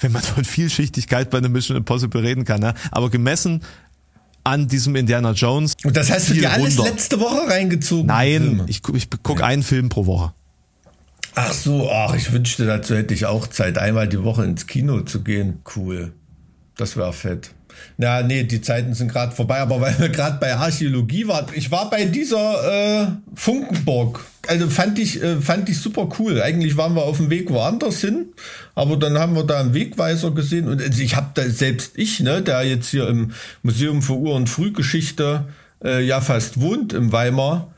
wenn 0.00 0.12
man 0.12 0.22
von 0.22 0.44
Vielschichtigkeit 0.44 1.30
bei 1.30 1.38
einer 1.38 1.48
Mission 1.48 1.76
Impossible 1.76 2.20
reden 2.20 2.44
kann, 2.44 2.60
ne? 2.60 2.74
aber 2.90 3.10
gemessen 3.10 3.62
an 4.44 4.68
diesem 4.68 4.94
Indiana 4.96 5.32
Jones. 5.32 5.72
Und 5.84 5.96
das 5.96 6.10
hast 6.10 6.30
du 6.30 6.34
dir 6.34 6.52
alles 6.52 6.78
runter. 6.78 6.90
letzte 6.90 7.18
Woche 7.18 7.48
reingezogen? 7.48 8.06
Nein, 8.06 8.62
ich, 8.66 8.82
ich 8.92 9.08
gucke 9.22 9.44
einen 9.44 9.62
Film 9.62 9.88
pro 9.88 10.06
Woche. 10.06 10.32
Ach 11.34 11.52
so, 11.52 11.90
ach, 11.90 12.14
ich 12.14 12.30
wünschte, 12.30 12.66
dazu 12.66 12.94
hätte 12.94 13.14
ich 13.14 13.26
auch 13.26 13.48
Zeit, 13.48 13.78
einmal 13.78 14.08
die 14.08 14.22
Woche 14.22 14.44
ins 14.44 14.66
Kino 14.66 15.00
zu 15.00 15.24
gehen. 15.24 15.62
Cool. 15.74 16.12
Das 16.76 16.96
wäre 16.96 17.12
fett. 17.12 17.50
Na, 17.96 18.22
nee, 18.22 18.44
die 18.44 18.60
Zeiten 18.60 18.94
sind 18.94 19.10
gerade 19.10 19.34
vorbei, 19.34 19.58
aber 19.58 19.80
weil 19.80 19.98
wir 19.98 20.08
gerade 20.10 20.38
bei 20.38 20.54
Archäologie 20.54 21.26
waren, 21.26 21.46
ich 21.54 21.70
war 21.70 21.90
bei 21.90 22.04
dieser 22.04 23.02
äh, 23.02 23.06
Funkenburg. 23.34 24.24
Also 24.48 24.68
fand 24.68 24.98
ich, 24.98 25.22
äh, 25.22 25.40
fand 25.40 25.68
ich 25.68 25.78
super 25.78 26.08
cool. 26.18 26.40
Eigentlich 26.40 26.76
waren 26.76 26.94
wir 26.94 27.02
auf 27.02 27.18
dem 27.18 27.30
Weg 27.30 27.50
woanders 27.50 28.00
hin, 28.00 28.26
aber 28.74 28.96
dann 28.96 29.18
haben 29.18 29.34
wir 29.34 29.44
da 29.44 29.60
einen 29.60 29.74
Wegweiser 29.74 30.30
gesehen 30.30 30.68
und 30.68 30.80
also 30.80 31.02
ich 31.02 31.16
habe 31.16 31.30
da 31.34 31.48
selbst 31.48 31.92
ich, 31.96 32.20
ne, 32.20 32.42
der 32.42 32.62
jetzt 32.62 32.88
hier 32.88 33.08
im 33.08 33.32
Museum 33.62 34.02
für 34.02 34.14
Ur- 34.14 34.34
und 34.34 34.48
Frühgeschichte 34.48 35.46
äh, 35.84 36.04
ja 36.04 36.20
fast 36.20 36.60
wohnt 36.60 36.92
im 36.92 37.12
Weimar, 37.12 37.73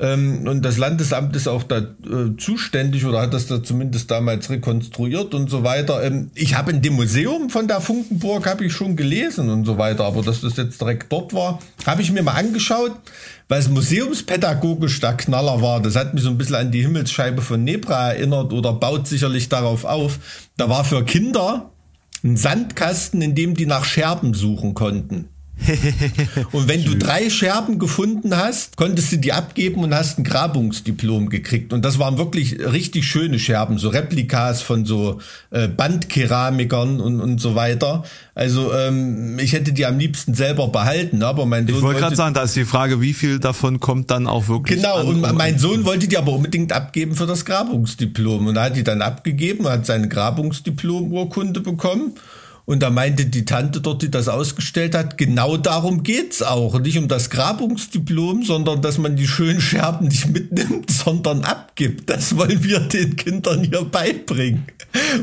ähm, 0.00 0.48
und 0.48 0.64
das 0.64 0.78
Landesamt 0.78 1.36
ist 1.36 1.46
auch 1.46 1.62
da 1.62 1.78
äh, 1.78 2.36
zuständig 2.38 3.04
oder 3.04 3.20
hat 3.20 3.34
das 3.34 3.46
da 3.48 3.62
zumindest 3.62 4.10
damals 4.10 4.48
rekonstruiert 4.48 5.34
und 5.34 5.50
so 5.50 5.62
weiter. 5.62 6.02
Ähm, 6.02 6.30
ich 6.34 6.56
habe 6.56 6.70
in 6.70 6.80
dem 6.80 6.94
Museum 6.94 7.50
von 7.50 7.68
der 7.68 7.82
Funkenburg 7.82 8.46
habe 8.48 8.64
ich 8.64 8.72
schon 8.72 8.96
gelesen 8.96 9.50
und 9.50 9.66
so 9.66 9.76
weiter, 9.76 10.04
aber 10.04 10.22
dass 10.22 10.40
das 10.40 10.56
jetzt 10.56 10.80
direkt 10.80 11.12
dort 11.12 11.34
war, 11.34 11.58
habe 11.84 12.00
ich 12.00 12.10
mir 12.12 12.22
mal 12.22 12.32
angeschaut, 12.32 12.92
weil 13.48 13.60
es 13.60 13.68
museumspädagogisch 13.68 15.00
der 15.00 15.18
Knaller 15.18 15.60
war. 15.60 15.82
Das 15.82 15.96
hat 15.96 16.14
mich 16.14 16.22
so 16.22 16.30
ein 16.30 16.38
bisschen 16.38 16.56
an 16.56 16.72
die 16.72 16.80
Himmelsscheibe 16.80 17.42
von 17.42 17.62
Nebra 17.62 18.12
erinnert 18.12 18.54
oder 18.54 18.72
baut 18.72 19.06
sicherlich 19.06 19.50
darauf 19.50 19.84
auf. 19.84 20.18
Da 20.56 20.70
war 20.70 20.84
für 20.84 21.04
Kinder 21.04 21.72
ein 22.24 22.38
Sandkasten, 22.38 23.20
in 23.20 23.34
dem 23.34 23.54
die 23.54 23.66
nach 23.66 23.84
Scherben 23.84 24.32
suchen 24.32 24.72
konnten. 24.72 25.28
und 26.52 26.68
wenn 26.68 26.84
du 26.84 26.96
drei 26.96 27.30
Scherben 27.30 27.78
gefunden 27.78 28.36
hast, 28.36 28.76
konntest 28.76 29.12
du 29.12 29.16
die 29.16 29.32
abgeben 29.32 29.82
und 29.84 29.94
hast 29.94 30.18
ein 30.18 30.24
Grabungsdiplom 30.24 31.28
gekriegt. 31.28 31.72
Und 31.72 31.84
das 31.84 31.98
waren 31.98 32.18
wirklich 32.18 32.58
richtig 32.58 33.06
schöne 33.06 33.38
Scherben, 33.38 33.78
so 33.78 33.88
Replikas 33.88 34.62
von 34.62 34.84
so 34.84 35.20
äh, 35.50 35.68
Bandkeramikern 35.68 37.00
und, 37.00 37.20
und 37.20 37.40
so 37.40 37.54
weiter. 37.54 38.04
Also 38.34 38.72
ähm, 38.72 39.38
ich 39.38 39.52
hätte 39.52 39.72
die 39.72 39.84
am 39.86 39.98
liebsten 39.98 40.34
selber 40.34 40.68
behalten, 40.68 41.22
aber 41.22 41.46
mein 41.46 41.66
Sohn. 41.66 41.76
Ich 41.76 41.82
wollte 41.82 42.00
gerade 42.00 42.16
sagen, 42.16 42.34
da 42.34 42.42
ist 42.42 42.56
die 42.56 42.64
Frage, 42.64 43.00
wie 43.00 43.12
viel 43.12 43.38
davon 43.38 43.80
kommt 43.80 44.10
dann 44.10 44.26
auch 44.26 44.48
wirklich. 44.48 44.80
Genau, 44.80 45.04
und 45.04 45.20
mein 45.34 45.58
Sohn 45.58 45.84
wollte 45.84 46.08
die 46.08 46.16
aber 46.16 46.32
unbedingt 46.32 46.72
abgeben 46.72 47.14
für 47.14 47.26
das 47.26 47.44
Grabungsdiplom. 47.44 48.46
Und 48.46 48.56
er 48.56 48.62
hat 48.64 48.76
die 48.76 48.84
dann 48.84 49.02
abgegeben, 49.02 49.68
hat 49.68 49.86
seine 49.86 50.08
Grabungsdiplom-Urkunde 50.08 51.60
bekommen. 51.60 52.14
Und 52.70 52.84
da 52.84 52.90
meinte 52.90 53.26
die 53.26 53.44
Tante 53.44 53.80
dort, 53.80 54.00
die 54.02 54.12
das 54.12 54.28
ausgestellt 54.28 54.94
hat, 54.94 55.18
genau 55.18 55.56
darum 55.56 56.04
geht's 56.04 56.40
auch. 56.40 56.78
Nicht 56.78 56.98
um 56.98 57.08
das 57.08 57.28
Grabungsdiplom, 57.28 58.44
sondern 58.44 58.80
dass 58.80 58.96
man 58.96 59.16
die 59.16 59.26
schönen 59.26 59.60
Scherben 59.60 60.06
nicht 60.06 60.28
mitnimmt, 60.28 60.88
sondern 61.04 61.42
abgibt. 61.42 62.08
Das 62.08 62.36
wollen 62.36 62.62
wir 62.62 62.78
den 62.78 63.16
Kindern 63.16 63.64
hier 63.64 63.82
beibringen. 63.82 64.66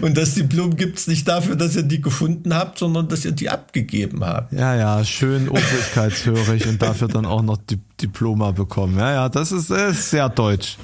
Und 0.02 0.18
das 0.18 0.36
Diplom 0.36 0.76
gibt's 0.76 1.08
nicht 1.08 1.26
dafür, 1.26 1.56
dass 1.56 1.78
ihr 1.78 1.84
die 1.84 2.02
gefunden 2.02 2.54
habt, 2.54 2.80
sondern 2.80 3.08
dass 3.08 3.24
ihr 3.24 3.32
die 3.32 3.50
abgegeben 3.50 4.26
habt. 4.26 4.52
Ja, 4.52 4.76
ja, 4.76 5.06
schön 5.06 5.48
obrigkeitshörig 5.48 6.68
und 6.68 6.82
dafür 6.82 7.08
dann 7.08 7.26
auch 7.26 7.44
noch 7.44 7.60
die 7.70 7.80
Diploma 8.02 8.52
bekommen. 8.52 8.98
Ja, 9.00 9.14
ja, 9.14 9.30
das 9.30 9.54
ist, 9.54 9.72
äh, 9.72 9.94
sehr 9.94 10.28
deutsch. 10.28 10.78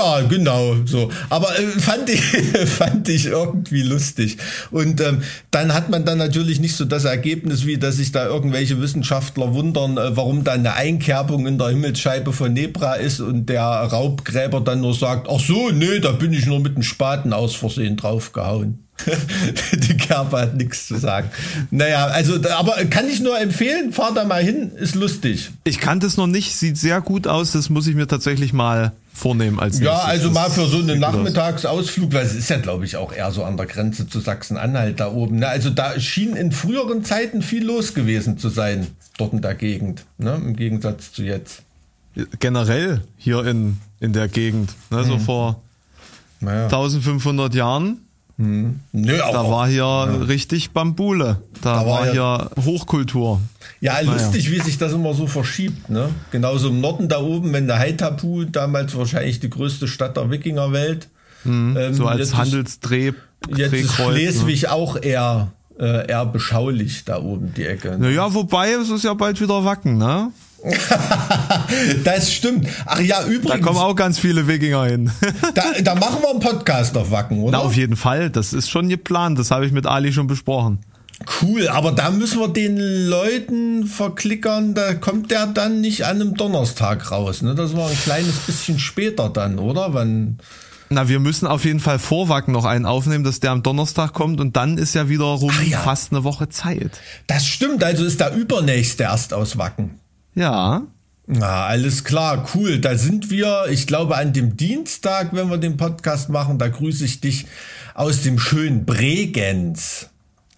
Ja, 0.00 0.22
genau, 0.22 0.76
so. 0.86 1.10
Aber 1.28 1.58
äh, 1.58 1.62
fand 1.62 2.08
ich 2.08 2.22
fand 2.66 3.06
ich 3.08 3.26
irgendwie 3.26 3.82
lustig. 3.82 4.38
Und 4.70 4.98
ähm, 5.02 5.22
dann 5.50 5.74
hat 5.74 5.90
man 5.90 6.06
dann 6.06 6.16
natürlich 6.16 6.58
nicht 6.58 6.74
so 6.74 6.86
das 6.86 7.04
Ergebnis, 7.04 7.66
wie 7.66 7.76
dass 7.76 7.96
sich 7.96 8.10
da 8.10 8.24
irgendwelche 8.26 8.80
Wissenschaftler 8.80 9.52
wundern, 9.52 9.98
äh, 9.98 10.16
warum 10.16 10.42
da 10.42 10.52
eine 10.52 10.72
Einkerbung 10.72 11.46
in 11.46 11.58
der 11.58 11.68
Himmelsscheibe 11.68 12.32
von 12.32 12.54
Nebra 12.54 12.94
ist 12.94 13.20
und 13.20 13.46
der 13.50 13.62
Raubgräber 13.62 14.62
dann 14.62 14.80
nur 14.80 14.94
sagt, 14.94 15.28
ach 15.30 15.40
so, 15.40 15.70
nee, 15.70 15.98
da 15.98 16.12
bin 16.12 16.32
ich 16.32 16.46
nur 16.46 16.60
mit 16.60 16.76
dem 16.76 16.82
Spaten 16.82 17.34
aus 17.34 17.54
Versehen 17.54 17.98
draufgehauen. 17.98 18.89
die 19.72 19.96
Kerbe 19.96 20.40
hat 20.40 20.54
nichts 20.56 20.88
zu 20.88 20.96
sagen. 20.96 21.30
Naja, 21.70 22.06
also, 22.06 22.36
aber 22.52 22.84
kann 22.86 23.08
ich 23.08 23.20
nur 23.20 23.38
empfehlen, 23.38 23.92
fahr 23.92 24.12
da 24.14 24.24
mal 24.24 24.42
hin, 24.42 24.72
ist 24.76 24.94
lustig. 24.94 25.50
Ich 25.64 25.78
kannte 25.78 26.06
es 26.06 26.16
noch 26.16 26.26
nicht, 26.26 26.56
sieht 26.56 26.78
sehr 26.78 27.00
gut 27.00 27.26
aus, 27.26 27.52
das 27.52 27.70
muss 27.70 27.86
ich 27.86 27.94
mir 27.94 28.06
tatsächlich 28.06 28.52
mal 28.52 28.92
vornehmen 29.12 29.60
als 29.60 29.78
Ja, 29.78 29.92
nächstes. 29.92 30.10
also 30.10 30.30
mal 30.30 30.50
für 30.50 30.66
so 30.66 30.78
einen 30.78 30.98
Nachmittagsausflug, 30.98 32.12
weil 32.12 32.24
es 32.24 32.34
ist 32.34 32.48
ja, 32.50 32.58
glaube 32.58 32.84
ich, 32.84 32.96
auch 32.96 33.12
eher 33.12 33.30
so 33.30 33.44
an 33.44 33.56
der 33.56 33.66
Grenze 33.66 34.08
zu 34.08 34.20
Sachsen-Anhalt 34.20 34.98
da 34.98 35.12
oben. 35.12 35.40
Ne? 35.40 35.48
Also 35.48 35.70
da 35.70 35.98
schien 36.00 36.36
in 36.36 36.52
früheren 36.52 37.04
Zeiten 37.04 37.42
viel 37.42 37.64
los 37.64 37.94
gewesen 37.94 38.38
zu 38.38 38.48
sein, 38.48 38.86
dort 39.18 39.32
in 39.32 39.42
der 39.42 39.54
Gegend, 39.54 40.04
ne? 40.18 40.34
im 40.34 40.56
Gegensatz 40.56 41.12
zu 41.12 41.22
jetzt. 41.22 41.62
Generell 42.40 43.02
hier 43.16 43.44
in, 43.44 43.78
in 44.00 44.12
der 44.12 44.28
Gegend, 44.28 44.70
ne? 44.90 45.04
so 45.04 45.14
hm. 45.14 45.20
vor 45.20 45.62
naja. 46.40 46.64
1500 46.64 47.54
Jahren 47.54 47.98
hm. 48.40 48.80
Nö, 48.92 49.18
da 49.18 49.50
war 49.50 49.68
hier 49.68 49.76
ja. 49.76 50.04
richtig 50.04 50.70
Bambule. 50.70 51.42
Da, 51.60 51.74
da 51.74 51.86
war, 51.86 52.00
war 52.00 52.10
hier 52.10 52.50
Hochkultur. 52.64 53.38
Ja, 53.80 54.00
lustig, 54.00 54.50
wie 54.50 54.60
sich 54.60 54.78
das 54.78 54.94
immer 54.94 55.12
so 55.12 55.26
verschiebt. 55.26 55.90
Ne? 55.90 56.08
Genauso 56.30 56.70
im 56.70 56.80
Norden 56.80 57.10
da 57.10 57.20
oben, 57.20 57.52
wenn 57.52 57.66
der 57.66 57.78
Haitapu, 57.78 58.44
damals 58.44 58.96
wahrscheinlich 58.96 59.40
die 59.40 59.50
größte 59.50 59.88
Stadt 59.88 60.16
der 60.16 60.30
Wikingerwelt. 60.30 61.08
Mhm, 61.44 61.76
ähm, 61.76 61.94
so 61.94 62.06
als 62.06 62.34
Handelsdreh. 62.34 63.12
Jetzt 63.54 63.74
ist 63.74 63.98
ne? 63.98 64.06
Schleswig 64.06 64.62
ne? 64.62 64.72
auch 64.72 64.96
eher, 65.00 65.52
äh, 65.78 66.08
eher 66.08 66.24
beschaulich 66.24 67.04
da 67.04 67.20
oben 67.20 67.52
die 67.54 67.66
Ecke. 67.66 67.90
Ne? 67.90 68.08
Naja, 68.08 68.32
wobei 68.32 68.72
es 68.72 68.88
ist 68.88 69.04
ja 69.04 69.12
bald 69.12 69.38
wieder 69.38 69.66
Wacken, 69.66 69.98
ne? 69.98 70.32
das 72.04 72.32
stimmt. 72.32 72.68
Ach 72.86 73.00
ja, 73.00 73.24
übrigens. 73.24 73.50
Da 73.50 73.58
kommen 73.58 73.78
auch 73.78 73.94
ganz 73.94 74.18
viele 74.18 74.46
Wikinger 74.46 74.84
hin. 74.84 75.10
da, 75.54 75.64
da 75.82 75.94
machen 75.94 76.18
wir 76.22 76.30
einen 76.30 76.40
Podcast 76.40 76.96
auf 76.96 77.10
Wacken, 77.10 77.40
oder? 77.40 77.58
Na, 77.58 77.64
auf 77.64 77.74
jeden 77.74 77.96
Fall. 77.96 78.30
Das 78.30 78.52
ist 78.52 78.68
schon 78.68 78.88
geplant. 78.88 79.38
Das 79.38 79.50
habe 79.50 79.66
ich 79.66 79.72
mit 79.72 79.86
Ali 79.86 80.12
schon 80.12 80.26
besprochen. 80.26 80.80
Cool, 81.42 81.68
aber 81.68 81.92
da 81.92 82.10
müssen 82.10 82.40
wir 82.40 82.48
den 82.48 82.78
Leuten 82.78 83.86
verklickern, 83.86 84.72
da 84.72 84.94
kommt 84.94 85.30
der 85.30 85.46
dann 85.46 85.82
nicht 85.82 86.06
an 86.06 86.16
einem 86.16 86.34
Donnerstag 86.34 87.10
raus. 87.10 87.42
Ne? 87.42 87.54
Das 87.54 87.76
war 87.76 87.90
ein 87.90 87.98
kleines 87.98 88.38
bisschen 88.38 88.78
später 88.78 89.28
dann, 89.28 89.58
oder? 89.58 89.92
Wann? 89.92 90.38
Na, 90.88 91.08
wir 91.08 91.20
müssen 91.20 91.46
auf 91.46 91.64
jeden 91.64 91.78
Fall 91.78 91.98
vor 91.98 92.28
Wacken 92.28 92.52
noch 92.52 92.64
einen 92.64 92.86
aufnehmen, 92.86 93.22
dass 93.22 93.38
der 93.38 93.50
am 93.50 93.62
Donnerstag 93.62 94.14
kommt 94.14 94.40
und 94.40 94.56
dann 94.56 94.78
ist 94.78 94.94
ja 94.94 95.08
wiederum 95.08 95.52
ja. 95.68 95.78
fast 95.78 96.10
eine 96.10 96.24
Woche 96.24 96.48
Zeit. 96.48 97.00
Das 97.26 97.46
stimmt, 97.46 97.84
also 97.84 98.04
ist 98.04 98.18
der 98.18 98.34
übernächste 98.34 99.04
erst 99.04 99.34
aus 99.34 99.58
Wacken. 99.58 99.99
Ja. 100.40 100.86
Na, 101.26 101.66
alles 101.66 102.02
klar, 102.02 102.48
cool. 102.54 102.78
Da 102.78 102.96
sind 102.96 103.30
wir, 103.30 103.66
ich 103.70 103.86
glaube, 103.86 104.16
an 104.16 104.32
dem 104.32 104.56
Dienstag, 104.56 105.34
wenn 105.34 105.50
wir 105.50 105.58
den 105.58 105.76
Podcast 105.76 106.30
machen, 106.30 106.58
da 106.58 106.68
grüße 106.68 107.04
ich 107.04 107.20
dich 107.20 107.46
aus 107.94 108.22
dem 108.22 108.38
schönen 108.38 108.86
Bregenz. 108.86 110.08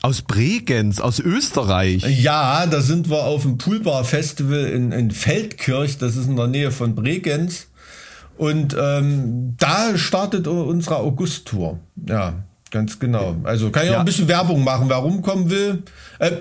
Aus 0.02 0.22
Bregenz, 0.22 1.00
aus 1.00 1.18
Österreich. 1.18 2.04
Ja, 2.22 2.66
da 2.66 2.80
sind 2.80 3.10
wir 3.10 3.24
auf 3.24 3.42
dem 3.42 3.58
Poolbar 3.58 4.04
Festival 4.04 4.66
in, 4.66 4.92
in 4.92 5.10
Feldkirch, 5.10 5.98
das 5.98 6.16
ist 6.16 6.28
in 6.28 6.36
der 6.36 6.46
Nähe 6.46 6.70
von 6.70 6.94
Bregenz. 6.94 7.66
Und 8.38 8.76
ähm, 8.78 9.56
da 9.58 9.98
startet 9.98 10.46
unsere 10.46 10.96
August-Tour. 10.98 11.80
Ja, 12.08 12.44
ganz 12.72 12.98
genau. 12.98 13.36
Also 13.44 13.70
kann 13.70 13.84
ich 13.84 13.90
ja. 13.90 13.96
auch 13.96 14.00
ein 14.00 14.04
bisschen 14.04 14.26
Werbung 14.26 14.64
machen, 14.64 14.88
wer 14.88 14.96
rumkommen 14.96 15.50
will. 15.50 15.84
Äh, 16.18 16.32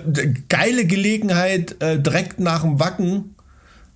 geile 0.48 0.84
Gelegenheit, 0.84 1.80
äh, 1.80 2.00
direkt 2.00 2.40
nach 2.40 2.62
dem 2.62 2.80
Wacken 2.80 3.36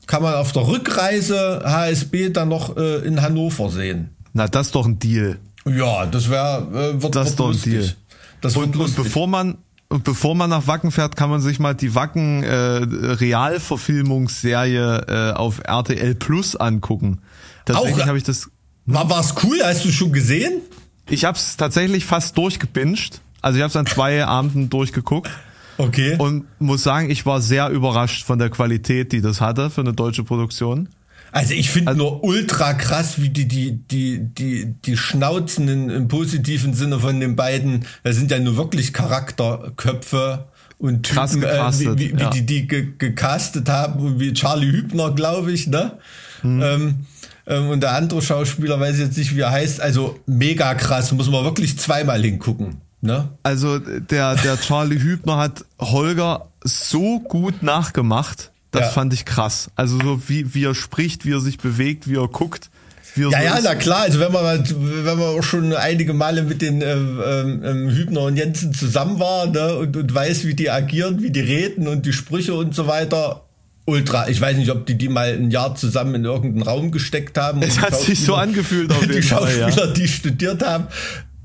kann 0.07 0.23
man 0.23 0.35
auf 0.35 0.53
der 0.53 0.69
Rückreise 0.69 1.63
HSB 1.65 2.31
dann 2.31 2.49
noch 2.49 2.77
äh, 2.77 2.99
in 2.99 3.23
Hannover 3.23 3.71
sehen. 3.71 4.11
Na, 4.33 4.47
das 4.47 4.67
ist 4.67 4.77
doch 4.77 4.87
ein 4.87 5.01
Deal. 5.01 5.41
Ja, 5.65 6.07
das 6.07 6.31
wäre 6.31 6.93
äh, 6.95 7.03
wird, 7.03 7.17
das 7.17 7.31
ist 7.31 7.41
doch 7.41 7.51
ein 7.51 7.61
Deal. 7.61 7.93
Das 8.41 8.57
und, 8.57 8.77
und 8.77 8.95
bevor 8.95 9.27
man 9.27 9.59
und 9.89 10.05
bevor 10.05 10.35
man 10.35 10.51
nach 10.51 10.67
Wacken 10.67 10.91
fährt, 10.91 11.15
kann 11.17 11.31
man 11.31 11.41
sich 11.41 11.59
mal 11.59 11.73
die 11.75 11.95
Wacken 11.95 12.43
äh, 12.43 12.51
Realverfilmungsserie 12.51 15.07
äh, 15.09 15.33
auf 15.33 15.63
RTL 15.65 16.15
Plus 16.17 16.57
angucken. 16.57 17.23
Tatsächlich 17.65 18.07
habe 18.07 18.19
ich 18.19 18.25
das. 18.25 18.51
War 18.85 19.09
war's 19.11 19.35
cool? 19.43 19.59
Hast 19.65 19.85
du 19.85 19.91
schon 19.91 20.13
gesehen? 20.13 20.61
Ich 21.09 21.25
habe 21.25 21.37
es 21.37 21.57
tatsächlich 21.57 22.05
fast 22.05 22.37
durchgebinged. 22.37 23.21
Also 23.41 23.59
ich 23.59 23.63
habe 23.63 23.71
es 23.71 23.77
an 23.77 23.87
zwei 23.87 24.25
Abenden 24.27 24.71
durchgeguckt. 24.71 25.31
Okay. 25.79 26.17
Und 26.19 26.47
muss 26.59 26.83
sagen, 26.83 27.11
ich 27.11 27.27
war 27.27 27.41
sehr 27.41 27.69
überrascht 27.69 28.25
von 28.25 28.39
der 28.39 28.51
Qualität, 28.51 29.13
die 29.13 29.21
das 29.21 29.41
hatte 29.41 29.71
für 29.71 29.83
eine 29.83 29.93
deutsche 29.93 30.25
Produktion. 30.25 30.89
Also 31.33 31.53
ich 31.53 31.71
finde 31.71 31.91
also, 31.91 32.03
nur 32.03 32.25
ultra 32.25 32.73
krass, 32.73 33.21
wie 33.21 33.29
die, 33.29 33.47
die, 33.47 33.73
die, 33.73 34.21
die, 34.21 34.75
die 34.85 34.97
Schnauzen 34.97 35.69
in, 35.69 35.91
im 35.91 36.09
positiven 36.09 36.73
Sinne 36.73 36.99
von 36.99 37.21
den 37.21 37.37
beiden, 37.37 37.85
das 38.05 38.17
sind 38.17 38.31
ja 38.31 38.39
nur 38.39 38.57
wirklich 38.57 38.95
Charakterköpfe 38.95 40.47
und 40.79 41.03
Typen, 41.03 41.41
gecastet, 41.41 41.89
äh, 41.89 41.99
wie, 41.99 42.13
wie, 42.13 42.17
wie 42.17 42.23
ja. 42.23 42.31
die 42.31 42.47
die 42.47 42.67
ge 42.67 42.89
gecastet 42.97 43.69
haben 43.69 44.19
wie 44.19 44.33
Charlie 44.33 44.73
Hübner, 44.73 45.13
glaube 45.13 45.53
ich, 45.53 45.67
ne? 45.67 45.99
Ähm, 46.45 47.07
ähm, 47.47 47.69
und 47.71 47.81
der 47.83 47.93
andere 47.95 48.23
Schauspieler, 48.23 48.79
weiß 48.81 48.99
jetzt 48.99 49.17
nicht, 49.19 49.35
wie 49.37 49.41
er 49.41 49.51
heißt, 49.53 49.81
also 49.81 50.19
mega 50.27 50.75
krass, 50.75 51.13
muss 51.13 51.31
man 51.31 51.45
wirklich 51.45 51.79
zweimal 51.79 52.21
hingucken. 52.23 52.81
Ne? 53.03 53.29
Also 53.43 53.79
der, 53.79 54.35
der 54.37 54.59
Charlie 54.61 54.99
Hübner 55.01 55.37
hat 55.37 55.65
Holger 55.81 56.49
so 56.65 57.21
gut 57.21 57.63
nachgemacht. 57.63 58.51
Das 58.73 58.83
Ja. 58.83 58.89
fand 58.89 59.13
ich 59.15 59.25
krass. 59.25 59.71
Also 59.77 59.99
so 60.03 60.23
wie, 60.29 60.55
wie 60.55 60.65
er 60.65 60.75
spricht, 60.75 61.25
wie 61.25 61.33
er 61.33 61.41
sich 61.41 61.59
bewegt, 61.59 62.09
wie 62.09 62.17
er 62.17 62.29
guckt. 62.29 62.69
Wie 63.15 63.23
er 63.23 63.31
Ja, 63.31 63.39
so 63.39 63.45
ja, 63.45 63.55
ist. 63.57 63.65
na 63.65 63.75
klar, 63.77 64.01
also 64.03 64.19
wenn 64.21 64.33
man, 64.33 64.43
mal- 64.43 64.65
wenn 64.69 65.19
man 65.19 65.39
auch 65.39 65.43
schon 65.43 65.73
einige 65.73 66.13
Male 66.13 66.43
mit 66.43 66.61
den 66.61 66.83
ähm, 66.83 67.63
ähm, 67.65 67.89
Hübner 67.91 68.23
und 68.23 68.37
Jensen 68.37 68.75
zusammen 68.75 69.19
war 69.21 69.47
ne, 69.47 69.77
und, 69.77 69.97
und 69.97 70.13
weiß, 70.15 70.45
wie 70.45 70.55
die 70.55 70.69
agieren, 70.71 71.23
wie 71.23 71.31
die 71.31 71.41
reden 71.41 71.87
und 71.89 72.05
die 72.05 72.13
Sprüche 72.13 72.55
und 72.55 72.75
so 72.75 72.87
weiter, 72.87 73.46
ultra. 73.87 74.29
Ich 74.29 74.41
weiß 74.41 74.57
nicht, 74.59 74.71
ob 74.71 74.85
die 74.87 74.99
die 74.99 75.09
mal 75.09 75.33
ein 75.33 75.51
Jahr 75.51 75.75
zusammen 75.75 76.15
in 76.17 76.25
irgendeinen 76.25 76.63
Raum 76.63 76.91
gesteckt 76.91 77.39
haben. 77.39 77.63
Es 77.63 77.81
hat 77.81 77.99
sich 77.99 78.21
so 78.21 78.35
Schauspieler- 78.35 78.43
angefühlt 78.43 78.93
auf 78.93 79.01
Die 79.07 79.13
jeden 79.15 79.23
Fall, 79.23 79.57
ja. 79.59 79.67
Schauspieler, 79.71 79.93
die 79.95 80.09
studiert 80.09 80.63
haben, 80.65 80.89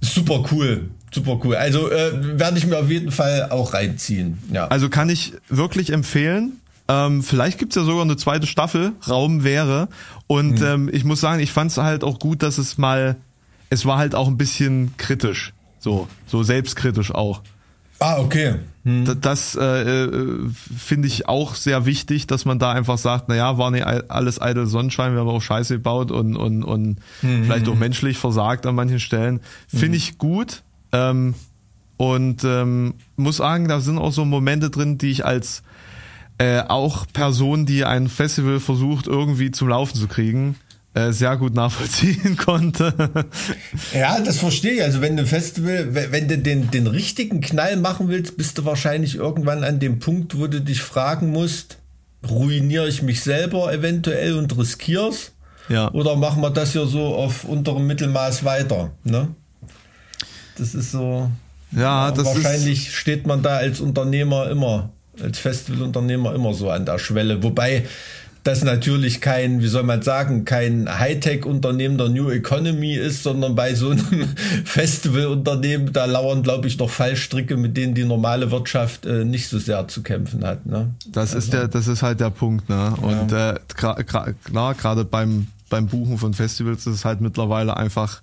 super 0.01 0.43
cool. 0.51 0.89
Super 1.13 1.39
cool. 1.43 1.55
Also 1.55 1.89
äh, 1.91 2.39
werde 2.39 2.57
ich 2.57 2.65
mir 2.65 2.77
auf 2.77 2.89
jeden 2.89 3.11
Fall 3.11 3.47
auch 3.51 3.73
reinziehen. 3.73 4.37
Ja. 4.53 4.67
Also 4.67 4.89
kann 4.89 5.09
ich 5.09 5.33
wirklich 5.49 5.91
empfehlen. 5.91 6.53
Ähm, 6.87 7.21
vielleicht 7.21 7.57
gibt's 7.59 7.75
ja 7.75 7.83
sogar 7.83 8.01
eine 8.03 8.15
zweite 8.17 8.47
Staffel, 8.47 8.93
Raum 9.07 9.43
wäre. 9.43 9.89
Und 10.27 10.59
Hm. 10.61 10.65
ähm, 10.67 10.89
ich 10.93 11.03
muss 11.03 11.19
sagen, 11.21 11.41
ich 11.41 11.51
fand 11.51 11.71
es 11.71 11.77
halt 11.77 12.03
auch 12.05 12.17
gut, 12.17 12.41
dass 12.43 12.57
es 12.57 12.77
mal, 12.77 13.17
es 13.69 13.85
war 13.85 13.97
halt 13.97 14.15
auch 14.15 14.27
ein 14.27 14.37
bisschen 14.37 14.93
kritisch. 14.97 15.53
So, 15.79 16.07
so 16.27 16.43
selbstkritisch 16.43 17.11
auch. 17.13 17.41
Ah, 18.01 18.19
okay. 18.19 18.55
D- 18.83 19.13
Das 19.21 19.55
äh, 19.55 19.61
äh, 20.05 20.49
finde 20.77 21.07
ich 21.07 21.27
auch 21.29 21.53
sehr 21.55 21.85
wichtig, 21.85 22.25
dass 22.27 22.45
man 22.45 22.57
da 22.59 22.71
einfach 22.71 22.97
sagt, 22.97 23.29
naja, 23.29 23.57
war 23.59 23.69
nicht 23.71 23.85
all- 23.85 24.05
alles 24.09 24.41
eitel 24.41 24.65
Sonnenschein, 24.65 25.13
wir 25.13 25.19
haben 25.21 25.29
auch 25.29 25.41
Scheiße 25.41 25.75
gebaut 25.75 26.09
und, 26.11 26.35
und, 26.35 26.63
und 26.63 26.97
vielleicht 27.21 27.67
auch 27.69 27.75
menschlich 27.75 28.17
versagt 28.17 28.65
an 28.65 28.73
manchen 28.75 28.99
Stellen. 28.99 29.39
Finde 29.67 29.97
ich 29.97 30.17
gut. 30.17 30.63
Ähm, 30.91 31.35
und 31.97 32.43
ähm, 32.43 32.95
muss 33.15 33.37
sagen, 33.37 33.67
da 33.67 33.79
sind 33.79 33.99
auch 33.99 34.11
so 34.11 34.25
Momente 34.25 34.71
drin, 34.71 34.97
die 34.97 35.11
ich 35.11 35.23
als 35.23 35.61
äh, 36.39 36.61
auch 36.67 37.05
Person, 37.13 37.67
die 37.67 37.85
ein 37.85 38.07
Festival 38.09 38.59
versucht, 38.59 39.05
irgendwie 39.05 39.51
zum 39.51 39.67
Laufen 39.67 39.95
zu 39.95 40.07
kriegen, 40.07 40.55
sehr 40.93 41.37
gut 41.37 41.53
nachvollziehen 41.53 42.35
konnte. 42.45 42.93
Ja, 43.93 44.19
das 44.19 44.39
verstehe 44.39 44.73
ich. 44.73 44.83
Also 44.83 45.01
wenn 45.01 45.15
du 45.15 45.25
Festival, 45.25 45.89
wenn 45.93 46.27
du 46.27 46.37
den, 46.37 46.69
den 46.69 46.87
richtigen 46.87 47.39
Knall 47.39 47.77
machen 47.77 48.09
willst, 48.09 48.35
bist 48.35 48.57
du 48.57 48.65
wahrscheinlich 48.65 49.15
irgendwann 49.15 49.63
an 49.63 49.79
dem 49.79 49.99
Punkt, 49.99 50.37
wo 50.37 50.47
du 50.47 50.59
dich 50.59 50.81
fragen 50.81 51.31
musst, 51.31 51.77
ruiniere 52.29 52.87
ich 52.87 53.01
mich 53.01 53.21
selber 53.21 53.73
eventuell 53.73 54.37
und 54.37 54.57
riskier's? 54.57 55.31
ja. 55.69 55.91
Oder 55.91 56.15
machen 56.15 56.41
wir 56.41 56.49
das 56.49 56.73
hier 56.73 56.85
so 56.85 57.15
auf 57.15 57.43
unterem 57.45 57.87
Mittelmaß 57.87 58.43
weiter? 58.43 58.91
Ne? 59.03 59.29
Das 60.57 60.75
ist 60.75 60.91
so. 60.91 61.29
Ja, 61.71 62.11
das 62.11 62.27
ist, 62.27 62.43
wahrscheinlich 62.43 62.95
steht 62.95 63.25
man 63.25 63.41
da 63.41 63.57
als 63.57 63.79
Unternehmer 63.79 64.49
immer, 64.49 64.91
als 65.21 65.39
Festivalunternehmer 65.39 66.35
immer 66.35 66.53
so 66.53 66.69
an 66.69 66.85
der 66.85 66.99
Schwelle. 66.99 67.41
Wobei 67.43 67.85
das 68.43 68.63
natürlich 68.63 69.21
kein, 69.21 69.61
wie 69.61 69.67
soll 69.67 69.83
man 69.83 70.01
sagen, 70.01 70.45
kein 70.45 70.89
Hightech-Unternehmen 70.89 71.97
der 71.97 72.09
New 72.09 72.29
Economy 72.31 72.93
ist, 72.95 73.21
sondern 73.23 73.53
bei 73.55 73.75
so 73.75 73.91
einem 73.91 74.05
Festivalunternehmen, 74.65 75.93
da 75.93 76.05
lauern, 76.05 76.43
glaube 76.43 76.67
ich, 76.67 76.77
noch 76.79 76.89
Fallstricke, 76.89 77.55
mit 77.57 77.77
denen 77.77 77.93
die 77.93 78.03
normale 78.03 78.51
Wirtschaft 78.51 79.05
äh, 79.05 79.25
nicht 79.25 79.47
so 79.47 79.59
sehr 79.59 79.87
zu 79.87 80.01
kämpfen 80.03 80.43
hat. 80.45 80.65
Ne? 80.65 80.89
Das 81.11 81.33
ist 81.33 81.53
der, 81.53 81.67
das 81.67 81.87
ist 81.87 82.01
halt 82.01 82.19
der 82.19 82.29
Punkt, 82.31 82.67
ne? 82.69 82.93
Und 83.01 83.31
äh, 83.31 83.55
gra- 83.77 84.01
gra- 84.03 84.33
klar, 84.43 84.73
gerade 84.75 85.05
beim 85.05 85.47
beim 85.69 85.87
Buchen 85.87 86.17
von 86.17 86.33
Festivals 86.33 86.85
ist 86.85 86.95
es 86.95 87.05
halt 87.05 87.21
mittlerweile 87.21 87.77
einfach 87.77 88.21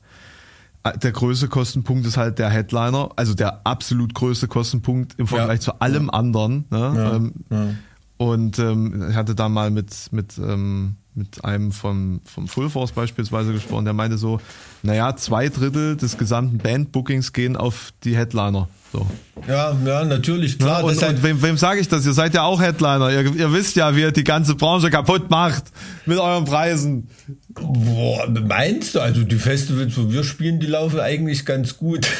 äh, 0.84 0.98
der 0.98 1.12
größte 1.12 1.48
Kostenpunkt 1.48 2.06
ist 2.06 2.18
halt 2.18 2.38
der 2.38 2.50
Headliner, 2.50 3.08
also 3.16 3.32
der 3.34 3.62
absolut 3.64 4.12
größte 4.14 4.48
Kostenpunkt 4.48 5.14
im 5.18 5.26
Vergleich 5.26 5.60
zu 5.60 5.80
allem 5.80 6.10
anderen. 6.10 6.66
Ne? 6.70 7.32
Ähm, 7.50 7.78
Und 8.18 8.58
ähm, 8.58 9.10
ich 9.10 9.16
hatte 9.16 9.34
da 9.34 9.48
mal 9.48 9.70
mit 9.70 9.94
mit 10.10 10.38
ähm, 10.38 10.96
mit 11.14 11.44
einem 11.44 11.72
vom 11.72 12.20
vom 12.24 12.48
Full 12.48 12.68
Force 12.68 12.92
beispielsweise 12.92 13.52
gesprochen, 13.52 13.84
der 13.84 13.94
meinte 13.94 14.18
so, 14.18 14.40
naja, 14.82 15.16
zwei 15.16 15.48
Drittel 15.48 15.96
des 15.96 16.18
gesamten 16.18 16.58
Bandbookings 16.58 17.32
gehen 17.32 17.56
auf 17.56 17.92
die 18.04 18.16
Headliner. 18.16 18.68
So. 18.92 19.06
Ja, 19.46 19.76
ja, 19.84 20.04
natürlich, 20.04 20.58
klar. 20.58 20.80
Ja, 20.80 20.86
und, 20.86 21.02
und 21.02 21.22
wem, 21.22 21.42
wem 21.42 21.56
sage 21.56 21.80
ich 21.80 21.88
das? 21.88 22.06
Ihr 22.06 22.12
seid 22.12 22.34
ja 22.34 22.42
auch 22.42 22.60
Headliner. 22.60 23.10
Ihr, 23.10 23.34
ihr 23.34 23.52
wisst 23.52 23.76
ja, 23.76 23.94
wie 23.94 24.00
ihr 24.00 24.12
die 24.12 24.24
ganze 24.24 24.54
Branche 24.54 24.90
kaputt 24.90 25.30
macht 25.30 25.64
mit 26.06 26.18
euren 26.18 26.44
Preisen. 26.44 27.08
Boah, 27.54 28.28
meinst 28.28 28.94
du? 28.94 29.00
Also 29.00 29.24
die 29.24 29.36
Festivals, 29.36 29.96
wo 29.96 30.10
wir 30.10 30.24
spielen, 30.24 30.58
die 30.60 30.66
laufen 30.66 31.00
eigentlich 31.00 31.44
ganz 31.44 31.76
gut. 31.76 32.06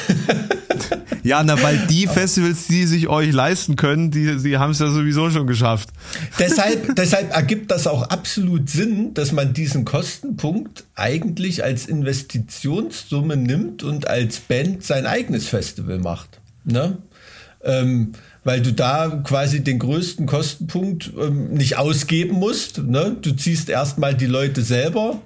Ja, 1.23 1.43
na, 1.43 1.61
weil 1.61 1.77
die 1.89 2.07
Festivals, 2.07 2.67
die 2.67 2.85
sich 2.85 3.07
euch 3.07 3.31
leisten 3.31 3.75
können, 3.75 4.11
die, 4.11 4.37
die 4.37 4.57
haben 4.57 4.71
es 4.71 4.79
ja 4.79 4.89
sowieso 4.89 5.29
schon 5.29 5.47
geschafft. 5.47 5.89
deshalb, 6.39 6.95
deshalb 6.97 7.35
ergibt 7.35 7.71
das 7.71 7.87
auch 7.87 8.03
absolut 8.03 8.69
Sinn, 8.69 9.13
dass 9.13 9.31
man 9.31 9.53
diesen 9.53 9.85
Kostenpunkt 9.85 10.85
eigentlich 10.95 11.63
als 11.63 11.85
Investitionssumme 11.85 13.35
nimmt 13.37 13.83
und 13.83 14.07
als 14.07 14.39
Band 14.39 14.83
sein 14.83 15.05
eigenes 15.05 15.47
Festival 15.47 15.99
macht. 15.99 16.38
Ne? 16.63 16.97
Ähm, 17.63 18.13
weil 18.43 18.61
du 18.61 18.71
da 18.71 19.21
quasi 19.23 19.63
den 19.63 19.79
größten 19.79 20.25
Kostenpunkt 20.25 21.11
ähm, 21.19 21.53
nicht 21.53 21.77
ausgeben 21.77 22.35
musst. 22.35 22.79
Ne? 22.79 23.17
Du 23.21 23.31
ziehst 23.31 23.69
erstmal 23.69 24.15
die 24.15 24.27
Leute 24.27 24.61
selber 24.61 25.21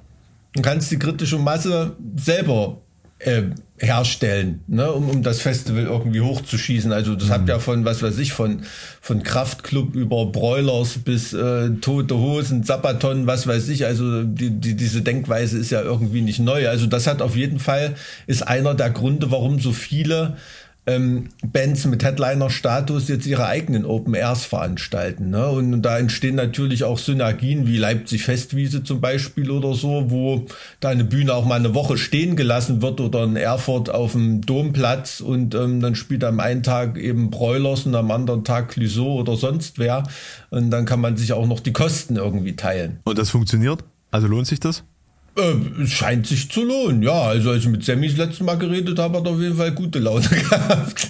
und 0.56 0.62
kannst 0.62 0.92
die 0.92 1.00
kritische 1.00 1.38
Masse 1.38 1.96
selber 2.16 2.82
äh, 3.20 3.44
herstellen, 3.78 4.62
ne, 4.68 4.92
um, 4.92 5.10
um 5.10 5.24
das 5.24 5.42
Festival 5.42 5.84
irgendwie 5.84 6.22
hochzuschießen. 6.22 6.92
Also 6.92 7.16
das 7.16 7.30
hat 7.30 7.50
ja 7.50 7.60
von, 7.60 7.84
was 7.84 8.02
weiß 8.02 8.18
ich, 8.20 8.32
von, 8.32 8.62
von 9.02 9.24
Kraftclub 9.24 9.96
über 9.96 10.26
Broilers 10.28 11.00
bis 11.00 11.34
äh, 11.34 11.70
Tote 11.82 12.18
Hosen, 12.18 12.64
Zappaton, 12.64 13.28
was 13.28 13.46
weiß 13.46 13.68
ich. 13.70 13.86
Also 13.86 14.24
die, 14.24 14.52
die, 14.52 14.76
diese 14.76 15.02
Denkweise 15.02 15.58
ist 15.58 15.72
ja 15.72 15.82
irgendwie 15.82 16.22
nicht 16.22 16.40
neu. 16.40 16.70
Also 16.70 16.86
das 16.86 17.08
hat 17.08 17.22
auf 17.22 17.36
jeden 17.36 17.60
Fall, 17.60 17.96
ist 18.26 18.48
einer 18.48 18.74
der 18.74 18.90
Gründe, 18.90 19.32
warum 19.32 19.60
so 19.60 19.74
viele 19.74 20.38
ähm, 20.86 21.30
Bands 21.46 21.86
mit 21.86 22.04
Headliner-Status 22.04 23.08
jetzt 23.08 23.26
ihre 23.26 23.46
eigenen 23.46 23.86
Open 23.86 24.14
Airs 24.14 24.46
veranstalten. 24.46 25.30
Ne? 25.30 25.48
Und 25.48 25.82
da 25.82 25.98
entstehen 25.98 26.36
natürlich 26.36 26.84
auch 26.84 26.98
Synergien 26.98 27.68
wie 27.68 27.78
Leipzig 27.78 28.24
Festwiese 28.24 28.84
zum 28.84 29.00
Beispiel 29.00 29.50
oder 29.50 29.74
so, 29.74 30.12
wo 30.12 30.46
da 30.80 30.90
eine 30.90 31.06
Bühne 31.06 31.34
auch 31.34 31.46
mal 31.46 31.56
eine 31.56 31.74
Woche 31.74 31.98
stehen 31.98 32.36
gelassen 32.36 32.82
wird 32.82 33.00
oder 33.00 33.24
in 33.24 33.38
Erfurt 33.38 33.90
auf 33.90 34.12
dem 34.12 34.42
Domplatz 34.42 35.22
und 35.22 35.56
ähm, 35.56 35.80
dann 35.80 35.96
spielt 35.96 36.24
am 36.24 36.40
einen 36.40 36.64
Tag 36.64 36.98
eben 36.98 37.30
Broilers 37.30 37.86
und 37.86 37.96
am 37.96 38.12
anderen 38.12 38.44
Tag 38.44 38.70
Clouseau 38.70 39.20
oder 39.20 39.38
sonst 39.38 39.80
wer. 39.80 40.04
Und 40.50 40.70
dann 40.70 40.86
kann 40.86 41.00
man 41.00 41.16
sich 41.16 41.34
auch 41.34 41.48
noch 41.48 41.62
die 41.62 41.74
Kosten 41.74 42.18
irgendwie 42.18 42.56
teilen. 42.56 43.00
Und 43.06 43.18
das 43.18 43.30
funktioniert? 43.30 43.84
Also 44.12 44.28
lohnt 44.28 44.48
sich 44.48 44.60
das? 44.60 44.84
Äh, 45.36 45.82
es 45.84 45.92
scheint 45.92 46.28
sich 46.28 46.50
zu 46.52 46.64
lohnen, 46.64 47.02
ja. 47.02 47.24
Also 47.24 47.52
als 47.52 47.64
ich 47.64 47.70
mit 47.70 47.84
Sammy 47.84 48.08
das 48.08 48.18
letzte 48.18 48.44
Mal 48.44 48.58
geredet 48.58 49.00
habe, 49.00 49.18
hat 49.18 49.26
er 49.26 49.32
auf 49.32 49.42
jeden 49.42 49.58
Fall 49.58 49.72
gute 49.72 50.00
Laune 50.00 50.28
gehabt. 50.30 51.10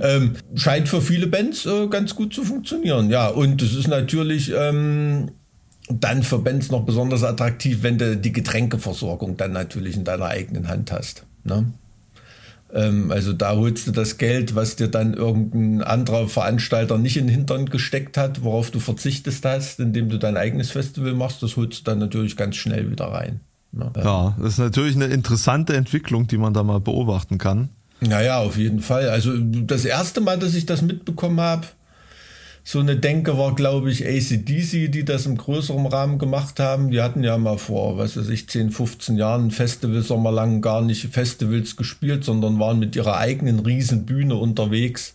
ähm, 0.00 0.36
scheint 0.54 0.88
für 0.88 1.00
viele 1.00 1.26
Bands 1.26 1.66
äh, 1.66 1.88
ganz 1.88 2.14
gut 2.14 2.32
zu 2.32 2.44
funktionieren, 2.44 3.10
ja. 3.10 3.28
Und 3.28 3.62
es 3.62 3.74
ist 3.74 3.88
natürlich 3.88 4.52
ähm, 4.56 5.30
dann 5.88 6.22
für 6.22 6.38
Bands 6.38 6.70
noch 6.70 6.84
besonders 6.84 7.24
attraktiv, 7.24 7.82
wenn 7.82 7.98
du 7.98 8.16
die 8.16 8.32
Getränkeversorgung 8.32 9.36
dann 9.36 9.52
natürlich 9.52 9.96
in 9.96 10.04
deiner 10.04 10.26
eigenen 10.26 10.68
Hand 10.68 10.92
hast. 10.92 11.24
Ne? 11.44 11.72
Ähm, 12.76 13.10
also 13.10 13.32
da 13.32 13.56
holst 13.56 13.86
du 13.86 13.90
das 13.90 14.18
Geld, 14.18 14.54
was 14.54 14.76
dir 14.76 14.88
dann 14.88 15.14
irgendein 15.14 15.82
anderer 15.82 16.28
Veranstalter 16.28 16.98
nicht 16.98 17.16
in 17.16 17.26
den 17.26 17.34
Hintern 17.34 17.66
gesteckt 17.66 18.18
hat, 18.18 18.44
worauf 18.44 18.70
du 18.70 18.80
verzichtest 18.80 19.44
hast, 19.46 19.80
indem 19.80 20.10
du 20.10 20.18
dein 20.18 20.36
eigenes 20.36 20.70
Festival 20.70 21.14
machst, 21.14 21.42
das 21.42 21.56
holst 21.56 21.80
du 21.80 21.84
dann 21.84 21.98
natürlich 21.98 22.36
ganz 22.36 22.56
schnell 22.56 22.90
wieder 22.90 23.06
rein. 23.06 23.40
Ne? 23.72 23.90
Ja, 23.96 24.36
das 24.38 24.54
ist 24.54 24.58
natürlich 24.58 24.94
eine 24.94 25.06
interessante 25.06 25.74
Entwicklung, 25.74 26.26
die 26.26 26.36
man 26.36 26.52
da 26.52 26.62
mal 26.62 26.80
beobachten 26.80 27.38
kann. 27.38 27.70
Naja, 28.00 28.40
auf 28.40 28.58
jeden 28.58 28.80
Fall. 28.80 29.08
Also 29.08 29.32
das 29.38 29.86
erste 29.86 30.20
Mal, 30.20 30.38
dass 30.38 30.54
ich 30.54 30.66
das 30.66 30.82
mitbekommen 30.82 31.40
habe, 31.40 31.66
so 32.68 32.80
eine 32.80 32.96
Denke 32.96 33.38
war, 33.38 33.54
glaube 33.54 33.92
ich, 33.92 34.04
ACDC, 34.04 34.90
die 34.90 35.04
das 35.04 35.24
im 35.24 35.36
größeren 35.36 35.86
Rahmen 35.86 36.18
gemacht 36.18 36.58
haben. 36.58 36.90
Die 36.90 37.00
hatten 37.00 37.22
ja 37.22 37.38
mal 37.38 37.58
vor, 37.58 37.96
was 37.96 38.16
weiß 38.16 38.28
ich, 38.28 38.48
10, 38.48 38.72
15 38.72 39.16
Jahren 39.16 39.52
Festival 39.52 40.02
sommerlang 40.02 40.62
gar 40.62 40.82
nicht 40.82 41.06
Festivals 41.12 41.76
gespielt, 41.76 42.24
sondern 42.24 42.58
waren 42.58 42.80
mit 42.80 42.96
ihrer 42.96 43.18
eigenen 43.18 43.60
Riesenbühne 43.60 44.34
unterwegs. 44.34 45.14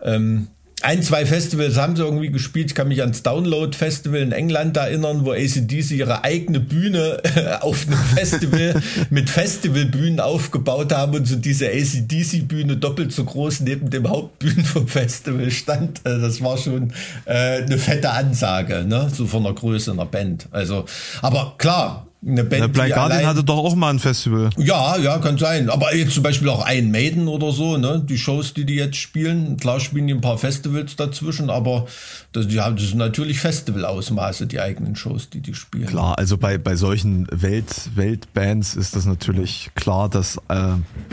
Ähm, 0.00 0.46
ein, 0.82 1.02
zwei 1.02 1.24
Festivals 1.24 1.76
haben 1.76 1.96
sie 1.96 2.02
irgendwie 2.02 2.30
gespielt. 2.30 2.66
Ich 2.66 2.74
kann 2.74 2.88
mich 2.88 3.00
ans 3.00 3.22
Download 3.22 3.74
Festival 3.74 4.20
in 4.20 4.32
England 4.32 4.76
erinnern, 4.76 5.24
wo 5.24 5.32
ACDC 5.32 5.92
ihre 5.92 6.22
eigene 6.22 6.60
Bühne 6.60 7.20
auf 7.62 7.86
einem 7.86 7.98
Festival 7.98 8.82
mit 9.10 9.30
Festivalbühnen 9.30 10.20
aufgebaut 10.20 10.92
haben 10.92 11.14
und 11.14 11.26
so 11.26 11.36
diese 11.36 11.68
ACDC 11.68 12.46
Bühne 12.46 12.76
doppelt 12.76 13.12
so 13.12 13.24
groß 13.24 13.60
neben 13.60 13.88
dem 13.88 14.08
Hauptbühnen 14.08 14.64
vom 14.64 14.86
Festival 14.86 15.50
stand. 15.50 16.00
Also 16.04 16.26
das 16.26 16.42
war 16.42 16.58
schon 16.58 16.92
äh, 17.24 17.62
eine 17.62 17.78
fette 17.78 18.10
Ansage, 18.10 18.84
ne? 18.86 19.10
so 19.12 19.26
von 19.26 19.44
der 19.44 19.54
Größe 19.54 19.92
einer 19.92 20.06
Band. 20.06 20.46
Also, 20.50 20.84
aber 21.22 21.54
klar, 21.56 22.05
eine 22.22 22.44
Band. 22.44 22.60
Ja, 22.60 22.66
Blind 22.66 22.94
Guardian 22.94 23.12
allein, 23.12 23.26
hatte 23.26 23.44
doch 23.44 23.58
auch 23.58 23.74
mal 23.74 23.90
ein 23.90 23.98
Festival. 23.98 24.50
Ja, 24.56 24.96
ja, 24.96 25.18
kann 25.18 25.38
sein. 25.38 25.70
Aber 25.70 25.94
jetzt 25.94 26.14
zum 26.14 26.22
Beispiel 26.22 26.48
auch 26.48 26.64
ein 26.64 26.90
Maiden 26.90 27.28
oder 27.28 27.52
so, 27.52 27.76
ne? 27.76 28.02
Die 28.04 28.18
Shows, 28.18 28.54
die 28.54 28.64
die 28.64 28.74
jetzt 28.74 28.96
spielen. 28.96 29.56
Klar 29.56 29.80
spielen 29.80 30.06
die 30.06 30.14
ein 30.14 30.20
paar 30.20 30.38
Festivals 30.38 30.96
dazwischen, 30.96 31.50
aber 31.50 31.86
das, 32.32 32.48
die 32.48 32.60
haben 32.60 32.76
das 32.76 32.88
sind 32.88 32.98
natürlich 32.98 33.40
Festivalausmaße, 33.40 34.46
die 34.46 34.60
eigenen 34.60 34.96
Shows, 34.96 35.30
die 35.30 35.40
die 35.40 35.54
spielen. 35.54 35.86
Klar, 35.86 36.18
also 36.18 36.36
bei, 36.36 36.58
bei 36.58 36.76
solchen 36.76 37.26
Welt, 37.30 37.90
Weltbands 37.94 38.74
ist 38.74 38.96
das 38.96 39.06
natürlich 39.06 39.70
klar, 39.74 40.08
dass 40.08 40.38
äh, 40.48 40.72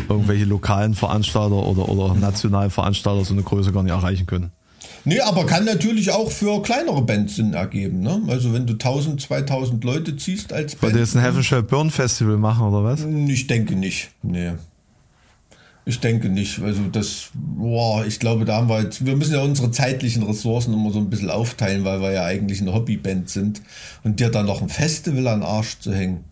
irgendwelche 0.09 0.45
lokalen 0.45 0.95
Veranstalter 0.95 1.55
oder, 1.55 1.89
oder 1.89 2.15
nationalen 2.15 2.71
Veranstalter 2.71 3.25
so 3.25 3.33
eine 3.33 3.43
Größe 3.43 3.71
gar 3.71 3.83
nicht 3.83 3.91
erreichen 3.91 4.25
können. 4.25 4.51
Nee, 5.05 5.19
aber 5.19 5.45
kann 5.45 5.65
natürlich 5.65 6.11
auch 6.11 6.31
für 6.31 6.61
kleinere 6.61 7.01
Bands 7.01 7.35
Sinn 7.35 7.53
ergeben. 7.53 7.99
Ne? 7.99 8.21
Also 8.27 8.53
wenn 8.53 8.65
du 8.65 8.73
1000, 8.73 9.21
2000 9.21 9.83
Leute 9.83 10.15
ziehst 10.15 10.53
als 10.53 10.75
Band. 10.75 10.83
Wollt 10.83 10.93
ihr 10.95 11.01
jetzt 11.01 11.15
ein 11.15 11.21
Heaven 11.21 11.43
Shall 11.43 11.63
Burn 11.63 11.91
Festival 11.91 12.37
machen 12.37 12.65
oder 12.67 12.83
was? 12.83 13.03
Ich 13.27 13.47
denke 13.47 13.75
nicht. 13.75 14.11
Nee. 14.21 14.53
Ich 15.85 15.99
denke 15.99 16.29
nicht. 16.29 16.61
Also 16.61 16.83
das, 16.89 17.31
boah, 17.33 18.05
ich 18.05 18.19
glaube, 18.19 18.45
da 18.45 18.55
haben 18.55 18.69
wir 18.69 18.81
jetzt, 18.81 19.05
wir 19.05 19.17
müssen 19.17 19.33
ja 19.33 19.41
unsere 19.41 19.71
zeitlichen 19.71 20.23
Ressourcen 20.23 20.73
immer 20.73 20.91
so 20.91 20.99
ein 20.99 21.09
bisschen 21.09 21.29
aufteilen, 21.29 21.83
weil 21.83 21.99
wir 21.99 22.11
ja 22.11 22.23
eigentlich 22.23 22.61
eine 22.61 22.73
Hobbyband 22.73 23.29
sind. 23.29 23.61
Und 24.03 24.21
dir 24.21 24.29
dann 24.29 24.45
noch 24.45 24.61
ein 24.61 24.69
Festival 24.69 25.27
an 25.27 25.41
den 25.41 25.49
Arsch 25.49 25.79
zu 25.79 25.93
hängen. 25.93 26.23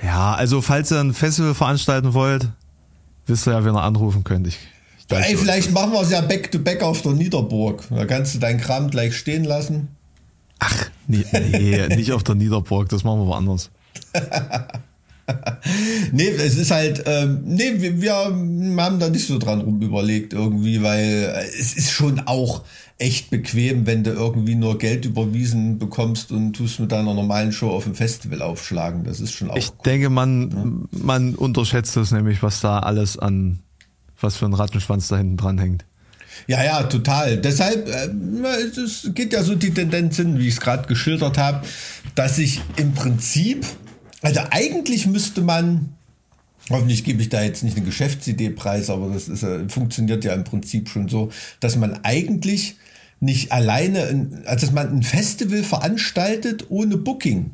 Ja, 0.00 0.34
also 0.34 0.62
falls 0.62 0.92
ihr 0.92 1.00
ein 1.00 1.12
Festival 1.12 1.54
veranstalten 1.54 2.14
wollt, 2.14 2.48
wisst 3.26 3.48
ihr 3.48 3.54
ja, 3.54 3.64
wen 3.64 3.74
ihr 3.74 3.82
anrufen 3.82 4.22
könnt. 4.22 4.46
Ich 4.46 4.58
Ey, 5.10 5.36
vielleicht 5.36 5.72
machen 5.72 5.92
wir 5.92 6.02
es 6.02 6.10
ja 6.10 6.20
back-to-back 6.20 6.82
-back 6.82 6.84
auf 6.84 7.02
der 7.02 7.12
Niederburg. 7.12 7.84
Da 7.90 8.04
kannst 8.04 8.34
du 8.34 8.38
deinen 8.38 8.60
Kram 8.60 8.90
gleich 8.90 9.16
stehen 9.16 9.44
lassen. 9.44 9.88
Ach, 10.58 10.90
nee, 11.06 11.24
nee 11.32 11.86
nicht 11.96 12.12
auf 12.12 12.24
der 12.24 12.34
Niederburg, 12.34 12.88
das 12.88 13.04
machen 13.04 13.20
wir 13.20 13.26
woanders. 13.26 13.70
nee, 16.12 16.28
es 16.28 16.56
ist 16.56 16.70
halt, 16.70 17.04
ähm, 17.06 17.40
nee, 17.44 17.74
wir, 17.76 18.00
wir, 18.00 18.14
haben 18.14 18.98
da 18.98 19.08
nicht 19.08 19.26
so 19.26 19.38
dran 19.38 19.60
rum 19.60 19.80
überlegt 19.80 20.32
irgendwie, 20.32 20.82
weil 20.82 21.46
es 21.58 21.74
ist 21.74 21.90
schon 21.90 22.20
auch 22.26 22.62
echt 22.98 23.30
bequem, 23.30 23.86
wenn 23.86 24.02
du 24.02 24.10
irgendwie 24.10 24.56
nur 24.56 24.78
Geld 24.78 25.04
überwiesen 25.04 25.78
bekommst 25.78 26.32
und 26.32 26.54
tust 26.54 26.80
mit 26.80 26.92
deiner 26.92 27.14
normalen 27.14 27.52
Show 27.52 27.70
auf 27.70 27.84
dem 27.84 27.94
Festival 27.94 28.42
aufschlagen. 28.42 29.04
Das 29.04 29.20
ist 29.20 29.32
schon 29.32 29.50
auch. 29.50 29.56
Ich 29.56 29.70
cool. 29.70 29.76
denke, 29.84 30.10
man, 30.10 30.50
ja? 30.50 31.04
man 31.04 31.34
unterschätzt 31.34 31.96
das 31.96 32.10
nämlich, 32.10 32.42
was 32.42 32.60
da 32.60 32.80
alles 32.80 33.18
an 33.18 33.60
was 34.20 34.36
für 34.36 34.46
ein 34.46 34.54
Rattenschwanz 34.54 35.08
da 35.08 35.16
hinten 35.16 35.36
dran 35.36 35.58
hängt. 35.58 35.84
Ja, 36.46 36.62
ja, 36.62 36.82
total. 36.84 37.38
Deshalb, 37.38 37.88
äh, 37.88 38.08
es 38.80 39.10
geht 39.14 39.32
ja 39.32 39.42
so 39.42 39.54
die 39.54 39.72
Tendenz 39.72 40.16
hin, 40.16 40.38
wie 40.38 40.46
ich 40.46 40.54
es 40.54 40.60
gerade 40.60 40.86
geschildert 40.86 41.36
habe, 41.38 41.66
dass 42.14 42.38
ich 42.38 42.60
im 42.76 42.94
Prinzip, 42.94 43.66
also 44.22 44.40
eigentlich 44.50 45.06
müsste 45.06 45.40
man, 45.40 45.94
hoffentlich 46.70 47.04
gebe 47.04 47.22
ich 47.22 47.28
da 47.28 47.42
jetzt 47.42 47.64
nicht 47.64 47.76
eine 47.76 47.86
Geschäftsidee 47.86 48.50
preis, 48.50 48.90
aber 48.90 49.08
das 49.12 49.28
ist, 49.28 49.44
funktioniert 49.68 50.24
ja 50.24 50.34
im 50.34 50.44
Prinzip 50.44 50.88
schon 50.88 51.08
so, 51.08 51.30
dass 51.60 51.76
man 51.76 52.04
eigentlich 52.04 52.76
nicht 53.20 53.50
alleine, 53.50 54.44
also 54.44 54.66
dass 54.66 54.72
man 54.72 54.90
ein 54.90 55.02
Festival 55.02 55.64
veranstaltet 55.64 56.66
ohne 56.68 56.96
Booking 56.96 57.50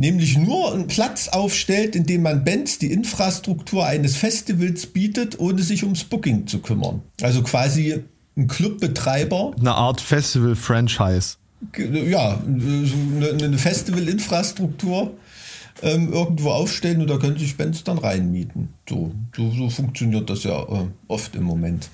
nämlich 0.00 0.38
nur 0.38 0.72
einen 0.72 0.86
Platz 0.86 1.28
aufstellt, 1.28 1.94
in 1.94 2.06
dem 2.06 2.22
man 2.22 2.42
Bands 2.42 2.78
die 2.78 2.90
Infrastruktur 2.90 3.86
eines 3.86 4.16
Festivals 4.16 4.86
bietet, 4.86 5.38
ohne 5.38 5.62
sich 5.62 5.84
ums 5.84 6.04
Booking 6.04 6.46
zu 6.46 6.60
kümmern. 6.60 7.02
Also 7.20 7.42
quasi 7.42 8.02
ein 8.36 8.48
Clubbetreiber. 8.48 9.52
Eine 9.60 9.74
Art 9.74 10.00
Festival-Franchise. 10.00 11.36
Ja, 11.76 12.42
eine 12.42 13.58
Festival-Infrastruktur 13.58 15.12
ähm, 15.82 16.10
irgendwo 16.10 16.50
aufstellen 16.50 17.02
und 17.02 17.10
da 17.10 17.18
können 17.18 17.38
sich 17.38 17.58
Bands 17.58 17.84
dann 17.84 17.98
reinmieten. 17.98 18.70
So, 18.88 19.12
so, 19.36 19.50
so 19.50 19.68
funktioniert 19.68 20.30
das 20.30 20.44
ja 20.44 20.62
äh, 20.62 20.86
oft 21.08 21.36
im 21.36 21.44
Moment. 21.44 21.90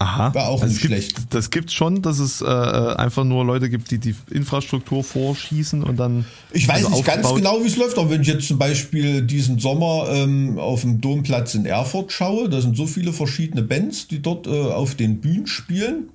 Aha. 0.00 0.32
War 0.32 0.48
auch 0.48 0.62
also 0.62 0.72
nicht 0.72 0.84
schlecht. 0.84 1.16
Gibt, 1.16 1.34
das 1.34 1.50
gibt 1.50 1.72
schon, 1.72 2.02
dass 2.02 2.20
es 2.20 2.40
äh, 2.40 2.44
einfach 2.44 3.24
nur 3.24 3.44
Leute 3.44 3.68
gibt, 3.68 3.90
die 3.90 3.98
die 3.98 4.14
Infrastruktur 4.30 5.02
vorschießen 5.02 5.82
und 5.82 5.96
dann. 5.98 6.24
Ich 6.52 6.68
weiß 6.68 6.84
also 6.84 6.96
nicht 6.96 7.04
ganz 7.04 7.34
genau, 7.34 7.60
wie 7.62 7.66
es 7.66 7.76
läuft, 7.76 7.98
aber 7.98 8.10
wenn 8.10 8.22
ich 8.22 8.28
jetzt 8.28 8.46
zum 8.46 8.58
Beispiel 8.58 9.22
diesen 9.22 9.58
Sommer 9.58 10.06
ähm, 10.10 10.56
auf 10.58 10.82
dem 10.82 11.00
Domplatz 11.00 11.56
in 11.56 11.66
Erfurt 11.66 12.12
schaue, 12.12 12.48
da 12.48 12.60
sind 12.60 12.76
so 12.76 12.86
viele 12.86 13.12
verschiedene 13.12 13.62
Bands, 13.62 14.06
die 14.06 14.22
dort 14.22 14.46
äh, 14.46 14.50
auf 14.50 14.94
den 14.94 15.20
Bühnen 15.20 15.48
spielen. 15.48 16.10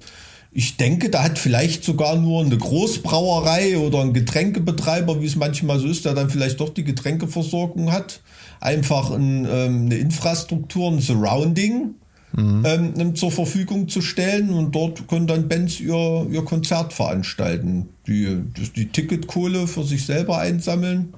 Ich 0.54 0.78
denke, 0.78 1.10
da 1.10 1.24
hat 1.24 1.38
vielleicht 1.38 1.84
sogar 1.84 2.16
nur 2.16 2.46
eine 2.46 2.58
Großbrauerei 2.58 3.78
oder 3.80 4.02
ein 4.02 4.14
Getränkebetreiber, 4.14 5.22
wie 5.22 5.26
es 5.26 5.36
manchmal 5.36 5.80
so 5.80 5.88
ist, 5.88 6.06
der 6.06 6.14
dann 6.14 6.30
vielleicht 6.30 6.62
doch 6.62 6.70
die 6.70 6.84
Getränkeversorgung 6.86 7.92
hat, 7.92 8.22
einfach 8.62 9.12
ein, 9.12 9.46
ähm, 9.50 9.86
eine 9.86 9.96
Infrastruktur, 9.96 10.90
ein 10.90 11.02
Surrounding 11.02 11.96
mhm. 12.36 12.64
ähm, 12.66 13.16
zur 13.16 13.32
Verfügung 13.32 13.88
zu 13.88 14.02
stellen 14.02 14.52
und 14.52 14.74
dort 14.74 15.08
können 15.08 15.28
dann 15.28 15.48
Bands 15.48 15.80
ihr, 15.80 16.28
ihr 16.30 16.44
Konzert 16.44 16.94
veranstalten. 16.94 17.90
Die, 18.08 18.42
die 18.76 18.88
Ticketkohle 18.88 19.68
für 19.68 19.84
sich 19.84 20.06
selber 20.06 20.40
einsammeln, 20.40 21.14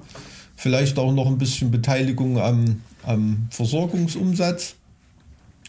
vielleicht 0.56 0.98
auch 0.98 1.12
noch 1.12 1.26
ein 1.26 1.38
bisschen 1.38 1.70
Beteiligung 1.70 2.38
am, 2.38 2.80
am 3.02 3.48
Versorgungsumsatz 3.50 4.76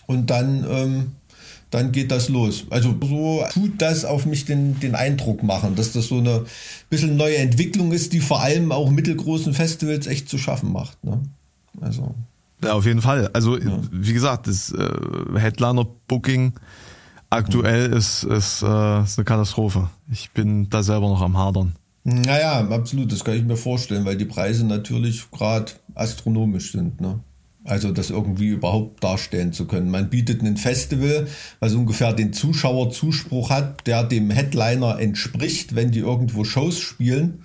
und 0.05 0.29
dann, 0.29 0.65
ähm, 0.69 1.11
dann 1.71 1.91
geht 1.91 2.11
das 2.11 2.29
los. 2.29 2.65
Also 2.69 2.95
so 3.01 3.43
tut 3.51 3.81
das 3.81 4.05
auf 4.05 4.25
mich 4.25 4.45
den, 4.45 4.79
den 4.79 4.95
Eindruck 4.95 5.43
machen, 5.43 5.75
dass 5.75 5.91
das 5.91 6.07
so 6.07 6.19
eine 6.19 6.45
bisschen 6.89 7.17
neue 7.17 7.37
Entwicklung 7.37 7.91
ist, 7.91 8.13
die 8.13 8.21
vor 8.21 8.41
allem 8.41 8.71
auch 8.71 8.89
mittelgroßen 8.89 9.53
Festivals 9.53 10.07
echt 10.07 10.29
zu 10.29 10.37
schaffen 10.37 10.71
macht. 10.71 11.03
Ne? 11.03 11.19
Also 11.81 12.15
ja, 12.63 12.73
auf 12.73 12.85
jeden 12.85 13.01
Fall. 13.01 13.29
Also, 13.33 13.57
ja. 13.57 13.79
wie 13.91 14.13
gesagt, 14.13 14.47
das 14.47 14.71
äh, 14.71 14.89
Headliner-Booking 15.35 16.53
aktuell 17.29 17.91
ist, 17.93 18.23
ist, 18.23 18.63
äh, 18.63 19.03
ist 19.03 19.17
eine 19.17 19.25
Katastrophe. 19.25 19.89
Ich 20.11 20.31
bin 20.31 20.69
da 20.69 20.83
selber 20.83 21.09
noch 21.09 21.21
am 21.21 21.37
Hadern. 21.37 21.73
Naja, 22.03 22.65
absolut, 22.69 23.11
das 23.11 23.25
kann 23.25 23.35
ich 23.35 23.43
mir 23.43 23.57
vorstellen, 23.57 24.05
weil 24.05 24.15
die 24.15 24.25
Preise 24.25 24.65
natürlich 24.65 25.29
gerade 25.29 25.73
astronomisch 25.93 26.71
sind. 26.71 27.01
Ne? 27.01 27.19
Also 27.65 27.91
das 27.91 28.11
irgendwie 28.11 28.47
überhaupt 28.47 29.03
darstellen 29.03 29.51
zu 29.51 29.67
können. 29.67 29.91
Man 29.91 30.09
bietet 30.09 30.41
ein 30.41 30.55
Festival, 30.55 31.27
was 31.59 31.73
ungefähr 31.73 32.13
den 32.13 32.31
Zuschauerzuspruch 32.31 33.49
hat, 33.49 33.85
der 33.87 34.05
dem 34.05 34.29
Headliner 34.29 34.99
entspricht, 34.99 35.75
wenn 35.75 35.91
die 35.91 35.99
irgendwo 35.99 36.45
Shows 36.45 36.79
spielen. 36.79 37.43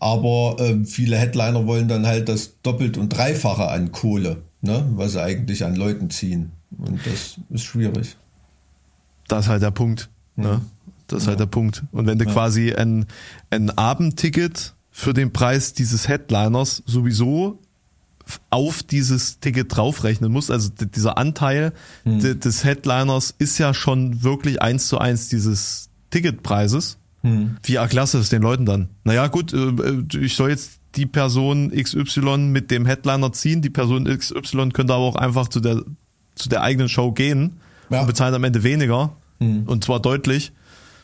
Aber 0.00 0.56
äh, 0.58 0.84
viele 0.84 1.16
Headliner 1.16 1.66
wollen 1.66 1.88
dann 1.88 2.06
halt 2.06 2.28
das 2.28 2.60
doppelt 2.62 2.98
und 2.98 3.10
dreifache 3.10 3.68
an 3.68 3.92
Kohle, 3.92 4.42
ne? 4.60 4.84
was 4.96 5.12
sie 5.12 5.22
eigentlich 5.22 5.64
an 5.64 5.76
Leuten 5.76 6.10
ziehen. 6.10 6.52
Und 6.76 7.00
das 7.06 7.40
ist 7.50 7.64
schwierig. 7.64 8.16
Das 9.28 9.44
ist 9.44 9.50
halt 9.50 9.62
der 9.62 9.70
Punkt. 9.70 10.10
Ne? 10.36 10.60
Das 11.06 11.22
ist 11.22 11.24
ja. 11.24 11.30
halt 11.30 11.40
der 11.40 11.46
Punkt. 11.46 11.84
Und 11.92 12.06
wenn 12.06 12.18
du 12.18 12.24
ja. 12.24 12.32
quasi 12.32 12.72
ein, 12.72 13.06
ein 13.50 13.70
Abendticket 13.70 14.74
für 14.90 15.14
den 15.14 15.32
Preis 15.32 15.72
dieses 15.72 16.08
Headliners 16.08 16.82
sowieso 16.86 17.60
auf 18.50 18.82
dieses 18.82 19.38
Ticket 19.40 19.76
draufrechnen 19.76 20.32
musst, 20.32 20.50
also 20.50 20.70
dieser 20.70 21.18
Anteil 21.18 21.72
hm. 22.04 22.40
des 22.40 22.64
Headliners 22.64 23.34
ist 23.38 23.58
ja 23.58 23.74
schon 23.74 24.22
wirklich 24.22 24.62
eins 24.62 24.88
zu 24.88 24.98
eins 24.98 25.28
dieses 25.28 25.90
Ticketpreises. 26.10 26.98
Hm. 27.24 27.56
Wie 27.62 27.76
erklärst 27.76 28.14
du 28.14 28.18
es 28.18 28.28
den 28.28 28.42
Leuten 28.42 28.66
dann? 28.66 28.90
Naja, 29.02 29.26
gut, 29.28 29.52
äh, 29.54 29.56
äh, 29.56 30.04
ich 30.20 30.36
soll 30.36 30.50
jetzt 30.50 30.78
die 30.94 31.06
Person 31.06 31.72
XY 31.72 32.36
mit 32.36 32.70
dem 32.70 32.84
Headliner 32.84 33.32
ziehen. 33.32 33.62
Die 33.62 33.70
Person 33.70 34.04
XY 34.04 34.68
könnte 34.68 34.92
aber 34.92 35.04
auch 35.04 35.16
einfach 35.16 35.48
zu 35.48 35.60
der, 35.60 35.82
zu 36.34 36.50
der 36.50 36.62
eigenen 36.62 36.90
Show 36.90 37.12
gehen 37.12 37.54
ja. 37.88 38.02
und 38.02 38.06
bezahlt 38.06 38.34
am 38.34 38.44
Ende 38.44 38.62
weniger. 38.62 39.16
Hm. 39.40 39.64
Und 39.66 39.82
zwar 39.82 40.00
deutlich. 40.00 40.52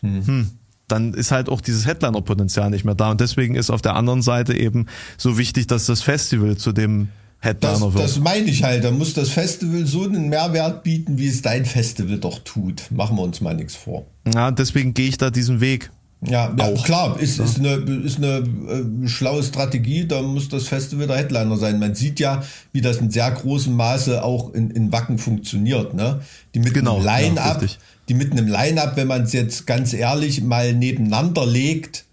Hm. 0.03 0.27
Hm. 0.27 0.51
Dann 0.89 1.15
ist 1.15 1.33
halt 1.33 1.49
auch 1.49 1.63
dieses 1.63 1.87
Headliner-Potenzial 1.87 2.69
nicht 2.69 2.85
mehr 2.85 2.95
da. 2.95 3.13
Und 3.13 3.21
deswegen 3.21 3.55
ist 3.55 3.71
auf 3.71 3.81
der 3.81 3.97
anderen 3.97 4.21
Seite 4.21 4.55
eben 4.55 4.87
so 5.17 5.39
wichtig, 5.39 5.69
dass 5.69 5.87
das 5.87 6.03
Festival 6.03 6.59
zu 6.59 6.73
dem 6.73 7.09
Headliner 7.39 7.73
das, 7.73 7.95
wird. 7.95 8.05
Das 8.05 8.19
meine 8.19 8.51
ich 8.51 8.63
halt. 8.63 8.85
Da 8.85 8.91
muss 8.91 9.15
das 9.15 9.31
Festival 9.31 9.87
so 9.87 10.05
einen 10.05 10.29
Mehrwert 10.29 10.83
bieten, 10.83 11.17
wie 11.17 11.29
es 11.29 11.41
dein 11.41 11.65
Festival 11.65 12.19
doch 12.19 12.41
tut. 12.41 12.91
Machen 12.91 13.17
wir 13.17 13.23
uns 13.23 13.41
mal 13.41 13.55
nichts 13.55 13.75
vor. 13.75 14.05
Ja, 14.35 14.51
deswegen 14.51 14.93
gehe 14.93 15.09
ich 15.09 15.17
da 15.17 15.31
diesen 15.31 15.63
Weg 15.63 15.91
Ja, 16.23 16.55
ja 16.55 16.73
klar, 16.83 17.19
ist, 17.19 17.39
ja. 17.39 17.45
ist 17.45 17.59
eine, 17.59 17.77
ist 18.05 18.19
eine 18.19 18.39
äh, 18.39 19.09
schlaue 19.09 19.43
Strategie, 19.43 20.07
da 20.07 20.21
muss 20.21 20.51
das 20.51 20.69
Festival 20.69 21.07
der 21.07 21.17
Headliner 21.17 21.57
sein. 21.57 21.79
Man 21.79 21.95
sieht 21.95 22.21
ja, 22.21 22.43
wie 22.73 22.83
das 22.83 22.99
in 22.99 23.11
sehr 23.11 23.31
großem 23.31 23.75
Maße 23.75 24.23
auch 24.23 24.53
in, 24.53 24.71
in 24.71 24.93
Wacken 24.93 25.17
funktioniert. 25.17 25.95
Ne? 25.95 26.21
Die 26.55 26.59
mit 26.59 26.75
genau, 26.75 26.97
einem 26.97 27.07
Line-Up, 27.07 27.63
ja, 27.63 27.69
die 28.09 28.15
mit 28.15 28.33
einem 28.33 28.49
Line-Up, 28.49 28.97
wenn 28.97 29.09
man 29.09 29.23
es 29.23 29.33
jetzt 29.33 29.67
ganz 29.67 29.95
ehrlich 29.95 30.43
mal 30.43 30.75
nebeneinander 30.75 31.47
legt, 31.47 32.05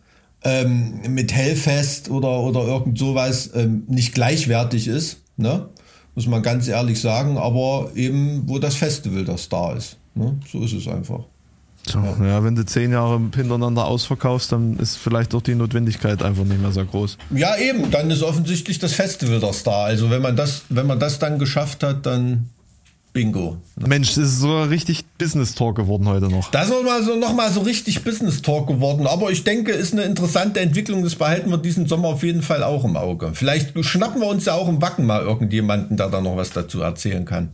ähm, 0.44 1.02
mit 1.10 1.34
Hellfest 1.34 2.10
oder, 2.10 2.40
oder 2.40 2.62
irgend 2.62 2.98
sowas 2.98 3.50
ähm, 3.56 3.84
nicht 3.88 4.14
gleichwertig 4.14 4.88
ist, 4.88 5.18
ne? 5.36 5.68
muss 6.16 6.28
man 6.28 6.42
ganz 6.42 6.68
ehrlich 6.68 7.02
sagen, 7.02 7.38
aber 7.38 7.92
eben, 7.96 8.44
wo 8.48 8.58
das 8.58 8.76
Festival 8.76 9.26
der 9.26 9.38
Star 9.38 9.76
ist. 9.76 9.98
Ne? 10.16 10.40
So 10.50 10.64
ist 10.64 10.74
es 10.74 10.88
einfach. 10.88 11.26
So, 11.90 12.00
ja. 12.00 12.44
wenn 12.44 12.56
du 12.56 12.66
zehn 12.66 12.92
Jahre 12.92 13.20
hintereinander 13.36 13.86
ausverkaufst, 13.86 14.52
dann 14.52 14.78
ist 14.78 14.98
vielleicht 14.98 15.34
doch 15.34 15.42
die 15.42 15.56
Notwendigkeit 15.56 16.22
einfach 16.24 16.44
nicht 16.44 16.62
mehr 16.62 16.72
so 16.72 16.86
groß. 16.86 17.18
Ja, 17.32 17.58
eben, 17.58 17.92
dann 17.92 18.12
ist 18.12 18.24
offensichtlich 18.24 18.80
das 18.80 18.94
Festival 18.94 19.40
der 19.40 19.54
Star. 19.54 19.86
Also 19.86 20.10
wenn 20.10 20.22
man 20.22 20.36
das, 20.36 20.64
wenn 20.70 20.88
man 20.88 21.00
das 21.00 21.20
dann 21.20 21.40
geschafft 21.40 21.84
hat, 21.84 22.06
dann 22.06 22.50
Bingo. 23.18 23.58
Mensch, 23.78 24.10
das 24.10 24.26
ist 24.26 24.40
so 24.42 24.62
richtig 24.62 25.04
Business 25.18 25.56
Talk 25.56 25.76
geworden 25.76 26.08
heute 26.08 26.30
noch. 26.30 26.52
Das 26.52 26.66
ist 26.66 26.72
nochmal 26.72 27.04
so, 27.04 27.16
noch 27.16 27.34
mal 27.34 27.52
so 27.52 27.62
richtig 27.62 28.04
Business 28.04 28.44
Talk 28.44 28.68
geworden. 28.68 29.08
Aber 29.08 29.32
ich 29.32 29.44
denke, 29.44 29.72
ist 29.72 29.94
eine 29.94 30.04
interessante 30.04 30.60
Entwicklung. 30.60 31.04
Das 31.04 31.16
behalten 31.16 31.50
wir 31.50 31.58
diesen 31.58 31.88
Sommer 31.88 32.10
auf 32.10 32.22
jeden 32.22 32.44
Fall 32.44 32.62
auch 32.64 32.86
im 32.86 32.96
Auge. 32.96 33.32
Vielleicht 33.34 33.74
schnappen 33.84 34.22
wir 34.22 34.28
uns 34.28 34.46
ja 34.46 34.54
auch 34.54 34.70
im 34.70 34.84
Wacken 34.84 35.08
mal 35.08 35.22
irgendjemanden, 35.22 35.98
der 35.98 36.10
da 36.10 36.22
noch 36.22 36.38
was 36.38 36.52
dazu 36.52 36.82
erzählen 36.82 37.26
kann. 37.26 37.50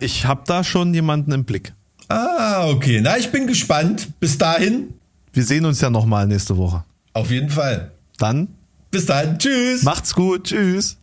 Ich 0.00 0.24
habe 0.24 0.44
da 0.46 0.64
schon 0.64 0.94
jemanden 0.94 1.32
im 1.32 1.44
Blick. 1.44 1.74
Ah, 2.08 2.68
okay. 2.68 3.00
Na, 3.00 3.16
ich 3.16 3.30
bin 3.32 3.46
gespannt. 3.46 4.08
Bis 4.20 4.38
dahin. 4.38 4.94
Wir 5.32 5.44
sehen 5.44 5.64
uns 5.64 5.80
ja 5.80 5.90
nochmal 5.90 6.26
nächste 6.26 6.56
Woche. 6.56 6.84
Auf 7.12 7.30
jeden 7.30 7.50
Fall. 7.50 7.90
Dann. 8.18 8.48
Bis 8.90 9.06
dann. 9.06 9.38
Tschüss. 9.38 9.82
Macht's 9.82 10.14
gut. 10.14 10.44
Tschüss. 10.44 10.96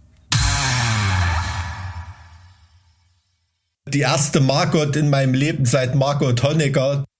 Die 3.88 4.00
erste 4.00 4.40
Margot 4.40 4.96
in 4.96 5.10
meinem 5.10 5.34
Leben 5.34 5.66
seit 5.66 5.94
Margot 5.94 6.42
Honecker. 6.42 7.04